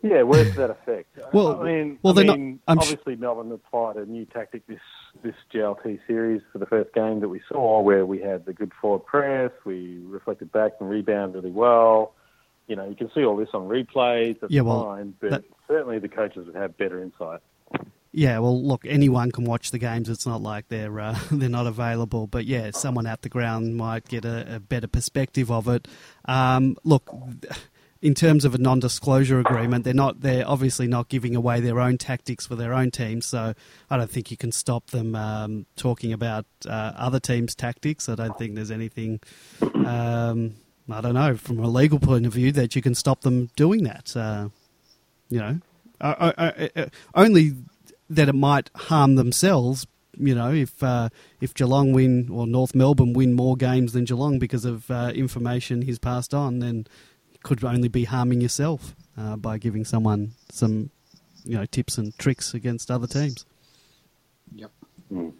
Yeah, 0.02 0.22
where's 0.22 0.54
that 0.54 0.70
effect? 0.70 1.18
well, 1.32 1.60
I 1.60 1.64
mean, 1.64 1.98
well, 2.02 2.18
I 2.18 2.22
mean, 2.22 2.60
not. 2.68 2.78
Obviously, 2.78 3.16
sh- 3.16 3.18
Melbourne 3.18 3.50
applied 3.50 3.96
a 3.96 4.06
new 4.06 4.24
tactic 4.26 4.66
this 4.66 4.80
this 5.22 5.34
JLT 5.52 6.00
series 6.06 6.42
for 6.52 6.58
the 6.58 6.66
first 6.66 6.92
game 6.94 7.20
that 7.20 7.28
we 7.28 7.40
saw, 7.48 7.80
where 7.80 8.06
we 8.06 8.20
had 8.20 8.46
the 8.46 8.52
good 8.52 8.72
forward 8.80 9.04
press, 9.06 9.50
we 9.64 9.98
reflected 10.04 10.52
back 10.52 10.72
and 10.80 10.88
rebounded 10.88 11.42
really 11.42 11.50
well. 11.50 12.14
You 12.68 12.76
know, 12.76 12.88
you 12.88 12.94
can 12.94 13.10
see 13.14 13.24
all 13.24 13.36
this 13.36 13.48
on 13.54 13.68
replays. 13.68 14.38
That's 14.40 14.52
yeah, 14.52 14.60
well, 14.60 14.84
fine, 14.84 15.14
but 15.20 15.30
that, 15.30 15.44
certainly 15.66 15.98
the 15.98 16.08
coaches 16.08 16.46
would 16.46 16.54
have 16.54 16.76
better 16.76 17.02
insight. 17.02 17.40
Yeah, 18.10 18.38
well, 18.38 18.60
look, 18.62 18.86
anyone 18.86 19.30
can 19.30 19.44
watch 19.44 19.70
the 19.70 19.78
games. 19.78 20.08
It's 20.08 20.26
not 20.26 20.40
like 20.40 20.68
they're 20.68 20.98
uh, 20.98 21.18
they're 21.30 21.48
not 21.48 21.66
available. 21.66 22.26
But 22.26 22.46
yeah, 22.46 22.70
someone 22.70 23.06
at 23.06 23.22
the 23.22 23.28
ground 23.28 23.76
might 23.76 24.08
get 24.08 24.24
a, 24.24 24.56
a 24.56 24.60
better 24.60 24.88
perspective 24.88 25.50
of 25.50 25.68
it. 25.68 25.86
Um, 26.24 26.76
look, 26.84 27.14
in 28.00 28.14
terms 28.14 28.44
of 28.44 28.54
a 28.54 28.58
non-disclosure 28.58 29.40
agreement, 29.40 29.84
they're 29.84 29.92
not 29.92 30.20
they're 30.20 30.48
obviously 30.48 30.86
not 30.86 31.08
giving 31.08 31.36
away 31.36 31.60
their 31.60 31.80
own 31.80 31.98
tactics 31.98 32.46
for 32.46 32.56
their 32.56 32.72
own 32.72 32.90
teams. 32.90 33.26
So 33.26 33.54
I 33.90 33.96
don't 33.96 34.10
think 34.10 34.30
you 34.30 34.36
can 34.36 34.52
stop 34.52 34.86
them 34.88 35.14
um, 35.14 35.66
talking 35.76 36.12
about 36.12 36.46
uh, 36.66 36.92
other 36.96 37.20
teams' 37.20 37.54
tactics. 37.54 38.08
I 38.08 38.14
don't 38.14 38.38
think 38.38 38.54
there's 38.54 38.70
anything. 38.70 39.20
Um, 39.60 40.54
I 40.90 41.02
don't 41.02 41.14
know 41.14 41.36
from 41.36 41.58
a 41.58 41.68
legal 41.68 41.98
point 41.98 42.24
of 42.24 42.32
view 42.32 42.52
that 42.52 42.74
you 42.74 42.80
can 42.80 42.94
stop 42.94 43.20
them 43.20 43.50
doing 43.56 43.84
that. 43.84 44.16
Uh, 44.16 44.48
you 45.28 45.40
know, 45.40 45.60
only 47.14 47.52
that 48.10 48.28
it 48.28 48.34
might 48.34 48.70
harm 48.74 49.16
themselves. 49.16 49.86
You 50.16 50.34
know, 50.34 50.52
if 50.52 50.82
uh, 50.82 51.10
if 51.40 51.54
Geelong 51.54 51.92
win 51.92 52.28
or 52.30 52.46
North 52.46 52.74
Melbourne 52.74 53.12
win 53.12 53.34
more 53.34 53.56
games 53.56 53.92
than 53.92 54.04
Geelong 54.04 54.38
because 54.38 54.64
of 54.64 54.90
uh, 54.90 55.12
information 55.14 55.82
he's 55.82 55.98
passed 55.98 56.34
on, 56.34 56.58
then 56.58 56.86
could 57.42 57.62
only 57.62 57.88
be 57.88 58.04
harming 58.04 58.40
yourself 58.40 58.96
uh, 59.16 59.36
by 59.36 59.58
giving 59.58 59.84
someone 59.84 60.32
some, 60.50 60.90
you 61.44 61.56
know, 61.56 61.66
tips 61.66 61.98
and 61.98 62.16
tricks 62.18 62.52
against 62.52 62.90
other 62.90 63.06
teams. 63.06 63.46
Yep. 64.54 64.70
Mm. 65.12 65.32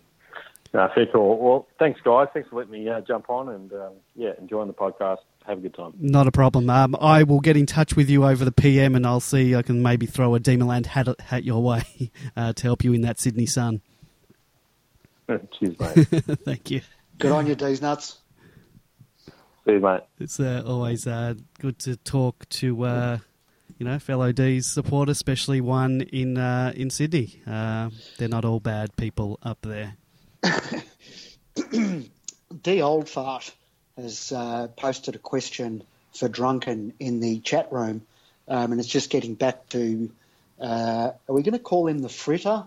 No, 0.75 0.89
fair 0.95 1.07
call. 1.07 1.39
Well, 1.39 1.67
thanks, 1.79 2.01
guys. 2.03 2.29
Thanks 2.33 2.49
for 2.51 2.57
letting 2.57 2.73
me 2.73 2.89
uh, 2.89 3.01
jump 3.01 3.31
on 3.31 3.49
and 3.49 3.73
um, 3.73 3.93
yeah, 4.15 4.33
enjoying 4.39 4.69
the 4.69 4.75
podcast. 4.75 5.19
Have 5.49 5.59
a 5.59 5.61
good 5.63 5.73
time. 5.73 5.95
Not 5.99 6.27
a 6.27 6.31
problem. 6.31 6.69
Um, 6.69 6.95
I 7.01 7.23
will 7.23 7.41
get 7.41 7.57
in 7.57 7.65
touch 7.65 7.97
with 7.97 8.11
you 8.11 8.27
over 8.27 8.45
the 8.45 8.53
PM, 8.53 8.95
and 8.95 9.07
I'll 9.07 9.19
see. 9.19 9.57
I 9.57 9.63
can 9.63 9.83
maybe 9.83 10.05
throw 10.05 10.35
a 10.35 10.41
Demonland 10.41 10.85
hat, 10.85 11.09
hat 11.19 11.43
your 11.43 11.63
way 11.63 12.11
uh, 12.37 12.53
to 12.53 12.63
help 12.63 12.85
you 12.85 12.93
in 12.93 13.01
that 13.01 13.19
Sydney 13.19 13.47
sun. 13.47 13.81
Cheers, 15.59 15.81
mate. 15.81 16.07
Thank 16.45 16.71
you. 16.71 16.83
Good 17.17 17.33
on 17.33 17.47
you, 17.47 17.55
D's 17.55 17.81
nuts. 17.81 18.19
See 19.65 19.73
you, 19.73 19.81
mate. 19.81 20.03
It's 20.21 20.39
uh, 20.39 20.63
always 20.67 21.07
uh, 21.07 21.33
good 21.59 21.79
to 21.81 21.97
talk 21.97 22.47
to 22.51 22.85
uh, 22.85 23.19
you 23.79 23.87
know 23.87 23.99
fellow 23.99 24.33
D's 24.33 24.67
supporters, 24.67 25.17
especially 25.17 25.63
one 25.63 26.03
in 26.03 26.37
uh, 26.37 26.75
in 26.77 26.91
Sydney. 26.91 27.41
Uh, 27.47 27.89
they're 28.19 28.29
not 28.29 28.45
all 28.45 28.61
bad 28.61 28.95
people 28.97 29.39
up 29.43 29.63
there. 29.63 29.97
D 30.43 32.11
Oldfart 32.81 33.53
has 33.99 34.33
uh, 34.33 34.69
posted 34.77 35.15
a 35.15 35.19
question 35.19 35.83
for 36.15 36.29
Drunken 36.29 36.95
in 36.99 37.21
the 37.21 37.41
chat 37.41 37.73
room, 37.73 38.03
um, 38.49 38.73
and 38.73 38.81
it's 38.81 38.89
just 38.89 39.11
getting 39.11 39.35
back 39.35 39.69
to: 39.71 40.11
Are 40.61 41.15
we 41.29 41.43
going 41.43 41.53
to 41.53 41.59
call 41.59 41.87
him 41.87 41.99
the 41.99 42.09
Fritter? 42.09 42.65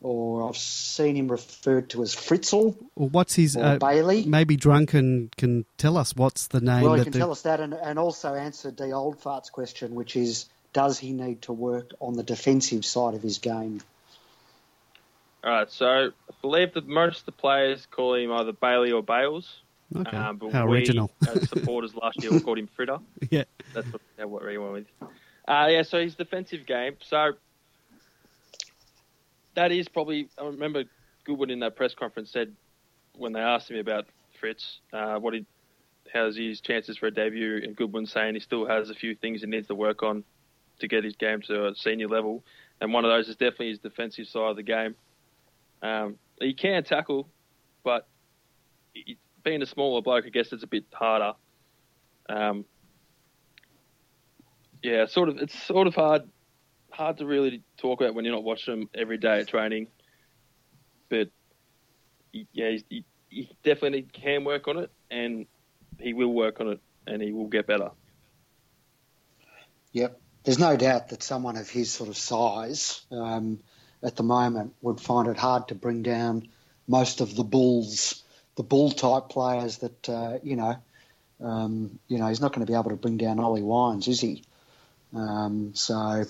or 0.00 0.48
I've 0.48 0.56
seen 0.56 1.16
him 1.16 1.28
referred 1.28 1.90
to 1.90 2.02
as 2.02 2.14
Fritzl. 2.14 2.76
Well, 2.94 3.08
what's 3.08 3.34
his 3.34 3.56
uh, 3.56 3.78
Bayley? 3.78 4.24
Maybe 4.24 4.56
Drunken 4.56 5.30
can 5.36 5.64
tell 5.76 5.96
us 5.96 6.14
what's 6.14 6.48
the 6.48 6.60
name. 6.60 6.84
Well, 6.84 6.94
he 6.94 7.02
can 7.02 7.12
the... 7.12 7.18
tell 7.18 7.32
us 7.32 7.42
that, 7.42 7.60
and, 7.60 7.74
and 7.74 7.98
also 7.98 8.34
answer 8.34 8.70
the 8.70 8.92
old 8.92 9.20
farts 9.20 9.50
question, 9.50 9.94
which 9.94 10.16
is, 10.16 10.46
does 10.72 10.98
he 10.98 11.12
need 11.12 11.42
to 11.42 11.52
work 11.52 11.92
on 12.00 12.14
the 12.14 12.22
defensive 12.22 12.84
side 12.84 13.14
of 13.14 13.22
his 13.22 13.38
game? 13.38 13.80
All 15.42 15.50
right, 15.50 15.70
so 15.70 15.86
I 15.86 16.10
believe 16.42 16.74
that 16.74 16.86
most 16.86 17.20
of 17.20 17.26
the 17.26 17.32
players 17.32 17.86
call 17.90 18.14
him 18.14 18.32
either 18.32 18.52
Bayley 18.52 18.92
or 18.92 19.02
Bales. 19.02 19.60
Okay. 19.96 20.16
Um, 20.16 20.36
but 20.36 20.52
How 20.52 20.66
we, 20.66 20.78
original. 20.78 21.10
as 21.26 21.48
supporters 21.48 21.94
last 21.94 22.22
year, 22.22 22.30
we 22.30 22.40
called 22.40 22.58
him 22.58 22.68
Fritter. 22.76 22.98
yeah. 23.30 23.44
That's 23.72 23.86
what, 23.90 24.28
what 24.28 24.44
we 24.44 24.58
went 24.58 24.72
with. 24.72 24.86
Uh, 25.46 25.66
yeah, 25.70 25.82
so 25.82 26.00
his 26.00 26.14
defensive 26.14 26.66
game. 26.66 26.96
So 27.00 27.32
that 29.54 29.72
is 29.72 29.88
probably. 29.88 30.28
I 30.38 30.44
remember 30.44 30.84
Goodwin 31.24 31.50
in 31.50 31.60
that 31.60 31.74
press 31.74 31.94
conference 31.94 32.30
said 32.30 32.54
when 33.16 33.32
they 33.32 33.40
asked 33.40 33.70
him 33.70 33.78
about 33.78 34.06
Fritz, 34.38 34.80
uh, 34.92 35.16
what 35.18 35.34
he 35.34 35.46
has 36.12 36.36
his 36.36 36.60
chances 36.60 36.96
for 36.96 37.06
a 37.06 37.10
debut, 37.10 37.60
and 37.62 37.74
Goodwin 37.74 38.06
saying 38.06 38.34
he 38.34 38.40
still 38.40 38.66
has 38.66 38.90
a 38.90 38.94
few 38.94 39.14
things 39.14 39.40
he 39.40 39.46
needs 39.46 39.68
to 39.68 39.74
work 39.74 40.02
on 40.02 40.24
to 40.80 40.88
get 40.88 41.04
his 41.04 41.16
game 41.16 41.42
to 41.42 41.68
a 41.68 41.74
senior 41.74 42.08
level, 42.08 42.44
and 42.80 42.92
one 42.92 43.04
of 43.04 43.10
those 43.10 43.28
is 43.28 43.36
definitely 43.36 43.70
his 43.70 43.78
defensive 43.78 44.28
side 44.28 44.50
of 44.50 44.56
the 44.56 44.62
game. 44.62 44.94
Um, 45.82 46.16
he 46.40 46.54
can 46.54 46.84
tackle, 46.84 47.28
but 47.84 48.06
he, 48.92 49.18
being 49.42 49.62
a 49.62 49.66
smaller 49.66 50.02
bloke, 50.02 50.24
I 50.26 50.30
guess 50.30 50.52
it's 50.52 50.62
a 50.62 50.66
bit 50.66 50.84
harder. 50.92 51.32
Um, 52.28 52.64
yeah, 54.82 55.06
sort 55.06 55.28
of. 55.28 55.38
It's 55.38 55.60
sort 55.64 55.86
of 55.86 55.94
hard 55.94 56.28
hard 56.90 57.18
to 57.18 57.26
really 57.26 57.62
talk 57.76 58.00
about 58.00 58.14
when 58.14 58.24
you're 58.24 58.34
not 58.34 58.44
watching 58.44 58.74
him 58.74 58.90
every 58.94 59.18
day 59.18 59.40
at 59.40 59.48
training. 59.48 59.88
But 61.08 61.28
yeah, 62.32 62.76
he, 62.88 63.04
he 63.28 63.56
definitely 63.64 64.02
can 64.02 64.44
work 64.44 64.68
on 64.68 64.78
it, 64.78 64.90
and 65.10 65.46
he 65.98 66.12
will 66.12 66.32
work 66.32 66.60
on 66.60 66.68
it, 66.68 66.80
and 67.06 67.22
he 67.22 67.32
will 67.32 67.48
get 67.48 67.66
better. 67.66 67.90
Yep, 69.92 70.20
there's 70.44 70.58
no 70.58 70.76
doubt 70.76 71.08
that 71.08 71.22
someone 71.22 71.56
of 71.56 71.68
his 71.68 71.90
sort 71.90 72.10
of 72.10 72.16
size 72.16 73.00
um, 73.10 73.60
at 74.02 74.16
the 74.16 74.22
moment 74.22 74.74
would 74.82 75.00
find 75.00 75.28
it 75.28 75.36
hard 75.36 75.68
to 75.68 75.74
bring 75.74 76.02
down 76.02 76.48
most 76.86 77.20
of 77.20 77.34
the 77.34 77.44
bulls, 77.44 78.22
the 78.58 78.64
bull 78.64 78.90
type 78.90 79.28
players 79.30 79.78
that 79.78 80.08
uh, 80.08 80.38
you 80.42 80.56
know. 80.56 80.76
Um, 81.40 82.00
you 82.08 82.18
know, 82.18 82.26
he's 82.26 82.40
not 82.40 82.52
going 82.52 82.66
to 82.66 82.70
be 82.70 82.76
able 82.76 82.90
to 82.90 82.96
bring 82.96 83.16
down 83.16 83.38
Ollie 83.38 83.62
Wines, 83.62 84.08
is 84.08 84.20
he? 84.20 84.42
Um, 85.14 85.70
so 85.74 86.24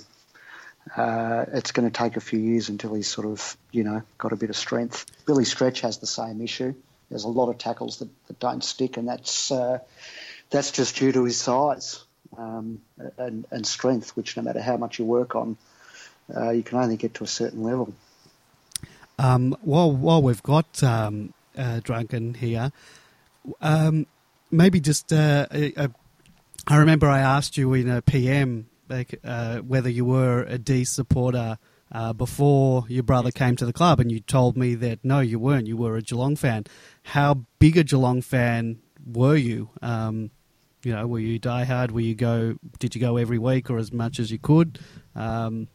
uh, 0.94 1.44
it's 1.54 1.72
going 1.72 1.90
to 1.90 1.98
take 1.98 2.18
a 2.18 2.20
few 2.20 2.38
years 2.38 2.68
until 2.68 2.92
he's 2.92 3.08
sort 3.08 3.26
of, 3.26 3.56
you 3.72 3.84
know, 3.84 4.02
got 4.18 4.32
a 4.32 4.36
bit 4.36 4.50
of 4.50 4.56
strength. 4.56 5.06
Billy 5.26 5.46
Stretch 5.46 5.80
has 5.80 5.96
the 5.96 6.06
same 6.06 6.42
issue. 6.42 6.74
There's 7.08 7.24
a 7.24 7.28
lot 7.28 7.48
of 7.48 7.56
tackles 7.56 8.00
that, 8.00 8.08
that 8.26 8.38
don't 8.38 8.62
stick, 8.62 8.98
and 8.98 9.08
that's 9.08 9.50
uh, 9.50 9.78
that's 10.50 10.70
just 10.72 10.96
due 10.96 11.12
to 11.12 11.24
his 11.24 11.40
size 11.40 12.04
um, 12.36 12.82
and, 13.16 13.46
and 13.50 13.66
strength, 13.66 14.14
which 14.14 14.36
no 14.36 14.42
matter 14.42 14.60
how 14.60 14.76
much 14.76 14.98
you 14.98 15.06
work 15.06 15.34
on, 15.34 15.56
uh, 16.36 16.50
you 16.50 16.62
can 16.62 16.76
only 16.76 16.98
get 16.98 17.14
to 17.14 17.24
a 17.24 17.26
certain 17.26 17.62
level. 17.62 17.94
Um, 19.18 19.56
while 19.62 19.90
while 19.90 20.20
we've 20.20 20.42
got 20.42 20.82
um, 20.84 21.32
uh, 21.58 21.80
Drunken 21.82 22.34
here, 22.34 22.72
um, 23.60 24.06
maybe 24.50 24.80
just 24.80 25.12
uh, 25.12 25.46
I 25.50 26.76
remember 26.76 27.08
I 27.08 27.20
asked 27.20 27.56
you 27.56 27.74
in 27.74 27.88
a 27.90 28.02
PM 28.02 28.68
uh, 29.24 29.58
whether 29.58 29.88
you 29.88 30.04
were 30.04 30.42
a 30.44 30.58
D 30.58 30.84
supporter 30.84 31.58
uh, 31.90 32.12
before 32.12 32.84
your 32.88 33.02
brother 33.02 33.30
came 33.30 33.56
to 33.56 33.66
the 33.66 33.72
club, 33.72 34.00
and 34.00 34.12
you 34.12 34.20
told 34.20 34.56
me 34.56 34.74
that 34.74 35.04
no, 35.04 35.20
you 35.20 35.38
weren't. 35.38 35.66
You 35.66 35.76
were 35.76 35.96
a 35.96 36.02
Geelong 36.02 36.36
fan. 36.36 36.64
How 37.02 37.46
big 37.58 37.76
a 37.76 37.84
Geelong 37.84 38.22
fan 38.22 38.78
were 39.06 39.36
you? 39.36 39.70
Um, 39.80 40.30
you 40.84 40.92
know, 40.92 41.06
were 41.06 41.18
you 41.18 41.40
diehard? 41.40 41.90
Were 41.90 42.00
you 42.00 42.14
go? 42.14 42.56
Did 42.78 42.94
you 42.94 43.00
go 43.00 43.16
every 43.16 43.38
week 43.38 43.70
or 43.70 43.78
as 43.78 43.92
much 43.92 44.18
as 44.20 44.30
you 44.30 44.38
could? 44.38 44.78
Um, 45.14 45.68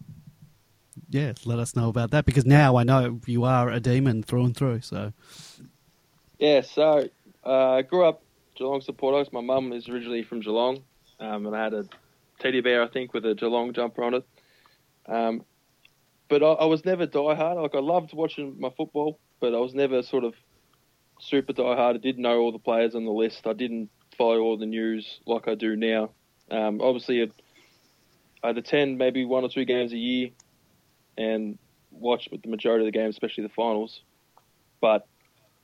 yeah, 1.09 1.33
let 1.45 1.59
us 1.59 1.75
know 1.75 1.89
about 1.89 2.11
that 2.11 2.25
because 2.25 2.45
now 2.45 2.75
I 2.75 2.83
know 2.83 3.19
you 3.25 3.43
are 3.43 3.69
a 3.69 3.79
demon 3.79 4.23
through 4.23 4.45
and 4.45 4.55
through. 4.55 4.81
So, 4.81 5.11
yeah. 6.43 6.59
So 6.59 7.07
uh, 7.45 7.69
I 7.71 7.81
grew 7.83 8.03
up 8.03 8.21
Geelong 8.55 8.81
supporter. 8.81 9.29
My 9.31 9.39
mum 9.39 9.71
is 9.71 9.87
originally 9.87 10.23
from 10.23 10.41
Geelong, 10.41 10.83
um, 11.21 11.45
and 11.45 11.55
I 11.55 11.63
had 11.63 11.73
a 11.73 11.85
teddy 12.39 12.59
bear, 12.59 12.83
I 12.83 12.89
think, 12.89 13.13
with 13.13 13.25
a 13.25 13.33
Geelong 13.33 13.71
jumper 13.71 14.03
on 14.03 14.15
it. 14.15 14.27
Um, 15.05 15.45
but 16.27 16.43
I, 16.43 16.47
I, 16.47 16.65
was 16.65 16.83
never 16.83 17.07
diehard. 17.07 17.61
Like 17.61 17.75
I 17.75 17.79
loved 17.79 18.13
watching 18.13 18.59
my 18.59 18.69
football, 18.75 19.19
but 19.39 19.55
I 19.55 19.59
was 19.59 19.73
never 19.73 20.03
sort 20.03 20.25
of 20.25 20.33
super 21.21 21.53
diehard. 21.53 21.95
I 21.95 21.97
did 21.97 22.19
know 22.19 22.39
all 22.39 22.51
the 22.51 22.59
players 22.59 22.93
on 22.93 23.05
the 23.05 23.11
list. 23.11 23.47
I 23.47 23.53
didn't 23.53 23.89
follow 24.17 24.39
all 24.41 24.57
the 24.57 24.65
news 24.65 25.21
like 25.25 25.47
I 25.47 25.55
do 25.55 25.77
now. 25.77 26.11
Um, 26.51 26.81
obviously, 26.81 27.31
I'd 28.43 28.57
attend 28.57 28.97
maybe 28.97 29.23
one 29.23 29.45
or 29.45 29.49
two 29.49 29.63
games 29.63 29.93
a 29.93 29.97
year 29.97 30.31
and 31.17 31.57
watch 31.89 32.27
the 32.29 32.49
majority 32.49 32.85
of 32.85 32.91
the 32.91 32.97
games, 32.97 33.15
especially 33.15 33.43
the 33.43 33.53
finals. 33.53 34.01
But 34.81 35.07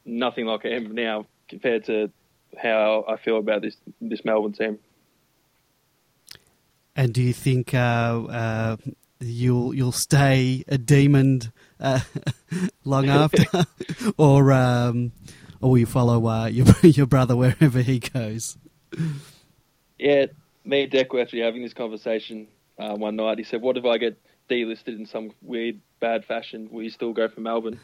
nothing 0.06 0.46
like 0.46 0.66
I 0.66 0.70
am 0.70 0.94
now 0.94 1.26
compared 1.48 1.86
to 1.86 2.12
how 2.58 3.06
I 3.08 3.18
feel 3.18 3.38
about 3.38 3.62
this 3.62 3.78
this 4.02 4.24
Melbourne 4.26 4.54
team. 4.54 4.80
And 6.96 7.14
do 7.14 7.22
you 7.22 7.34
think 7.34 7.74
uh, 7.74 7.78
uh, 7.78 8.78
you'll 9.20 9.74
you'll 9.74 9.92
stay 9.92 10.64
a 10.68 10.78
demon 10.78 11.42
uh, 11.80 12.02
long 12.84 13.10
after, 13.10 13.46
or 14.18 14.52
um, 14.52 15.12
or 15.62 15.72
will 15.72 15.78
you 15.78 15.86
follow 15.86 16.28
uh, 16.28 16.48
your 16.48 16.68
your 16.84 17.06
brother 17.06 17.36
wherever 17.36 17.82
he 17.82 18.00
goes? 18.00 18.58
Yeah, 19.98 20.28
me 20.66 20.84
and 20.84 20.92
Deck 20.92 21.14
were 21.14 21.22
actually 21.22 21.42
having 21.42 21.62
this 21.62 21.74
conversation 21.74 22.48
uh, 22.78 22.96
one 22.96 23.16
night. 23.16 23.38
He 23.38 23.44
said, 23.44 23.62
"What 23.62 23.78
if 23.78 23.86
I 23.86 23.98
get 23.98 24.20
delisted 24.50 24.98
in 24.98 25.06
some 25.06 25.32
weird 25.42 25.80
bad 26.00 26.26
fashion? 26.26 26.70
Will 26.72 26.84
you 26.84 26.90
still 26.90 27.14
go 27.14 27.28
for 27.28 27.42
Melbourne?" 27.42 27.80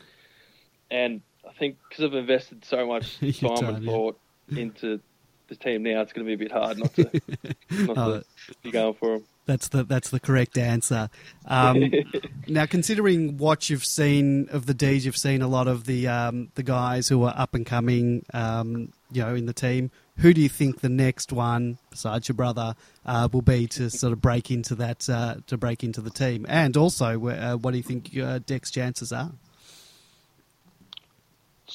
And 0.91 1.21
I 1.47 1.53
think 1.53 1.77
because 1.87 2.05
I've 2.05 2.13
invested 2.13 2.65
so 2.65 2.87
much 2.87 3.19
time 3.39 3.65
and 3.65 3.83
yeah. 3.83 3.91
thought 3.91 4.19
into 4.49 5.01
the 5.47 5.55
team 5.55 5.83
now, 5.83 6.01
it's 6.01 6.13
going 6.13 6.25
to 6.25 6.29
be 6.29 6.33
a 6.33 6.47
bit 6.47 6.51
hard 6.51 6.77
not 6.79 6.93
to 6.95 7.03
not 7.85 7.97
Oh, 7.97 8.19
to 8.19 8.55
be 8.63 8.71
going 8.71 8.93
for 8.95 9.15
him. 9.15 9.23
That's 9.45 9.67
the 9.67 9.83
that's 9.83 10.09
the 10.09 10.19
correct 10.19 10.57
answer. 10.57 11.09
Um, 11.45 11.91
now, 12.47 12.65
considering 12.65 13.37
what 13.37 13.69
you've 13.69 13.85
seen 13.85 14.49
of 14.49 14.65
the 14.65 14.73
D's, 14.73 15.05
you've 15.05 15.17
seen 15.17 15.41
a 15.43 15.47
lot 15.47 15.67
of 15.67 15.85
the 15.85 16.07
um, 16.07 16.49
the 16.55 16.63
guys 16.63 17.07
who 17.07 17.23
are 17.23 17.33
up 17.37 17.53
and 17.53 17.65
coming, 17.65 18.25
um, 18.33 18.91
you 19.11 19.21
know, 19.21 19.35
in 19.35 19.45
the 19.45 19.53
team. 19.53 19.91
Who 20.19 20.33
do 20.33 20.39
you 20.39 20.49
think 20.49 20.79
the 20.79 20.89
next 20.89 21.33
one, 21.33 21.77
besides 21.89 22.29
your 22.29 22.35
brother, 22.35 22.75
uh, 23.05 23.27
will 23.31 23.41
be 23.41 23.67
to 23.67 23.89
sort 23.89 24.13
of 24.13 24.21
break 24.21 24.49
into 24.49 24.73
that 24.75 25.07
uh, 25.09 25.35
to 25.47 25.57
break 25.57 25.83
into 25.83 26.01
the 26.01 26.09
team? 26.09 26.45
And 26.49 26.75
also, 26.75 27.27
uh, 27.27 27.55
what 27.57 27.71
do 27.71 27.77
you 27.77 27.83
think 27.83 28.17
uh, 28.17 28.39
Deck's 28.39 28.71
chances 28.71 29.11
are? 29.11 29.31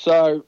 So 0.00 0.44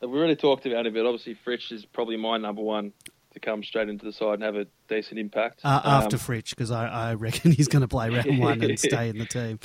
we 0.00 0.08
already 0.08 0.36
talked 0.36 0.66
about 0.66 0.86
it, 0.86 0.94
but 0.94 1.06
obviously 1.06 1.36
Fritsch 1.46 1.70
is 1.72 1.84
probably 1.86 2.16
my 2.16 2.36
number 2.38 2.62
one 2.62 2.92
to 3.32 3.40
come 3.40 3.62
straight 3.62 3.88
into 3.88 4.04
the 4.04 4.12
side 4.12 4.34
and 4.34 4.42
have 4.42 4.56
a 4.56 4.66
decent 4.88 5.18
impact. 5.18 5.60
Uh, 5.64 5.80
after 5.84 6.16
Um, 6.16 6.20
Fritsch, 6.20 6.50
because 6.50 6.70
I, 6.70 6.86
I 6.88 7.14
reckon 7.14 7.52
he's 7.52 7.68
going 7.68 7.82
to 7.82 7.88
play 7.88 8.10
round 8.10 8.38
one 8.40 8.62
and 8.62 8.78
stay 8.78 9.08
in 9.08 9.18
the 9.18 9.24
team 9.26 9.58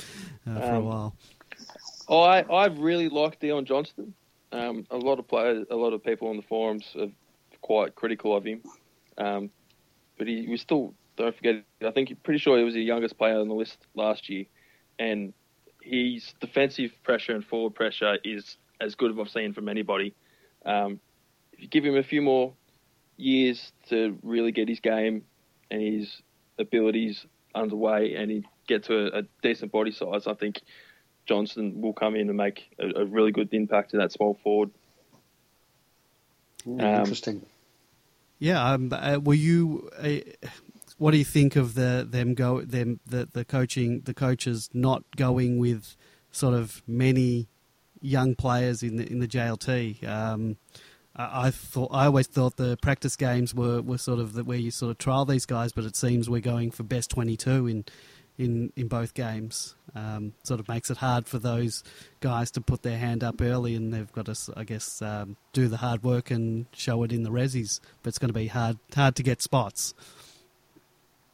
uh, 0.46 0.54
for 0.60 0.74
a 0.74 0.78
Um, 0.78 0.84
while. 0.84 1.16
I 2.10 2.40
I 2.42 2.66
really 2.68 3.08
like 3.08 3.38
Dion 3.40 3.64
Johnstone. 3.66 4.14
Um, 4.52 4.86
a 4.90 4.96
lot 4.96 5.18
of 5.18 5.28
players, 5.28 5.66
a 5.70 5.76
lot 5.76 5.92
of 5.92 6.02
people 6.02 6.28
on 6.28 6.36
the 6.36 6.42
forums 6.42 6.84
are 6.98 7.08
quite 7.60 7.94
critical 7.96 8.34
of 8.34 8.44
him, 8.44 8.62
um, 9.18 9.50
but 10.16 10.26
he 10.26 10.46
was 10.48 10.60
still. 10.62 10.94
Don't 11.16 11.34
forget, 11.36 11.64
I 11.84 11.90
think 11.90 12.16
pretty 12.22 12.38
sure 12.38 12.56
he 12.56 12.62
was 12.64 12.74
the 12.74 12.80
youngest 12.80 13.18
player 13.18 13.40
on 13.40 13.48
the 13.48 13.54
list 13.54 13.76
last 13.94 14.30
year, 14.30 14.44
and 15.00 15.34
his 15.82 16.32
defensive 16.40 16.92
pressure 17.02 17.34
and 17.34 17.44
forward 17.44 17.74
pressure 17.74 18.16
is 18.24 18.56
as 18.80 18.94
good 18.94 19.12
as 19.12 19.18
I've 19.18 19.30
seen 19.30 19.52
from 19.52 19.68
anybody. 19.68 20.14
Um, 20.64 21.00
if 21.52 21.62
you 21.62 21.68
give 21.68 21.84
him 21.84 21.96
a 21.96 22.02
few 22.02 22.22
more 22.22 22.52
years 23.16 23.72
to 23.88 24.18
really 24.22 24.52
get 24.52 24.68
his 24.68 24.80
game 24.80 25.24
and 25.70 25.82
his 25.82 26.22
abilities 26.58 27.26
underway, 27.54 28.14
and 28.14 28.30
he 28.30 28.44
get 28.66 28.84
to 28.84 28.94
a, 28.94 29.20
a 29.20 29.22
decent 29.42 29.72
body 29.72 29.90
size, 29.90 30.26
I 30.26 30.34
think 30.34 30.62
Johnstone 31.26 31.80
will 31.80 31.92
come 31.92 32.14
in 32.14 32.28
and 32.28 32.36
make 32.36 32.70
a, 32.78 33.02
a 33.02 33.04
really 33.04 33.32
good 33.32 33.52
impact 33.52 33.92
in 33.92 33.98
that 33.98 34.12
small 34.12 34.38
forward. 34.42 34.70
Mm, 36.66 36.82
Um, 36.82 37.00
Interesting. 37.00 37.42
Yeah, 38.38 38.72
um, 38.72 38.92
uh, 38.92 39.18
were 39.22 39.34
you? 39.34 39.90
Uh, 39.98 40.18
what 40.98 41.12
do 41.12 41.18
you 41.18 41.24
think 41.24 41.56
of 41.56 41.74
the 41.74 42.06
them 42.08 42.34
go 42.34 42.60
them 42.60 43.00
the 43.06 43.28
the 43.32 43.44
coaching 43.44 44.02
the 44.02 44.14
coaches 44.14 44.70
not 44.72 45.02
going 45.16 45.58
with 45.58 45.96
sort 46.30 46.54
of 46.54 46.82
many 46.86 47.48
young 48.00 48.34
players 48.34 48.82
in 48.82 48.96
the 48.96 49.10
in 49.10 49.18
the 49.18 49.28
JLT? 49.28 50.06
Um, 50.06 50.56
I, 51.16 51.50
thought 51.50 51.90
I 51.92 52.06
always 52.06 52.28
thought 52.28 52.56
the 52.56 52.76
practice 52.76 53.16
games 53.16 53.52
were, 53.52 53.82
were 53.82 53.98
sort 53.98 54.20
of 54.20 54.34
the, 54.34 54.44
where 54.44 54.58
you 54.58 54.70
sort 54.70 54.92
of 54.92 54.98
trial 54.98 55.24
these 55.24 55.46
guys, 55.46 55.72
but 55.72 55.84
it 55.84 55.96
seems 55.96 56.30
we're 56.30 56.40
going 56.40 56.70
for 56.70 56.84
best 56.84 57.10
twenty 57.10 57.36
two 57.36 57.66
in 57.66 57.84
in 58.38 58.72
in 58.76 58.88
both 58.88 59.14
games. 59.14 59.74
Um, 59.94 60.34
sort 60.44 60.60
of 60.60 60.68
makes 60.68 60.90
it 60.90 60.98
hard 60.98 61.26
for 61.26 61.38
those 61.38 61.82
guys 62.20 62.50
to 62.52 62.60
put 62.60 62.82
their 62.82 62.98
hand 62.98 63.24
up 63.24 63.40
early, 63.40 63.74
and 63.74 63.92
they've 63.92 64.12
got 64.12 64.26
to, 64.26 64.36
I 64.56 64.64
guess, 64.64 65.02
um, 65.02 65.36
do 65.52 65.66
the 65.66 65.78
hard 65.78 66.04
work 66.04 66.30
and 66.30 66.66
show 66.72 67.02
it 67.02 67.12
in 67.12 67.24
the 67.24 67.30
resis. 67.30 67.80
But 68.02 68.10
it's 68.10 68.18
going 68.18 68.28
to 68.28 68.38
be 68.38 68.46
hard 68.46 68.78
hard 68.94 69.16
to 69.16 69.22
get 69.22 69.42
spots. 69.42 69.94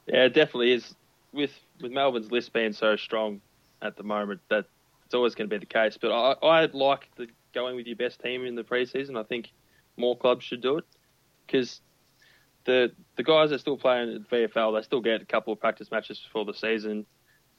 Yeah, 0.07 0.25
it 0.25 0.35
definitely 0.35 0.73
is. 0.73 0.95
With 1.33 1.53
with 1.81 1.93
Melbourne's 1.93 2.33
list 2.33 2.53
being 2.53 2.73
so 2.73 2.97
strong 2.97 3.41
at 3.83 3.97
the 3.97 4.03
moment, 4.03 4.41
that 4.49 4.67
it's 5.15 5.17
always 5.17 5.37
going 5.37 5.49
to 5.49 5.55
be 5.55 5.61
the 5.61 5.67
case. 5.67 5.97
But 5.97 6.11
I 6.11 6.33
I 6.45 6.65
like 6.73 7.09
the 7.15 7.29
going 7.53 7.77
with 7.77 7.87
your 7.87 7.95
best 7.95 8.21
team 8.21 8.45
in 8.45 8.57
the 8.57 8.65
preseason. 8.65 9.17
I 9.17 9.23
think 9.23 9.53
more 9.97 10.19
clubs 10.19 10.45
should 10.45 10.61
do 10.61 10.79
it 10.79 10.85
because 11.47 11.81
the 12.65 12.91
the 13.15 13.23
guys 13.23 13.51
that 13.51 13.57
are 13.57 13.59
still 13.61 13.77
playing 13.77 14.13
at 14.13 14.29
VFL, 14.29 14.77
they 14.77 14.83
still 14.83 15.01
get 15.01 15.23
a 15.23 15.25
couple 15.25 15.53
of 15.53 15.61
practice 15.61 15.93
matches 15.93 16.19
before 16.19 16.45
the 16.45 16.53
season, 16.53 17.07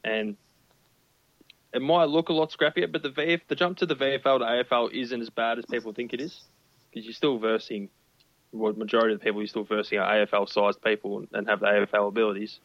and 0.03 0.35
it 1.73 1.81
might 1.81 2.09
look 2.09 2.27
a 2.27 2.33
lot 2.33 2.51
scrappier. 2.51 2.91
But 2.91 3.03
the 3.03 3.09
VF, 3.11 3.39
the 3.47 3.55
jump 3.55 3.77
to 3.77 3.85
the 3.85 3.95
VFL 3.95 4.39
to 4.39 4.45
AFL 4.65 4.91
isn't 4.91 5.21
as 5.21 5.29
bad 5.29 5.57
as 5.57 5.65
people 5.65 5.93
think 5.93 6.13
it 6.13 6.19
is 6.19 6.41
because 6.91 7.05
you're 7.05 7.13
still 7.13 7.37
versing 7.37 7.87
well, 8.51 8.73
majority 8.73 9.13
of 9.13 9.21
the 9.21 9.23
people 9.23 9.39
you're 9.39 9.47
still 9.47 9.63
versing 9.63 9.97
are 9.97 10.25
AFL 10.25 10.49
sized 10.49 10.81
people 10.81 11.23
and 11.31 11.47
have 11.47 11.61
the 11.61 11.67
AFL 11.67 12.09
abilities. 12.09 12.59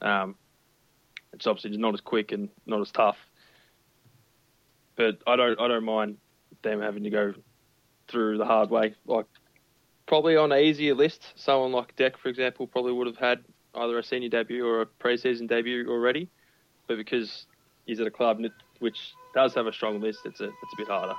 Um, 0.00 0.36
it's 1.32 1.48
obviously 1.48 1.76
not 1.76 1.94
as 1.94 2.00
quick 2.00 2.30
and 2.30 2.50
not 2.66 2.80
as 2.80 2.92
tough. 2.92 3.16
But 4.98 5.22
I 5.26 5.36
don't 5.36 5.58
I 5.58 5.68
don't 5.68 5.84
mind 5.84 6.18
them 6.62 6.82
having 6.82 7.04
to 7.04 7.10
go 7.10 7.34
through 8.08 8.36
the 8.36 8.44
hard 8.44 8.68
way. 8.68 8.94
Like 9.06 9.26
probably 10.06 10.36
on 10.36 10.50
an 10.50 10.58
easier 10.58 10.94
list, 10.94 11.24
someone 11.36 11.72
like 11.72 11.94
Deck, 11.94 12.18
for 12.18 12.28
example, 12.28 12.66
probably 12.66 12.92
would 12.92 13.06
have 13.06 13.16
had 13.16 13.44
either 13.74 13.96
a 13.96 14.02
senior 14.02 14.28
debut 14.28 14.66
or 14.66 14.82
a 14.82 14.86
pre-season 14.86 15.46
debut 15.46 15.88
already. 15.88 16.28
But 16.88 16.96
because 16.96 17.46
he's 17.86 18.00
at 18.00 18.08
a 18.08 18.10
club 18.10 18.42
which 18.80 19.12
does 19.34 19.54
have 19.54 19.68
a 19.68 19.72
strong 19.72 20.00
list, 20.00 20.20
it's 20.24 20.40
a 20.40 20.46
it's 20.46 20.72
a 20.74 20.76
bit 20.76 20.88
harder. 20.88 21.14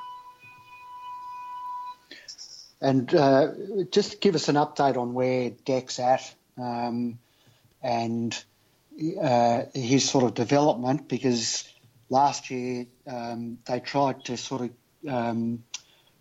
And 2.82 3.13
uh, 3.15 3.47
just 3.91 4.19
give 4.19 4.36
us 4.36 4.49
an 4.49 4.55
update 4.55 4.97
on 4.97 5.13
where 5.13 5.51
Deck's 5.65 5.99
at 5.99 6.34
um, 6.57 7.19
and 7.82 8.43
uh, 9.21 9.63
his 9.73 10.09
sort 10.09 10.25
of 10.25 10.34
development 10.34 11.07
because 11.07 11.67
last 12.10 12.49
year 12.49 12.86
um, 13.07 13.60
they 13.66 13.80
tried 13.80 14.26
to 14.26 14.38
sort 14.38 14.62
of, 14.62 14.72
um, 15.07 15.64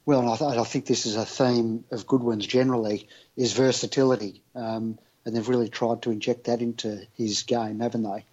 well, 0.06 0.20
and 0.20 0.28
I, 0.28 0.36
th- 0.36 0.58
I 0.58 0.64
think 0.64 0.86
this 0.86 1.06
is 1.06 1.16
a 1.16 1.24
theme 1.24 1.84
of 1.90 2.06
Goodwin's 2.06 2.46
generally, 2.46 3.08
is 3.36 3.52
versatility. 3.52 4.42
Um, 4.54 4.98
and 5.24 5.36
they've 5.36 5.48
really 5.48 5.68
tried 5.68 6.02
to 6.02 6.10
inject 6.10 6.44
that 6.44 6.62
into 6.62 7.06
his 7.16 7.42
game, 7.42 7.80
haven't 7.80 8.02
they? 8.02 8.24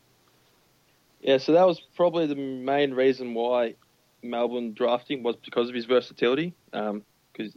Yeah, 1.22 1.40
so 1.40 1.54
that 1.54 1.68
was 1.68 1.82
probably 1.96 2.28
the 2.28 2.36
main 2.36 2.94
reason 2.94 3.34
why 3.34 3.76
Melbourne 4.22 4.74
drafting 4.74 5.24
was 5.24 5.36
because 5.36 5.70
of 5.70 5.76
his 5.76 5.86
versatility. 5.86 6.54
Because 6.72 7.54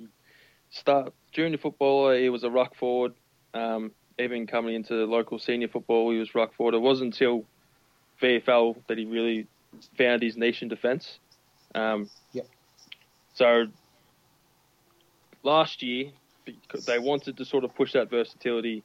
start 0.71 1.13
junior 1.33 1.59
footballer, 1.59 2.19
he 2.19 2.31
was 2.31 2.45
a 2.45 2.51
ruck 2.51 2.75
forward. 2.75 3.13
Um, 3.55 3.93
even 4.19 4.47
coming 4.47 4.75
into 4.75 5.05
local 5.05 5.39
senior 5.39 5.69
football, 5.69 6.11
he 6.11 6.19
was 6.19 6.35
ruck 6.35 6.55
forward. 6.55 6.75
It 6.75 6.79
wasn't 6.79 7.15
until 7.15 7.45
VFL 8.21 8.77
that 8.89 8.99
he 8.99 9.05
really 9.05 9.47
found 9.97 10.23
his 10.23 10.37
niche 10.37 10.62
in 10.62 10.69
defence. 10.69 11.19
Um, 11.75 12.09
Yep. 12.33 12.47
So 13.35 13.66
last 15.43 15.83
year, 15.83 16.11
they 16.87 16.99
wanted 16.99 17.37
to 17.37 17.45
sort 17.45 17.64
of 17.64 17.75
push 17.75 17.93
that 17.93 18.11
versatility 18.11 18.83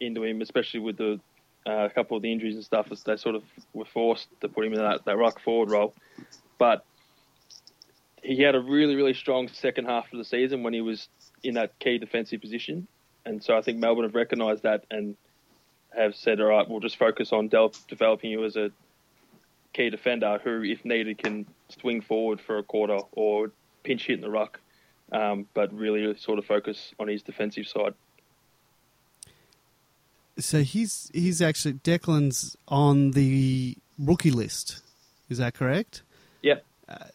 into 0.00 0.24
him, 0.24 0.40
especially 0.40 0.80
with 0.80 0.96
the 0.96 1.20
uh, 1.64 1.86
a 1.86 1.90
couple 1.90 2.16
of 2.16 2.22
the 2.22 2.32
injuries 2.32 2.56
and 2.56 2.64
stuff, 2.64 2.88
as 2.90 3.02
they 3.04 3.16
sort 3.16 3.36
of 3.36 3.44
were 3.72 3.84
forced 3.84 4.28
to 4.40 4.48
put 4.48 4.64
him 4.64 4.72
in 4.72 4.80
that, 4.80 5.04
that 5.04 5.16
ruck 5.16 5.40
forward 5.40 5.70
role. 5.70 5.94
But 6.58 6.84
he 8.22 8.42
had 8.42 8.54
a 8.54 8.60
really, 8.60 8.96
really 8.96 9.14
strong 9.14 9.48
second 9.48 9.84
half 9.84 10.12
of 10.12 10.18
the 10.18 10.24
season 10.24 10.62
when 10.62 10.74
he 10.74 10.80
was 10.80 11.08
in 11.42 11.54
that 11.54 11.78
key 11.78 11.98
defensive 11.98 12.40
position. 12.40 12.88
And 13.24 13.42
so 13.42 13.56
I 13.56 13.62
think 13.62 13.78
Melbourne 13.78 14.04
have 14.04 14.14
recognised 14.14 14.64
that 14.64 14.84
and 14.90 15.16
have 15.96 16.16
said, 16.16 16.40
all 16.40 16.46
right, 16.46 16.68
we'll 16.68 16.80
just 16.80 16.96
focus 16.96 17.32
on 17.32 17.48
developing 17.48 18.30
you 18.30 18.44
as 18.44 18.56
a 18.56 18.70
key 19.72 19.90
defender 19.90 20.40
who, 20.42 20.62
if 20.62 20.84
needed, 20.84 21.18
can 21.18 21.46
swing 21.68 22.00
forward 22.00 22.40
for 22.40 22.58
a 22.58 22.62
quarter 22.62 22.98
or 23.12 23.50
pinch 23.82 24.06
hit 24.06 24.16
in 24.16 24.20
the 24.20 24.30
ruck, 24.30 24.60
um, 25.12 25.46
but 25.54 25.72
really 25.72 26.16
sort 26.16 26.38
of 26.38 26.44
focus 26.44 26.92
on 26.98 27.08
his 27.08 27.22
defensive 27.22 27.66
side. 27.66 27.94
So 30.38 30.62
he's 30.62 31.10
he's 31.12 31.42
actually 31.42 31.74
Declan's 31.74 32.56
on 32.68 33.12
the 33.12 33.76
rookie 33.98 34.30
list. 34.30 34.82
Is 35.28 35.38
that 35.38 35.54
correct? 35.54 36.02
Yep. 36.42 36.64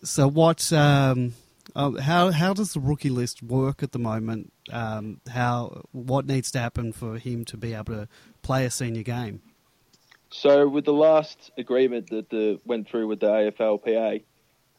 So 0.03 0.28
what? 0.28 0.72
Um, 0.74 1.34
Um, 1.76 1.97
how 1.97 2.32
how 2.32 2.53
does 2.53 2.74
the 2.74 2.80
rookie 2.80 3.10
list 3.10 3.43
work 3.43 3.84
at 3.84 3.91
the 3.91 3.99
moment? 3.99 4.53
Um, 4.72 5.20
how 5.30 5.84
what 5.91 6.26
needs 6.26 6.49
to 6.51 6.60
happen 6.60 6.93
for 6.93 7.20
him 7.20 7.43
to 7.45 7.58
be 7.58 7.74
able 7.74 7.93
to 7.93 8.08
play 8.41 8.66
a 8.66 8.72
senior 8.72 9.03
game? 9.03 9.41
So 10.30 10.67
with 10.67 10.86
the 10.86 10.93
last 10.93 11.51
agreement 11.57 12.09
that 12.09 12.30
the, 12.30 12.59
went 12.65 12.89
through 12.89 13.07
with 13.07 13.19
the 13.19 13.28
AFLPA, 13.28 14.23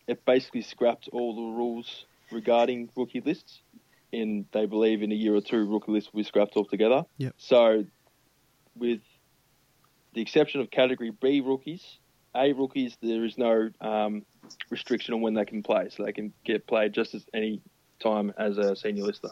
it 0.07 0.25
basically 0.25 0.63
scrapped 0.63 1.09
all 1.13 1.35
the 1.35 1.57
rules 1.57 2.07
regarding 2.31 2.91
rookie 2.97 3.21
lists. 3.21 3.61
In 4.11 4.47
they 4.53 4.65
believe 4.65 5.03
in 5.03 5.13
a 5.13 5.15
year 5.15 5.35
or 5.35 5.43
two, 5.43 5.67
rookie 5.67 5.93
lists 5.93 6.11
will 6.13 6.21
be 6.21 6.25
scrapped 6.25 6.57
altogether. 6.57 7.05
Yep. 7.19 7.35
So, 7.37 7.85
with 8.75 9.01
the 10.15 10.23
exception 10.23 10.63
of 10.63 10.71
Category 10.71 11.11
B 11.11 11.43
rookies, 11.43 11.85
A 12.35 12.55
rookies, 12.55 12.97
there 13.03 13.23
is 13.25 13.37
no 13.37 13.69
um, 13.83 14.25
restriction 14.71 15.13
on 15.13 15.21
when 15.21 15.35
they 15.35 15.45
can 15.45 15.63
play, 15.63 15.91
so 15.91 16.05
they 16.05 16.13
can 16.13 16.33
get 16.43 16.67
played 16.67 16.95
just 16.95 17.15
as 17.15 17.27
any 17.35 17.61
time 18.01 18.33
as 18.39 18.57
a 18.57 18.75
senior 18.75 19.05
lister. 19.05 19.29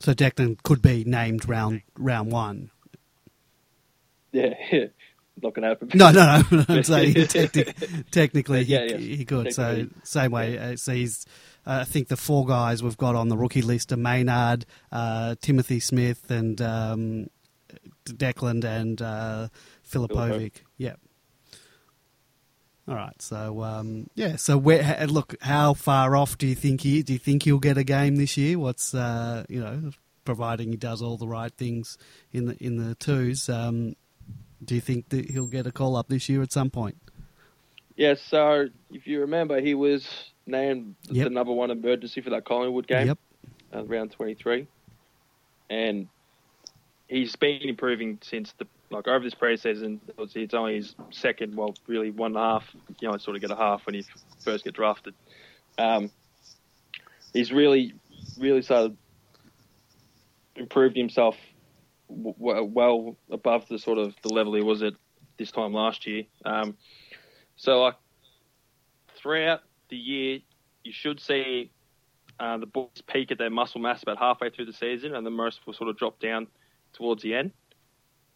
So 0.00 0.14
Declan 0.14 0.62
could 0.62 0.80
be 0.80 1.02
named 1.04 1.48
round 1.48 1.82
round 1.98 2.30
one. 2.30 2.70
Yeah, 4.32 4.54
not 5.42 5.54
going 5.54 5.62
to 5.62 5.68
happen. 5.68 5.90
No, 5.94 6.10
no, 6.10 6.42
no. 6.50 6.64
I'm 6.68 6.82
saying 6.82 7.14
techni- 7.14 8.10
technically 8.10 8.64
he, 8.64 8.72
Yeah, 8.74 8.84
yeah. 8.84 8.96
he 8.98 9.24
could. 9.24 9.52
So 9.54 9.86
same 10.02 10.32
way. 10.32 10.58
Uh, 10.58 10.76
so 10.76 10.92
he's. 10.92 11.24
Uh, 11.66 11.80
I 11.80 11.84
think 11.84 12.08
the 12.08 12.16
four 12.16 12.46
guys 12.46 12.82
we've 12.82 12.96
got 12.96 13.14
on 13.14 13.28
the 13.28 13.36
rookie 13.36 13.62
list 13.62 13.92
are 13.92 13.96
Maynard, 13.96 14.64
uh, 14.90 15.34
Timothy 15.40 15.80
Smith, 15.80 16.30
and 16.30 16.60
um, 16.62 17.26
Declan 18.06 18.64
and 18.64 19.00
uh, 19.02 19.48
Filipovic. 19.88 20.52
Yeah. 20.76 20.94
All 22.86 22.94
right. 22.94 23.20
So 23.20 23.62
um, 23.62 24.08
yeah. 24.14 24.36
So 24.36 24.56
where? 24.56 25.06
Look, 25.06 25.36
how 25.42 25.74
far 25.74 26.16
off 26.16 26.38
do 26.38 26.46
you 26.46 26.54
think 26.54 26.80
he? 26.82 27.02
Do 27.02 27.12
you 27.12 27.18
think 27.18 27.42
he'll 27.42 27.58
get 27.58 27.76
a 27.78 27.84
game 27.84 28.16
this 28.16 28.36
year? 28.36 28.58
What's 28.58 28.94
uh, 28.94 29.44
you 29.48 29.60
know, 29.60 29.90
providing 30.24 30.70
he 30.70 30.76
does 30.76 31.02
all 31.02 31.16
the 31.18 31.28
right 31.28 31.52
things 31.52 31.98
in 32.32 32.46
the 32.46 32.56
in 32.64 32.76
the 32.76 32.94
twos. 32.94 33.48
Um, 33.48 33.94
do 34.64 34.74
you 34.74 34.80
think 34.80 35.08
that 35.10 35.30
he'll 35.30 35.46
get 35.46 35.66
a 35.66 35.72
call 35.72 35.96
up 35.96 36.08
this 36.08 36.28
year 36.28 36.42
at 36.42 36.52
some 36.52 36.70
point? 36.70 36.96
Yeah, 37.96 38.14
so 38.14 38.68
if 38.92 39.06
you 39.06 39.20
remember, 39.20 39.60
he 39.60 39.74
was 39.74 40.08
named 40.46 40.94
Yep. 41.10 41.24
the 41.24 41.30
number 41.30 41.52
one 41.52 41.70
emergency 41.70 42.20
for 42.20 42.30
that 42.30 42.44
Collingwood 42.44 42.86
game, 42.86 43.08
Yep. 43.08 43.18
uh, 43.74 43.84
round 43.84 44.12
23. 44.12 44.66
And 45.68 46.08
he's 47.08 47.34
been 47.36 47.62
improving 47.62 48.18
since 48.22 48.52
the 48.52 48.66
like 48.90 49.06
over 49.06 49.22
this 49.22 49.34
preseason. 49.34 50.00
It's 50.34 50.54
only 50.54 50.76
his 50.76 50.94
second, 51.10 51.54
well, 51.54 51.74
really 51.86 52.10
one 52.10 52.30
and 52.30 52.36
a 52.38 52.40
half. 52.40 52.64
You 53.00 53.10
know, 53.10 53.16
sort 53.18 53.36
of 53.36 53.42
get 53.42 53.50
a 53.50 53.56
half 53.56 53.84
when 53.84 53.94
he 53.94 54.04
first 54.42 54.64
get 54.64 54.72
drafted. 54.74 55.12
Um, 55.76 56.10
he's 57.34 57.52
really, 57.52 57.92
really 58.38 58.62
started 58.62 58.96
improved 60.56 60.96
himself 60.96 61.36
well 62.08 63.16
above 63.30 63.68
the 63.68 63.78
sort 63.78 63.98
of 63.98 64.14
the 64.22 64.32
level 64.32 64.54
he 64.54 64.62
was 64.62 64.82
at 64.82 64.94
this 65.36 65.50
time 65.50 65.72
last 65.72 66.06
year. 66.06 66.24
Um, 66.44 66.76
so, 67.56 67.82
like 67.82 67.96
throughout 69.16 69.60
the 69.88 69.96
year, 69.96 70.40
you 70.84 70.92
should 70.92 71.20
see 71.20 71.70
uh, 72.40 72.58
the 72.58 72.66
boys 72.66 73.02
peak 73.06 73.30
at 73.30 73.38
their 73.38 73.50
muscle 73.50 73.80
mass 73.80 74.02
about 74.02 74.18
halfway 74.18 74.50
through 74.50 74.66
the 74.66 74.72
season, 74.72 75.14
and 75.14 75.26
the 75.26 75.30
most 75.30 75.60
will 75.66 75.74
sort 75.74 75.90
of 75.90 75.96
drop 75.96 76.20
down 76.20 76.46
towards 76.92 77.22
the 77.22 77.34
end. 77.34 77.52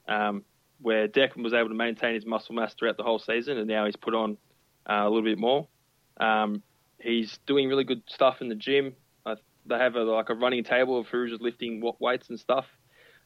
Um, 0.08 0.44
where 0.80 1.06
Declan 1.06 1.44
was 1.44 1.54
able 1.54 1.68
to 1.68 1.74
maintain 1.74 2.14
his 2.14 2.26
muscle 2.26 2.54
mass 2.54 2.74
throughout 2.74 2.96
the 2.96 3.04
whole 3.04 3.20
season, 3.20 3.56
and 3.56 3.68
now 3.68 3.84
he's 3.86 3.96
put 3.96 4.14
on 4.14 4.36
uh, 4.90 5.02
a 5.04 5.08
little 5.08 5.22
bit 5.22 5.38
more. 5.38 5.68
Um, 6.18 6.62
he's 6.98 7.38
doing 7.46 7.68
really 7.68 7.84
good 7.84 8.02
stuff 8.06 8.40
in 8.40 8.48
the 8.48 8.56
gym. 8.56 8.94
Uh, 9.24 9.36
they 9.64 9.78
have 9.78 9.94
a, 9.94 10.02
like 10.02 10.28
a 10.28 10.34
running 10.34 10.64
table 10.64 10.98
of 10.98 11.06
who's 11.06 11.32
lifting 11.40 11.80
what 11.80 12.00
weights 12.00 12.28
and 12.30 12.38
stuff. 12.38 12.66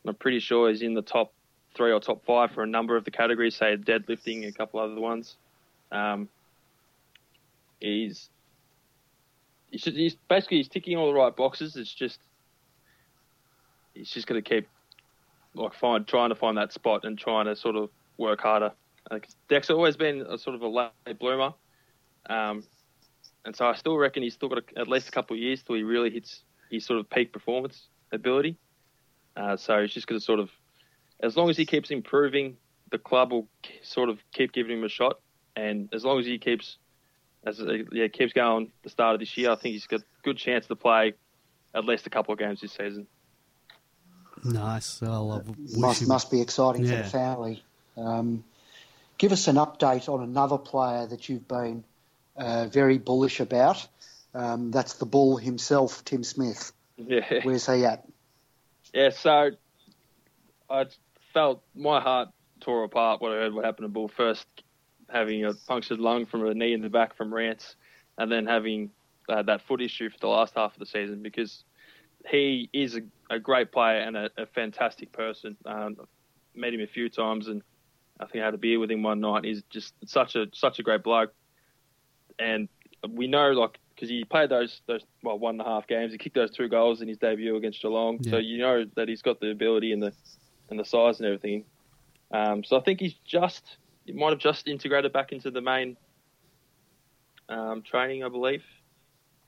I'm 0.09 0.14
pretty 0.14 0.40
sure 0.40 0.68
he's 0.68 0.82
in 0.82 0.94
the 0.94 1.02
top 1.02 1.32
three 1.76 1.92
or 1.92 2.00
top 2.00 2.24
five 2.24 2.50
for 2.52 2.62
a 2.62 2.66
number 2.66 2.96
of 2.96 3.04
the 3.04 3.11
categories, 3.11 3.57
say 3.57 3.76
deadlifting, 3.76 4.46
a 4.46 4.52
couple 4.52 4.80
other 4.80 5.00
ones. 5.00 5.36
Um, 5.92 6.28
he's 7.80 8.30
he's, 9.70 9.82
just, 9.82 9.96
he's 9.96 10.16
basically 10.28 10.59
he's 10.59 10.68
ticking 10.68 10.96
all 10.96 11.07
the 11.07 11.14
right 11.14 11.34
boxes. 11.34 11.76
It's 11.76 11.92
just 11.92 12.18
he's 13.94 14.11
just 14.11 14.26
going 14.26 14.42
to 14.42 14.48
keep 14.48 14.68
like 15.54 15.74
find 15.74 16.07
trying 16.07 16.28
to 16.30 16.34
find 16.34 16.57
that 16.59 16.72
spot 16.72 17.04
and 17.04 17.18
trying 17.18 17.46
to 17.46 17.57
sort 17.57 17.76
of 17.76 17.90
work 18.18 18.40
harder. 18.40 18.72
'cause 19.09 19.36
Deck's 19.48 19.70
always 19.70 19.96
been 19.96 20.22
a 20.22 20.36
sort 20.36 20.57
of 20.57 20.62
a 20.62 20.68
late 20.68 21.18
bloomer, 21.20 21.54
um, 22.28 22.64
and 23.44 23.54
so 23.54 23.66
I 23.66 23.74
still 23.74 23.96
reckon 23.96 24.22
he's 24.24 24.34
still 24.34 24.48
got 24.48 24.59
a, 24.59 24.80
at 24.80 24.88
least 24.88 25.09
a 25.09 25.12
couple 25.12 25.34
of 25.36 25.40
years 25.40 25.62
till 25.62 25.76
he 25.76 25.84
really 25.84 26.11
hits 26.11 26.42
his 26.70 26.84
sort 26.84 26.98
of 26.98 27.09
peak 27.09 27.32
performance 27.32 27.86
ability. 28.11 28.57
Uh, 29.37 29.57
so 29.57 29.82
he's 29.82 29.93
just 29.93 30.07
going 30.07 30.18
to 30.18 30.24
sort 30.24 30.41
of, 30.41 30.51
as 31.20 31.37
long 31.37 31.51
as 31.51 31.57
he 31.57 31.66
keeps 31.66 31.91
improving, 31.91 32.57
the 32.91 32.99
club 32.99 33.32
will 33.32 33.47
sort 33.82 34.09
of 34.09 34.18
keep 34.32 34.53
giving 34.53 34.78
him 34.78 34.84
a 34.84 34.89
shot, 34.89 35.18
and 35.55 35.89
as 35.93 36.05
long 36.05 36.18
as 36.18 36.26
he 36.26 36.39
keeps 36.39 36.78
as 37.45 37.61
uh, 37.61 37.78
yeah 37.93 38.09
keeps 38.09 38.32
going 38.32 38.72
the 38.82 38.89
start 38.91 39.14
of 39.14 39.20
this 39.20 39.37
year, 39.37 39.51
I 39.51 39.57
think 39.57 39.74
he's 39.74 39.87
got 39.87 40.01
a 40.01 40.05
good 40.22 40.37
chance 40.37 40.66
to 40.66 40.76
play 40.76 41.14
at 41.74 41.84
least 41.84 42.07
a 42.07 42.11
couple 42.11 42.32
of 42.32 42.39
games 42.39 42.61
this 42.61 42.72
season. 42.72 43.07
Nice. 44.45 45.01
Well, 45.01 45.32
I 45.47 45.51
wish 45.51 45.76
must 45.76 46.03
him- 46.03 46.09
must 46.09 46.30
be 46.30 46.41
exciting 46.41 46.82
for 46.84 46.97
the 47.03 47.05
family. 47.11 47.62
Um, 47.97 48.45
give 49.18 49.32
us 49.32 49.49
an 49.49 49.57
update 49.57 50.09
on 50.09 50.22
another 50.22 50.59
player 50.59 51.07
that 51.07 51.28
you've 51.28 51.49
been 51.49 51.84
uh, 52.37 52.66
very 52.66 52.99
bullish 52.99 53.41
about. 53.41 53.87
Um, 54.34 54.70
that's 54.70 54.95
the 54.95 55.07
bull 55.07 55.37
himself, 55.39 56.05
Tim 56.05 56.24
Smith. 56.24 56.72
Yeah. 56.99 57.41
Where's 57.43 57.66
he 57.66 57.84
at? 57.84 58.07
Yeah, 58.97 59.11
so 59.11 59.51
I 60.70 60.86
felt 61.34 61.62
my 61.74 62.01
heart 62.01 62.30
tore 62.61 62.82
apart 62.82 63.20
when 63.20 63.30
I 63.30 63.34
heard 63.34 63.53
what 63.53 63.66
happened 63.66 63.84
to 63.84 63.88
Bull. 63.90 64.09
First, 64.09 64.47
having 65.11 65.44
a 65.44 65.53
punctured 65.53 65.99
lung 65.99 66.24
from 66.24 66.47
a 66.47 66.55
knee 66.55 66.72
in 66.72 66.80
the 66.80 66.88
back 66.88 67.14
from 67.14 67.32
Rance, 67.32 67.76
and 68.16 68.32
then 68.32 68.47
having 68.47 68.90
uh, 69.28 69.42
that 69.42 69.61
foot 69.61 69.82
issue 69.82 70.09
for 70.09 70.16
the 70.18 70.28
last 70.28 70.55
half 70.57 70.72
of 70.72 70.78
the 70.78 70.86
season 70.86 71.22
because 71.22 71.64
he 72.26 72.70
is 72.72 72.97
a, 72.97 73.03
a 73.28 73.38
great 73.38 73.70
player 73.70 73.99
and 73.99 74.16
a, 74.16 74.30
a 74.38 74.47
fantastic 74.47 75.12
person. 75.12 75.59
Um, 75.66 75.99
I've 76.01 76.09
met 76.55 76.72
him 76.72 76.80
a 76.80 76.86
few 76.86 77.11
times, 77.11 77.49
and 77.49 77.61
I 78.18 78.24
think 78.24 78.40
I 78.40 78.47
had 78.47 78.55
a 78.55 78.57
beer 78.59 78.80
with 78.80 78.90
him 78.90 79.03
one 79.03 79.20
night. 79.20 79.44
He's 79.44 79.62
just 79.68 79.92
such 80.07 80.36
a 80.36 80.47
such 80.55 80.78
a 80.78 80.82
great 80.82 81.03
bloke, 81.03 81.34
and 82.38 82.66
we 83.07 83.26
know 83.26 83.51
like 83.51 83.78
because 83.97 84.09
he 84.11 84.24
played 84.24 84.51
those 84.51 84.82
those 84.86 85.01
well 85.22 85.38
one 85.38 85.55
and 85.59 85.62
a 85.62 85.64
half 85.64 85.86
games. 85.88 86.12
He 86.12 86.18
kicked 86.18 86.36
those 86.36 86.51
two 86.51 86.68
goals 86.68 87.01
in 87.01 87.09
his 87.09 87.16
debut 87.16 87.57
against 87.57 87.80
Geelong, 87.82 88.18
so 88.30 88.36
you 88.38 88.59
know 88.59 88.84
that 88.94 89.09
he's 89.09 89.22
got 89.22 89.40
the 89.40 89.51
ability 89.51 89.92
and 89.92 90.03
the 90.03 90.12
and 90.70 90.78
the 90.78 90.84
size 90.84 91.18
and 91.18 91.26
everything. 91.26 91.64
Um, 92.30 92.62
so 92.62 92.76
I 92.76 92.80
think 92.82 93.01
he's 93.01 93.14
just 93.24 93.78
he 94.05 94.12
might 94.12 94.30
have 94.30 94.38
just 94.38 94.68
integrated 94.68 95.12
back 95.12 95.32
into 95.32 95.51
the 95.51 95.61
main 95.62 95.97
um, 97.49 97.82
training, 97.82 98.22
I 98.24 98.28
believe, 98.28 98.62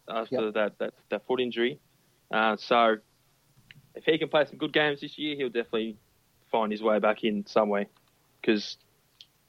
after 0.09 0.46
Yep. 0.46 0.55
that, 0.55 0.78
that 0.78 0.94
that 1.11 1.26
foot 1.26 1.40
injury. 1.40 1.78
Uh, 2.32 2.57
so 2.57 2.96
if 3.94 4.05
he 4.05 4.18
can 4.18 4.28
play 4.28 4.44
some 4.46 4.59
good 4.59 4.72
games 4.72 5.01
this 5.01 5.18
year, 5.18 5.36
he'll 5.36 5.49
definitely 5.49 5.96
find 6.51 6.72
his 6.72 6.82
way 6.82 6.99
back 6.99 7.24
in 7.24 7.46
some 7.46 7.68
way. 7.68 7.86
Because 8.40 8.76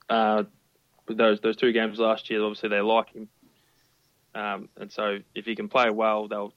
uh, 0.10 0.44
those 1.08 1.40
those 1.42 1.56
two 1.56 1.72
games 1.72 2.00
last 2.00 2.30
year, 2.30 2.44
obviously 2.44 2.70
they 2.70 2.82
like 2.82 3.14
him, 3.14 3.30
um, 4.36 4.70
and 4.78 4.92
so 4.92 5.20
if 5.36 5.46
he 5.46 5.56
can 5.56 5.70
play 5.70 5.90
well, 5.90 6.28
they'll. 6.28 6.54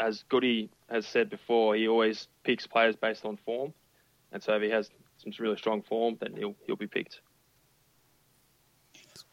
As 0.00 0.24
Goody 0.28 0.70
has 0.90 1.06
said 1.06 1.30
before, 1.30 1.76
he 1.76 1.86
always 1.86 2.26
picks 2.42 2.66
players 2.66 2.96
based 2.96 3.24
on 3.24 3.36
form, 3.36 3.72
and 4.32 4.42
so 4.42 4.54
if 4.56 4.62
he 4.62 4.70
has 4.70 4.90
some 5.18 5.32
really 5.38 5.56
strong 5.56 5.82
form, 5.82 6.16
then 6.20 6.34
he'll 6.36 6.56
he'll 6.66 6.76
be 6.76 6.88
picked. 6.88 7.20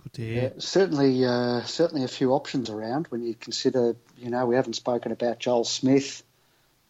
Good 0.04 0.14
to 0.14 0.22
hear. 0.22 0.42
Yeah, 0.44 0.50
certainly, 0.60 1.26
uh, 1.26 1.64
certainly 1.64 2.04
a 2.04 2.08
few 2.08 2.34
options 2.34 2.70
around 2.70 3.08
when 3.08 3.24
you 3.24 3.34
consider. 3.34 3.96
You 4.18 4.30
know, 4.30 4.46
we 4.46 4.56
haven't 4.56 4.74
spoken 4.74 5.12
about 5.12 5.40
Joel 5.40 5.64
Smith. 5.64 6.24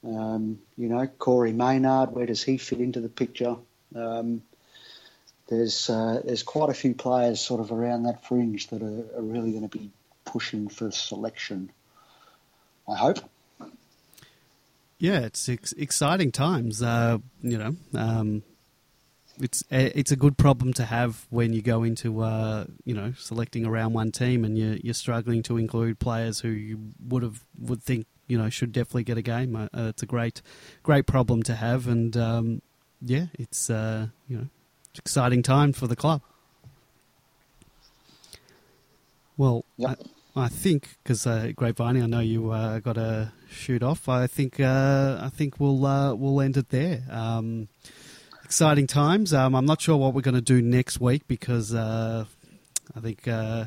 Um, 0.05 0.59
you 0.77 0.89
know, 0.89 1.07
Corey 1.07 1.53
Maynard. 1.53 2.11
Where 2.11 2.25
does 2.25 2.43
he 2.43 2.57
fit 2.57 2.79
into 2.79 2.99
the 2.99 3.09
picture? 3.09 3.55
Um, 3.95 4.41
there's 5.47 5.89
uh, 5.89 6.21
there's 6.25 6.43
quite 6.43 6.69
a 6.69 6.73
few 6.73 6.93
players 6.93 7.39
sort 7.39 7.61
of 7.61 7.71
around 7.71 8.03
that 8.03 8.25
fringe 8.25 8.67
that 8.67 8.81
are, 8.81 9.17
are 9.17 9.21
really 9.21 9.51
going 9.51 9.67
to 9.67 9.77
be 9.77 9.91
pushing 10.25 10.67
for 10.67 10.91
selection. 10.91 11.71
I 12.87 12.95
hope. 12.95 13.19
Yeah, 14.97 15.21
it's 15.21 15.49
ex- 15.49 15.73
exciting 15.73 16.31
times. 16.31 16.83
Uh, 16.83 17.17
you 17.41 17.57
know, 17.57 17.75
um, 17.95 18.43
it's 19.39 19.63
a, 19.71 19.97
it's 19.97 20.11
a 20.11 20.15
good 20.15 20.37
problem 20.37 20.73
to 20.73 20.85
have 20.85 21.25
when 21.29 21.53
you 21.53 21.61
go 21.61 21.83
into 21.83 22.21
uh, 22.21 22.65
you 22.85 22.93
know 22.93 23.13
selecting 23.17 23.65
around 23.65 23.93
one 23.93 24.11
team 24.11 24.45
and 24.45 24.57
you're, 24.57 24.75
you're 24.75 24.93
struggling 24.93 25.41
to 25.43 25.57
include 25.57 25.99
players 25.99 26.41
who 26.41 26.49
you 26.49 26.93
would 27.07 27.23
have 27.23 27.43
would 27.59 27.81
think 27.81 28.05
you 28.27 28.37
know 28.37 28.49
should 28.49 28.71
definitely 28.71 29.03
get 29.03 29.17
a 29.17 29.21
game. 29.21 29.55
Uh, 29.55 29.67
uh, 29.75 29.89
it's 29.89 30.03
a 30.03 30.05
great 30.05 30.41
great 30.83 31.07
problem 31.07 31.43
to 31.43 31.55
have, 31.55 31.87
and 31.87 32.15
um, 32.15 32.61
yeah, 33.01 33.25
it's 33.33 33.69
uh, 33.69 34.07
you 34.27 34.37
know 34.37 34.47
exciting 34.97 35.41
time 35.41 35.73
for 35.73 35.87
the 35.87 35.95
club. 35.95 36.21
Well, 39.41 39.65
Yep. 39.77 39.99
I, 40.35 40.43
I 40.43 40.49
think 40.49 40.97
because 41.03 41.25
uh, 41.25 41.51
Grapevine, 41.55 42.03
I 42.03 42.05
know 42.05 42.19
you 42.19 42.51
uh, 42.51 42.77
got 42.77 42.93
to 42.93 43.31
shoot 43.49 43.81
off. 43.81 44.07
I 44.07 44.27
think 44.27 44.59
uh, 44.59 45.17
I 45.19 45.29
think 45.29 45.59
we'll 45.59 45.83
uh, 45.83 46.13
we'll 46.13 46.39
end 46.41 46.57
it 46.57 46.69
there. 46.69 47.01
Um, 47.09 47.67
exciting 48.45 48.85
times. 48.85 49.33
Um, 49.33 49.55
I'm 49.55 49.65
not 49.65 49.81
sure 49.81 49.97
what 49.97 50.13
we're 50.13 50.21
going 50.21 50.35
to 50.35 50.41
do 50.41 50.61
next 50.61 51.01
week 51.01 51.27
because 51.27 51.73
uh, 51.73 52.25
I 52.95 52.99
think 52.99 53.27
uh, 53.27 53.65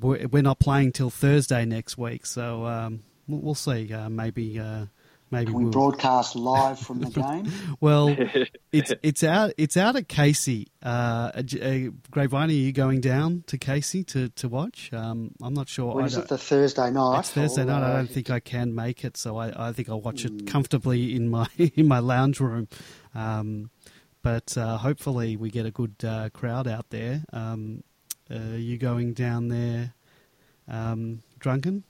we're 0.00 0.42
not 0.42 0.58
playing 0.58 0.90
till 0.90 1.10
Thursday 1.10 1.64
next 1.64 1.96
week. 1.96 2.26
So 2.26 2.66
um, 2.66 3.04
we'll, 3.28 3.40
we'll 3.42 3.54
see. 3.54 3.92
Uh, 3.92 4.08
maybe 4.08 4.58
uh, 4.58 4.86
maybe 5.30 5.46
Can 5.46 5.54
we 5.54 5.62
we'll, 5.64 5.72
broadcast 5.72 6.36
live 6.36 6.78
from 6.78 7.00
the 7.00 7.10
game? 7.20 7.50
well, 7.80 8.14
it's 8.72 8.92
it's 9.02 9.22
out 9.24 9.52
it's 9.58 9.76
out 9.76 9.96
at 9.96 10.08
Casey. 10.08 10.68
Uh, 10.82 11.32
uh, 11.34 11.42
Grapevine, 12.10 12.48
are 12.50 12.52
you 12.52 12.72
going 12.72 13.00
down 13.00 13.42
to 13.48 13.58
Casey 13.58 14.04
to, 14.04 14.28
to 14.30 14.48
watch? 14.48 14.92
Um, 14.92 15.32
I'm 15.42 15.52
not 15.54 15.68
sure. 15.68 15.94
When 15.94 16.04
I 16.04 16.06
is 16.06 16.14
don't- 16.14 16.24
it? 16.24 16.28
The 16.28 16.38
Thursday 16.38 16.90
night. 16.90 17.18
it's 17.20 17.30
Thursday 17.32 17.62
or, 17.62 17.66
night. 17.66 17.82
I 17.82 17.92
don't 17.96 18.10
think 18.10 18.30
I 18.30 18.40
can 18.40 18.74
make 18.74 19.04
it, 19.04 19.16
so 19.16 19.36
I, 19.36 19.68
I 19.68 19.72
think 19.72 19.88
I'll 19.88 20.00
watch 20.00 20.22
Hmm. 20.22 20.36
it 20.38 20.46
comfortably 20.46 21.14
in 21.16 21.28
my 21.28 21.46
in 21.58 21.88
my 21.88 21.98
lounge 21.98 22.38
room. 22.40 22.68
Um, 23.14 23.70
but 24.22 24.56
uh, 24.58 24.76
hopefully 24.78 25.36
we 25.36 25.50
get 25.50 25.66
a 25.66 25.70
good 25.70 25.94
uh, 26.04 26.30
crowd 26.30 26.66
out 26.66 26.90
there. 26.90 27.24
Um, 27.32 27.82
uh, 28.30 28.54
you 28.56 28.76
going 28.76 29.12
down 29.12 29.48
there 29.48 29.94
um, 30.68 31.22
drunken? 31.38 31.84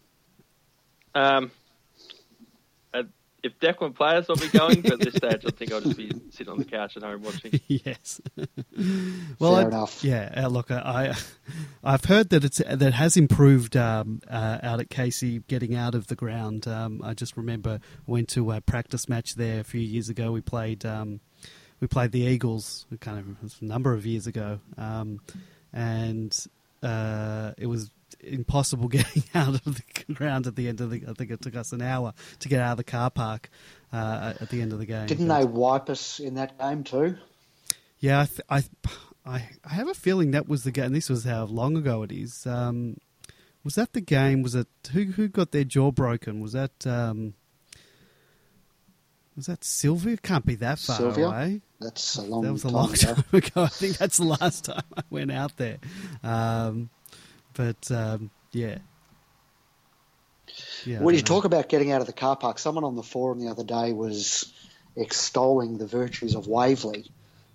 Um, 1.14 1.50
if 3.46 3.58
Declan 3.60 3.94
plays, 3.94 4.26
I'll 4.28 4.36
be 4.36 4.48
going. 4.48 4.80
But 4.82 4.92
at 4.94 5.00
this 5.00 5.14
stage, 5.16 5.44
I 5.46 5.50
think 5.50 5.72
I'll 5.72 5.80
just 5.80 5.96
be 5.96 6.10
sitting 6.30 6.52
on 6.52 6.58
the 6.58 6.64
couch 6.64 6.96
at 6.96 7.02
home 7.02 7.22
watching. 7.22 7.58
yes. 7.68 8.20
well, 9.38 9.54
Fair 9.56 9.64
I- 9.64 9.68
enough. 9.68 10.04
Yeah, 10.04 10.32
uh, 10.36 10.48
look, 10.48 10.70
I, 10.70 10.76
I, 10.78 11.14
I've 11.84 12.04
heard 12.04 12.30
that 12.30 12.44
it's 12.44 12.58
that 12.58 12.92
has 12.92 13.16
improved 13.16 13.76
um, 13.76 14.20
uh, 14.28 14.58
out 14.62 14.80
at 14.80 14.90
Casey, 14.90 15.40
getting 15.48 15.74
out 15.74 15.94
of 15.94 16.08
the 16.08 16.16
ground. 16.16 16.66
Um, 16.68 17.00
I 17.04 17.14
just 17.14 17.36
remember 17.36 17.80
went 18.06 18.28
to 18.30 18.52
a 18.52 18.60
practice 18.60 19.08
match 19.08 19.34
there 19.36 19.60
a 19.60 19.64
few 19.64 19.80
years 19.80 20.08
ago. 20.08 20.32
We 20.32 20.40
played 20.40 20.84
um, 20.84 21.20
we 21.80 21.86
played 21.86 22.12
the 22.12 22.20
Eagles, 22.22 22.86
kind 23.00 23.18
of 23.18 23.52
a 23.60 23.64
number 23.64 23.92
of 23.92 24.04
years 24.06 24.26
ago, 24.26 24.60
um, 24.78 25.20
and 25.72 26.36
uh, 26.82 27.52
it 27.58 27.66
was 27.66 27.90
impossible 28.20 28.88
getting 28.88 29.24
out 29.34 29.54
of 29.54 29.64
the 29.64 30.12
ground 30.14 30.46
at 30.46 30.56
the 30.56 30.68
end 30.68 30.80
of 30.80 30.90
the. 30.90 31.02
I 31.08 31.12
think 31.12 31.30
it 31.30 31.40
took 31.40 31.56
us 31.56 31.72
an 31.72 31.82
hour 31.82 32.12
to 32.40 32.48
get 32.48 32.60
out 32.60 32.72
of 32.72 32.76
the 32.78 32.84
car 32.84 33.10
park 33.10 33.50
uh, 33.92 34.34
at 34.40 34.50
the 34.50 34.62
end 34.62 34.72
of 34.72 34.78
the 34.78 34.86
game. 34.86 35.06
Didn't 35.06 35.28
But- 35.28 35.38
they 35.38 35.44
wipe 35.44 35.88
us 35.90 36.18
in 36.20 36.34
that 36.34 36.58
game 36.58 36.84
too? 36.84 37.16
yeah, 37.98 38.20
I, 38.20 38.26
th- 38.26 38.40
I, 38.48 38.64
I, 39.36 39.48
I 39.64 39.74
have 39.74 39.88
a 39.88 39.94
feeling 39.94 40.30
that 40.32 40.48
was 40.48 40.64
the 40.64 40.70
game. 40.70 40.92
This 40.92 41.08
was 41.08 41.24
how 41.24 41.44
long 41.44 41.76
ago 41.76 42.02
it 42.02 42.12
is. 42.12 42.46
Um, 42.46 42.98
was 43.64 43.74
that 43.74 43.92
the 43.94 44.00
game? 44.00 44.42
Was 44.42 44.54
it 44.54 44.68
who 44.92 45.04
who 45.06 45.26
got 45.28 45.50
their 45.50 45.64
jaw 45.64 45.90
broken? 45.90 46.40
Was 46.40 46.52
that 46.52 46.86
um, 46.86 47.34
was 49.36 49.46
that 49.46 49.64
Sylvia? 49.64 50.16
Can't 50.16 50.46
be 50.46 50.54
that 50.56 50.78
far 50.78 50.96
Sylvia? 50.96 51.26
away. 51.26 51.60
That's 51.80 52.16
a 52.16 52.22
long 52.22 52.42
that 52.42 52.52
was 52.52 52.64
a 52.64 52.68
time 52.68 52.74
long 52.74 52.92
ago. 52.94 53.14
time 53.14 53.24
ago. 53.32 53.62
I 53.64 53.66
think 53.68 53.98
that's 53.98 54.16
the 54.18 54.24
last 54.24 54.64
time 54.66 54.82
I 54.96 55.02
went 55.10 55.30
out 55.32 55.56
there. 55.56 55.78
Um, 56.22 56.88
but 57.56 57.90
um, 57.90 58.30
yeah. 58.52 58.78
Yeah, 60.84 61.00
When 61.00 61.14
you 61.14 61.20
know. 61.20 61.26
talk 61.26 61.44
about 61.44 61.68
getting 61.68 61.90
out 61.90 62.00
of 62.00 62.06
the 62.06 62.12
car 62.12 62.36
park, 62.36 62.58
someone 62.58 62.84
on 62.84 62.94
the 62.94 63.02
forum 63.02 63.40
the 63.40 63.48
other 63.48 63.64
day 63.64 63.92
was 63.92 64.52
extolling 64.96 65.78
the 65.78 65.86
virtues 65.86 66.34
of 66.34 66.46
Waverley 66.46 67.10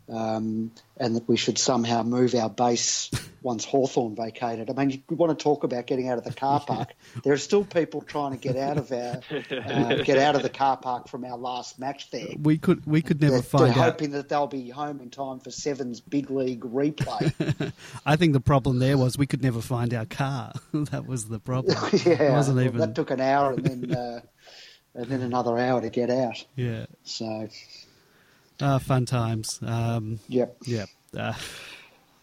um, 0.09 0.71
and 0.97 1.15
that 1.15 1.27
we 1.27 1.37
should 1.37 1.57
somehow 1.57 2.03
move 2.03 2.35
our 2.35 2.49
base 2.49 3.09
once 3.41 3.63
Hawthorn 3.65 4.15
vacated. 4.15 4.69
I 4.69 4.73
mean, 4.73 5.03
you 5.09 5.15
want 5.15 5.37
to 5.37 5.41
talk 5.41 5.63
about 5.63 5.87
getting 5.87 6.09
out 6.09 6.17
of 6.17 6.23
the 6.23 6.33
car 6.33 6.59
park. 6.67 6.89
There 7.23 7.33
are 7.33 7.37
still 7.37 7.63
people 7.63 8.01
trying 8.01 8.31
to 8.31 8.37
get 8.37 8.57
out 8.57 8.77
of 8.77 8.91
our 8.91 9.21
uh, 9.51 9.95
get 10.03 10.17
out 10.17 10.35
of 10.35 10.43
the 10.43 10.49
car 10.49 10.77
park 10.77 11.07
from 11.07 11.23
our 11.25 11.37
last 11.37 11.79
match 11.79 12.09
there. 12.11 12.27
we 12.41 12.57
could 12.57 12.85
we 12.85 13.01
could 13.01 13.21
never 13.21 13.33
They're, 13.35 13.41
find 13.41 13.63
they're 13.65 13.83
out. 13.83 13.91
hoping 13.93 14.11
that 14.11 14.29
they'll 14.29 14.47
be 14.47 14.69
home 14.69 14.99
in 15.01 15.09
time 15.09 15.39
for 15.39 15.51
Seven's 15.51 16.01
big 16.01 16.29
league 16.29 16.61
replay. 16.61 17.71
I 18.05 18.15
think 18.15 18.33
the 18.33 18.41
problem 18.41 18.79
there 18.79 18.97
was 18.97 19.17
we 19.17 19.27
could 19.27 19.41
never 19.43 19.61
find 19.61 19.93
our 19.93 20.05
car. 20.05 20.53
that 20.73 21.05
was 21.07 21.27
the 21.29 21.39
problem. 21.39 21.77
yeah, 22.05 22.23
it 22.23 22.31
wasn't 22.31 22.57
well, 22.57 22.65
even. 22.65 22.77
that 22.79 22.95
took 22.95 23.11
an 23.11 23.21
hour 23.21 23.53
and 23.53 23.63
then 23.65 23.95
uh, 23.95 24.21
and 24.93 25.05
then 25.05 25.21
another 25.21 25.57
hour 25.57 25.79
to 25.81 25.89
get 25.89 26.09
out. 26.09 26.43
yeah, 26.55 26.85
So, 27.03 27.47
uh, 28.62 28.80
fun 28.80 29.05
times. 29.05 29.59
Um, 29.62 30.20
yep. 30.28 30.55
yeah. 30.66 30.86
Uh, 31.18 31.34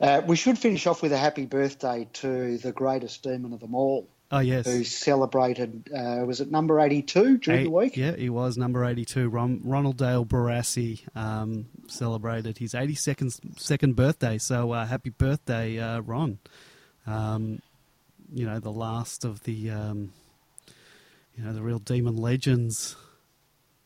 Uh, 0.00 0.22
we 0.26 0.36
should 0.36 0.56
finish 0.56 0.86
off 0.86 1.02
with 1.02 1.12
a 1.12 1.18
happy 1.18 1.44
birthday 1.44 2.06
to 2.12 2.56
the 2.58 2.70
greatest 2.70 3.24
demon 3.24 3.52
of 3.52 3.58
them 3.58 3.74
all, 3.74 4.08
oh 4.30 4.38
yes. 4.38 4.64
who 4.64 4.84
celebrated, 4.84 5.90
uh, 5.92 6.24
was 6.24 6.40
it 6.40 6.48
number 6.52 6.78
82 6.78 7.38
during 7.38 7.60
Eight- 7.60 7.64
the 7.64 7.70
week? 7.70 7.96
Yeah, 7.96 8.14
he 8.14 8.30
was 8.30 8.56
number 8.56 8.84
82. 8.84 9.28
Ron, 9.28 9.60
Ronald 9.64 9.96
Dale 9.96 10.24
Barassi 10.24 11.00
um, 11.16 11.66
celebrated 11.88 12.58
his 12.58 12.74
82nd 12.74 13.58
second 13.58 13.96
birthday. 13.96 14.38
So 14.38 14.70
uh, 14.70 14.86
happy 14.86 15.10
birthday, 15.10 15.80
uh, 15.80 15.98
Ron. 16.02 16.38
Um, 17.04 17.60
you 18.32 18.46
know, 18.46 18.60
the 18.60 18.70
last 18.70 19.24
of 19.24 19.42
the, 19.42 19.70
um, 19.70 20.12
you 21.36 21.42
know, 21.42 21.52
the 21.52 21.62
real 21.62 21.80
demon 21.80 22.16
legends, 22.16 22.94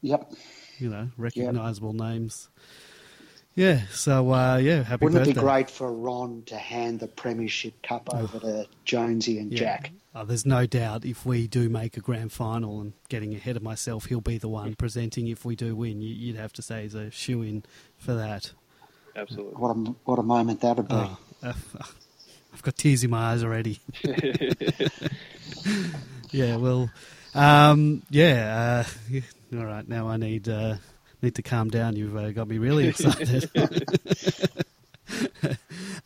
Yep. 0.03 0.31
You 0.79 0.89
know, 0.91 1.09
recognizable 1.17 1.93
names. 1.93 2.49
Yeah, 3.55 3.83
so 3.91 4.33
uh, 4.33 4.57
yeah, 4.57 4.83
happy 4.83 5.05
Wouldn't 5.05 5.21
birthday. 5.21 5.33
it 5.33 5.35
be 5.35 5.41
great 5.41 5.69
for 5.71 5.93
Ron 5.93 6.43
to 6.47 6.57
hand 6.57 7.01
the 7.01 7.07
Premiership 7.07 7.83
Cup 7.83 8.09
over 8.15 8.39
to 8.41 8.67
Jonesy 8.87 9.39
and 9.39 9.53
Yeah. 9.53 9.59
Jack? 9.59 9.93
Oh, 10.15 10.25
there's 10.25 10.47
no 10.47 10.67
doubt 10.67 11.05
if 11.05 11.25
we 11.27 11.47
do 11.49 11.69
make 11.69 11.97
a 11.97 12.01
grand 12.01 12.33
final 12.33 12.81
and 12.81 12.93
getting 13.11 13.35
ahead 13.35 13.57
of 13.57 13.63
myself, 13.63 14.07
he'll 14.07 14.21
be 14.23 14.39
the 14.39 14.49
one 14.49 14.75
presenting 14.75 15.29
if 15.29 15.45
we 15.45 15.55
do 15.57 15.75
win. 15.77 16.01
You- 16.03 16.15
You'd 16.15 16.37
have 16.37 16.53
to 16.55 16.63
say 16.63 16.83
he's 16.83 16.95
a 16.95 17.11
shoe 17.11 17.43
in 17.43 17.63
for 17.99 18.15
that. 18.15 18.53
Absolutely. 19.17 19.53
What 19.55 19.77
a, 19.77 19.81
what 20.05 20.19
a 20.19 20.23
moment 20.23 20.61
that 20.63 20.77
would 20.79 20.89
be. 20.89 20.95
Oh, 20.95 21.19
I've 21.43 22.63
got 22.63 22.77
tears 22.77 23.05
in 23.05 23.11
my 23.11 23.33
eyes 23.33 23.45
already. 23.45 23.81
yeah, 26.31 26.57
well, 26.57 26.91
um, 27.35 28.03
yeah. 28.11 28.85
Uh, 28.87 28.91
yeah, 29.11 29.21
all 29.55 29.65
right, 29.65 29.87
now 29.87 30.09
I 30.09 30.17
need 30.17 30.49
uh, 30.49 30.77
need 31.21 31.35
to 31.37 31.43
calm 31.43 31.69
down. 31.69 31.97
You've 31.97 32.17
uh, 32.17 32.31
got 32.33 32.49
me 32.49 32.59
really 32.59 32.89
excited. 32.89 33.51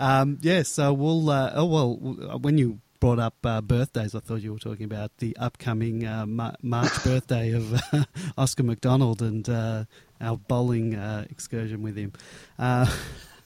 um, 0.01 0.39
yeah, 0.43 0.63
so 0.63 0.93
we'll. 0.93 1.31
Uh, 1.31 1.53
oh 1.55 1.67
well, 1.67 1.95
when 2.41 2.59
you 2.59 2.81
brought 3.01 3.19
up 3.19 3.35
uh, 3.45 3.61
birthdays, 3.61 4.15
I 4.15 4.21
thought 4.21 4.43
you 4.43 4.53
were 4.53 4.59
talking 4.59 4.85
about 4.85 5.17
the 5.19 5.37
upcoming 5.37 6.07
uh, 6.07 6.27
Ma- 6.27 6.55
March 6.63 7.03
birthday 7.05 7.53
of 7.53 7.73
uh, 7.93 8.05
Oscar 8.39 8.63
McDonald 8.63 9.23
and 9.23 9.49
uh, 9.49 9.85
our 10.21 10.37
bowling 10.37 10.95
uh, 10.95 11.27
excursion 11.31 11.83
with 11.83 11.97
him. 11.97 12.13
Uh, 12.59 12.87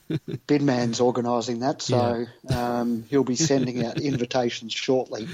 Bidman's 0.47 0.99
organising 0.99 1.59
that, 1.59 1.81
so 1.81 2.25
um, 2.49 3.05
he'll 3.09 3.23
be 3.23 3.35
sending 3.37 3.85
out 3.85 3.99
invitations 3.99 4.73
shortly. 4.73 5.27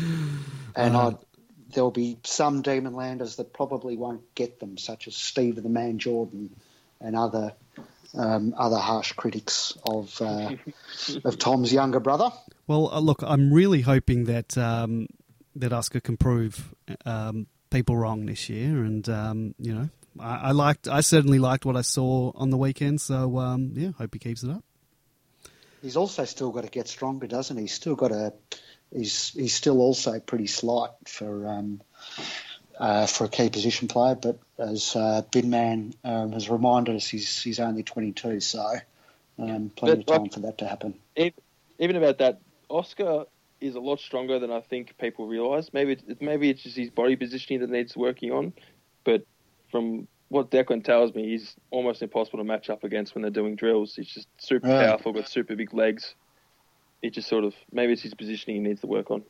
And 0.75 0.95
Uh, 0.95 1.09
I, 1.09 1.13
there'll 1.77 1.91
be 1.91 2.17
some 2.23 2.63
Demon 2.63 2.93
Landers 2.93 3.35
that 3.35 3.53
probably 3.53 3.95
won't 3.97 4.33
get 4.33 4.59
them, 4.59 4.79
such 4.79 5.07
as 5.07 5.15
Steve 5.15 5.61
the 5.61 5.69
Man 5.69 5.99
Jordan 5.99 6.49
and 6.99 7.15
other 7.15 7.53
um, 8.15 8.55
other 8.57 8.79
harsh 8.79 9.11
critics 9.11 9.77
of 9.85 10.19
uh, 10.19 10.55
of 11.23 11.37
Tom's 11.39 11.71
younger 11.71 11.99
brother. 11.99 12.31
Well, 12.65 12.89
uh, 12.91 12.99
look, 12.99 13.21
I'm 13.21 13.53
really 13.53 13.81
hoping 13.81 14.23
that 14.23 14.57
um, 14.57 15.05
that 15.55 15.71
Oscar 15.71 15.99
can 15.99 16.17
prove 16.17 16.73
um, 17.05 17.45
people 17.69 17.95
wrong 17.95 18.25
this 18.25 18.49
year, 18.49 18.83
and 18.83 19.07
um, 19.07 19.53
you 19.59 19.75
know, 19.75 19.89
I, 20.19 20.35
I 20.35 20.51
liked, 20.53 20.87
I 20.87 21.01
certainly 21.01 21.37
liked 21.37 21.63
what 21.63 21.75
I 21.75 21.81
saw 21.81 22.31
on 22.33 22.49
the 22.49 22.57
weekend. 22.57 23.01
So 23.01 23.37
um, 23.37 23.73
yeah, 23.75 23.91
hope 23.99 24.15
he 24.15 24.19
keeps 24.19 24.41
it 24.41 24.49
up. 24.49 24.63
He's 25.81 25.97
also 25.97 26.25
still 26.25 26.51
got 26.51 26.63
to 26.63 26.69
get 26.69 26.87
stronger, 26.87 27.27
doesn't 27.27 27.55
he? 27.55 27.63
He's 27.63 27.73
still 27.73 27.95
got 27.95 28.11
a. 28.11 28.33
He's 28.93 29.31
he's 29.31 29.53
still 29.53 29.79
also 29.79 30.19
pretty 30.19 30.47
slight 30.47 30.91
for 31.05 31.47
um, 31.47 31.81
uh, 32.79 33.05
for 33.05 33.25
a 33.25 33.29
key 33.29 33.49
position 33.49 33.87
player, 33.87 34.15
but 34.15 34.39
as 34.57 34.95
uh, 34.95 35.21
Bidman 35.31 35.93
um, 36.03 36.31
has 36.31 36.49
reminded 36.49 36.95
us, 36.95 37.07
he's 37.07 37.41
he's 37.41 37.59
only 37.59 37.83
22, 37.83 38.39
so 38.39 38.75
um, 39.39 39.71
plenty 39.75 40.03
But, 40.03 40.15
of 40.15 40.21
time 40.21 40.29
for 40.29 40.39
that 40.41 40.57
to 40.59 40.67
happen. 40.67 40.95
Even 41.79 41.95
about 41.95 42.19
that, 42.19 42.41
Oscar 42.69 43.25
is 43.59 43.75
a 43.75 43.79
lot 43.79 43.99
stronger 43.99 44.39
than 44.39 44.51
I 44.51 44.61
think 44.61 44.97
people 44.97 45.27
realise. 45.27 45.71
Maybe 45.73 45.93
it's, 45.93 46.21
maybe 46.21 46.49
it's 46.49 46.63
just 46.63 46.77
his 46.77 46.89
body 46.89 47.15
positioning 47.15 47.61
that 47.61 47.69
needs 47.69 47.95
working 47.95 48.31
on. 48.31 48.53
But 49.03 49.25
from 49.71 50.07
what 50.29 50.51
Declan 50.51 50.83
tells 50.83 51.13
me, 51.13 51.29
he's 51.29 51.55
almost 51.71 52.01
impossible 52.01 52.39
to 52.39 52.43
match 52.43 52.69
up 52.69 52.83
against 52.83 53.15
when 53.15 53.21
they're 53.21 53.31
doing 53.31 53.55
drills. 53.55 53.95
He's 53.95 54.09
just 54.09 54.27
super 54.39 54.67
Right. 54.67 54.87
powerful, 54.87 55.13
got 55.13 55.29
super 55.29 55.55
big 55.55 55.73
legs. 55.73 56.15
He 57.01 57.09
just 57.09 57.27
sort 57.27 57.43
of 57.43 57.53
maybe 57.71 57.93
it's 57.93 58.01
his 58.01 58.13
positioning 58.13 58.61
he 58.61 58.67
needs 58.67 58.81
to 58.81 58.87
work 58.87 59.11
on. 59.11 59.23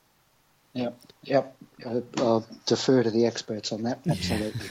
Yep, 0.73 0.99
yep. 1.23 1.57
Uh, 1.85 2.01
I'll 2.17 2.47
defer 2.65 3.03
to 3.03 3.11
the 3.11 3.25
experts 3.25 3.71
on 3.71 3.83
that. 3.83 3.99
Absolutely. 4.07 4.69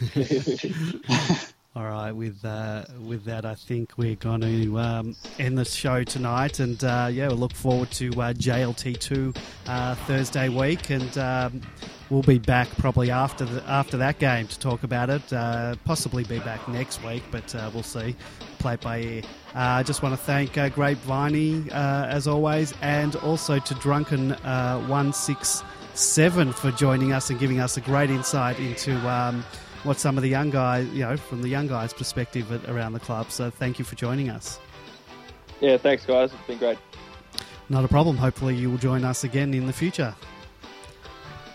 All 1.76 1.84
right, 1.84 2.10
with 2.10 2.42
uh, 2.42 2.86
with 3.04 3.24
that, 3.24 3.44
I 3.44 3.54
think 3.54 3.98
we're 3.98 4.16
going 4.16 4.40
to 4.40 4.78
um, 4.78 5.14
end 5.38 5.58
the 5.58 5.64
show 5.66 6.04
tonight, 6.04 6.58
and 6.58 6.82
uh, 6.82 7.10
yeah, 7.12 7.28
we'll 7.28 7.36
look 7.36 7.52
forward 7.52 7.90
to 7.90 8.08
uh, 8.12 8.32
JLT 8.32 8.98
two 8.98 9.34
uh, 9.66 9.94
Thursday 9.94 10.48
week, 10.48 10.88
and 10.88 11.18
um, 11.18 11.60
we'll 12.08 12.22
be 12.22 12.38
back 12.38 12.66
probably 12.78 13.10
after 13.10 13.44
the, 13.44 13.62
after 13.64 13.98
that 13.98 14.18
game 14.18 14.46
to 14.46 14.58
talk 14.58 14.84
about 14.84 15.10
it. 15.10 15.30
Uh, 15.30 15.74
possibly 15.84 16.24
be 16.24 16.38
back 16.38 16.66
next 16.66 17.04
week, 17.04 17.22
but 17.30 17.54
uh, 17.54 17.70
we'll 17.74 17.82
see. 17.82 18.16
Play 18.58 18.72
it 18.72 18.80
by 18.80 19.00
ear. 19.00 19.22
I 19.54 19.82
just 19.82 20.02
want 20.02 20.14
to 20.14 20.24
thank 20.24 20.56
uh, 20.56 20.70
Grapevine 20.70 21.68
as 21.72 22.26
always, 22.26 22.72
and 22.80 23.16
also 23.16 23.58
to 23.58 23.74
Drunken 23.74 24.30
one 24.88 25.12
six 25.12 25.62
seven 25.92 26.54
for 26.54 26.70
joining 26.70 27.12
us 27.12 27.28
and 27.28 27.38
giving 27.38 27.60
us 27.60 27.76
a 27.76 27.82
great 27.82 28.08
insight 28.08 28.58
into. 28.60 28.96
Um, 29.06 29.44
what 29.84 29.98
some 29.98 30.16
of 30.16 30.22
the 30.22 30.28
young 30.28 30.50
guys, 30.50 30.86
you 30.88 31.00
know, 31.00 31.16
from 31.16 31.42
the 31.42 31.48
young 31.48 31.66
guys' 31.66 31.92
perspective 31.92 32.50
around 32.68 32.92
the 32.92 33.00
club. 33.00 33.30
So 33.30 33.50
thank 33.50 33.78
you 33.78 33.84
for 33.84 33.96
joining 33.96 34.30
us. 34.30 34.58
Yeah, 35.60 35.76
thanks, 35.78 36.04
guys. 36.04 36.32
It's 36.32 36.46
been 36.46 36.58
great. 36.58 36.78
Not 37.68 37.84
a 37.84 37.88
problem. 37.88 38.16
Hopefully, 38.16 38.54
you 38.54 38.70
will 38.70 38.78
join 38.78 39.04
us 39.04 39.24
again 39.24 39.54
in 39.54 39.66
the 39.66 39.72
future. 39.72 40.14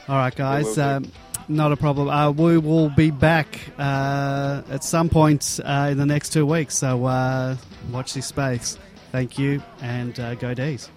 All 0.07 0.17
right, 0.17 0.35
guys. 0.35 0.77
Um, 0.77 1.11
not 1.47 1.71
a 1.71 1.77
problem. 1.77 2.09
Uh, 2.09 2.31
we 2.31 2.57
will 2.57 2.89
be 2.89 3.11
back 3.11 3.59
uh, 3.77 4.61
at 4.69 4.83
some 4.83 5.09
point 5.09 5.59
uh, 5.63 5.89
in 5.91 5.97
the 5.97 6.05
next 6.05 6.33
two 6.33 6.45
weeks. 6.45 6.77
So 6.77 7.05
uh, 7.05 7.55
watch 7.91 8.13
this 8.13 8.25
space. 8.25 8.77
Thank 9.11 9.37
you, 9.37 9.61
and 9.81 10.17
uh, 10.19 10.35
go 10.35 10.53
D's. 10.53 10.89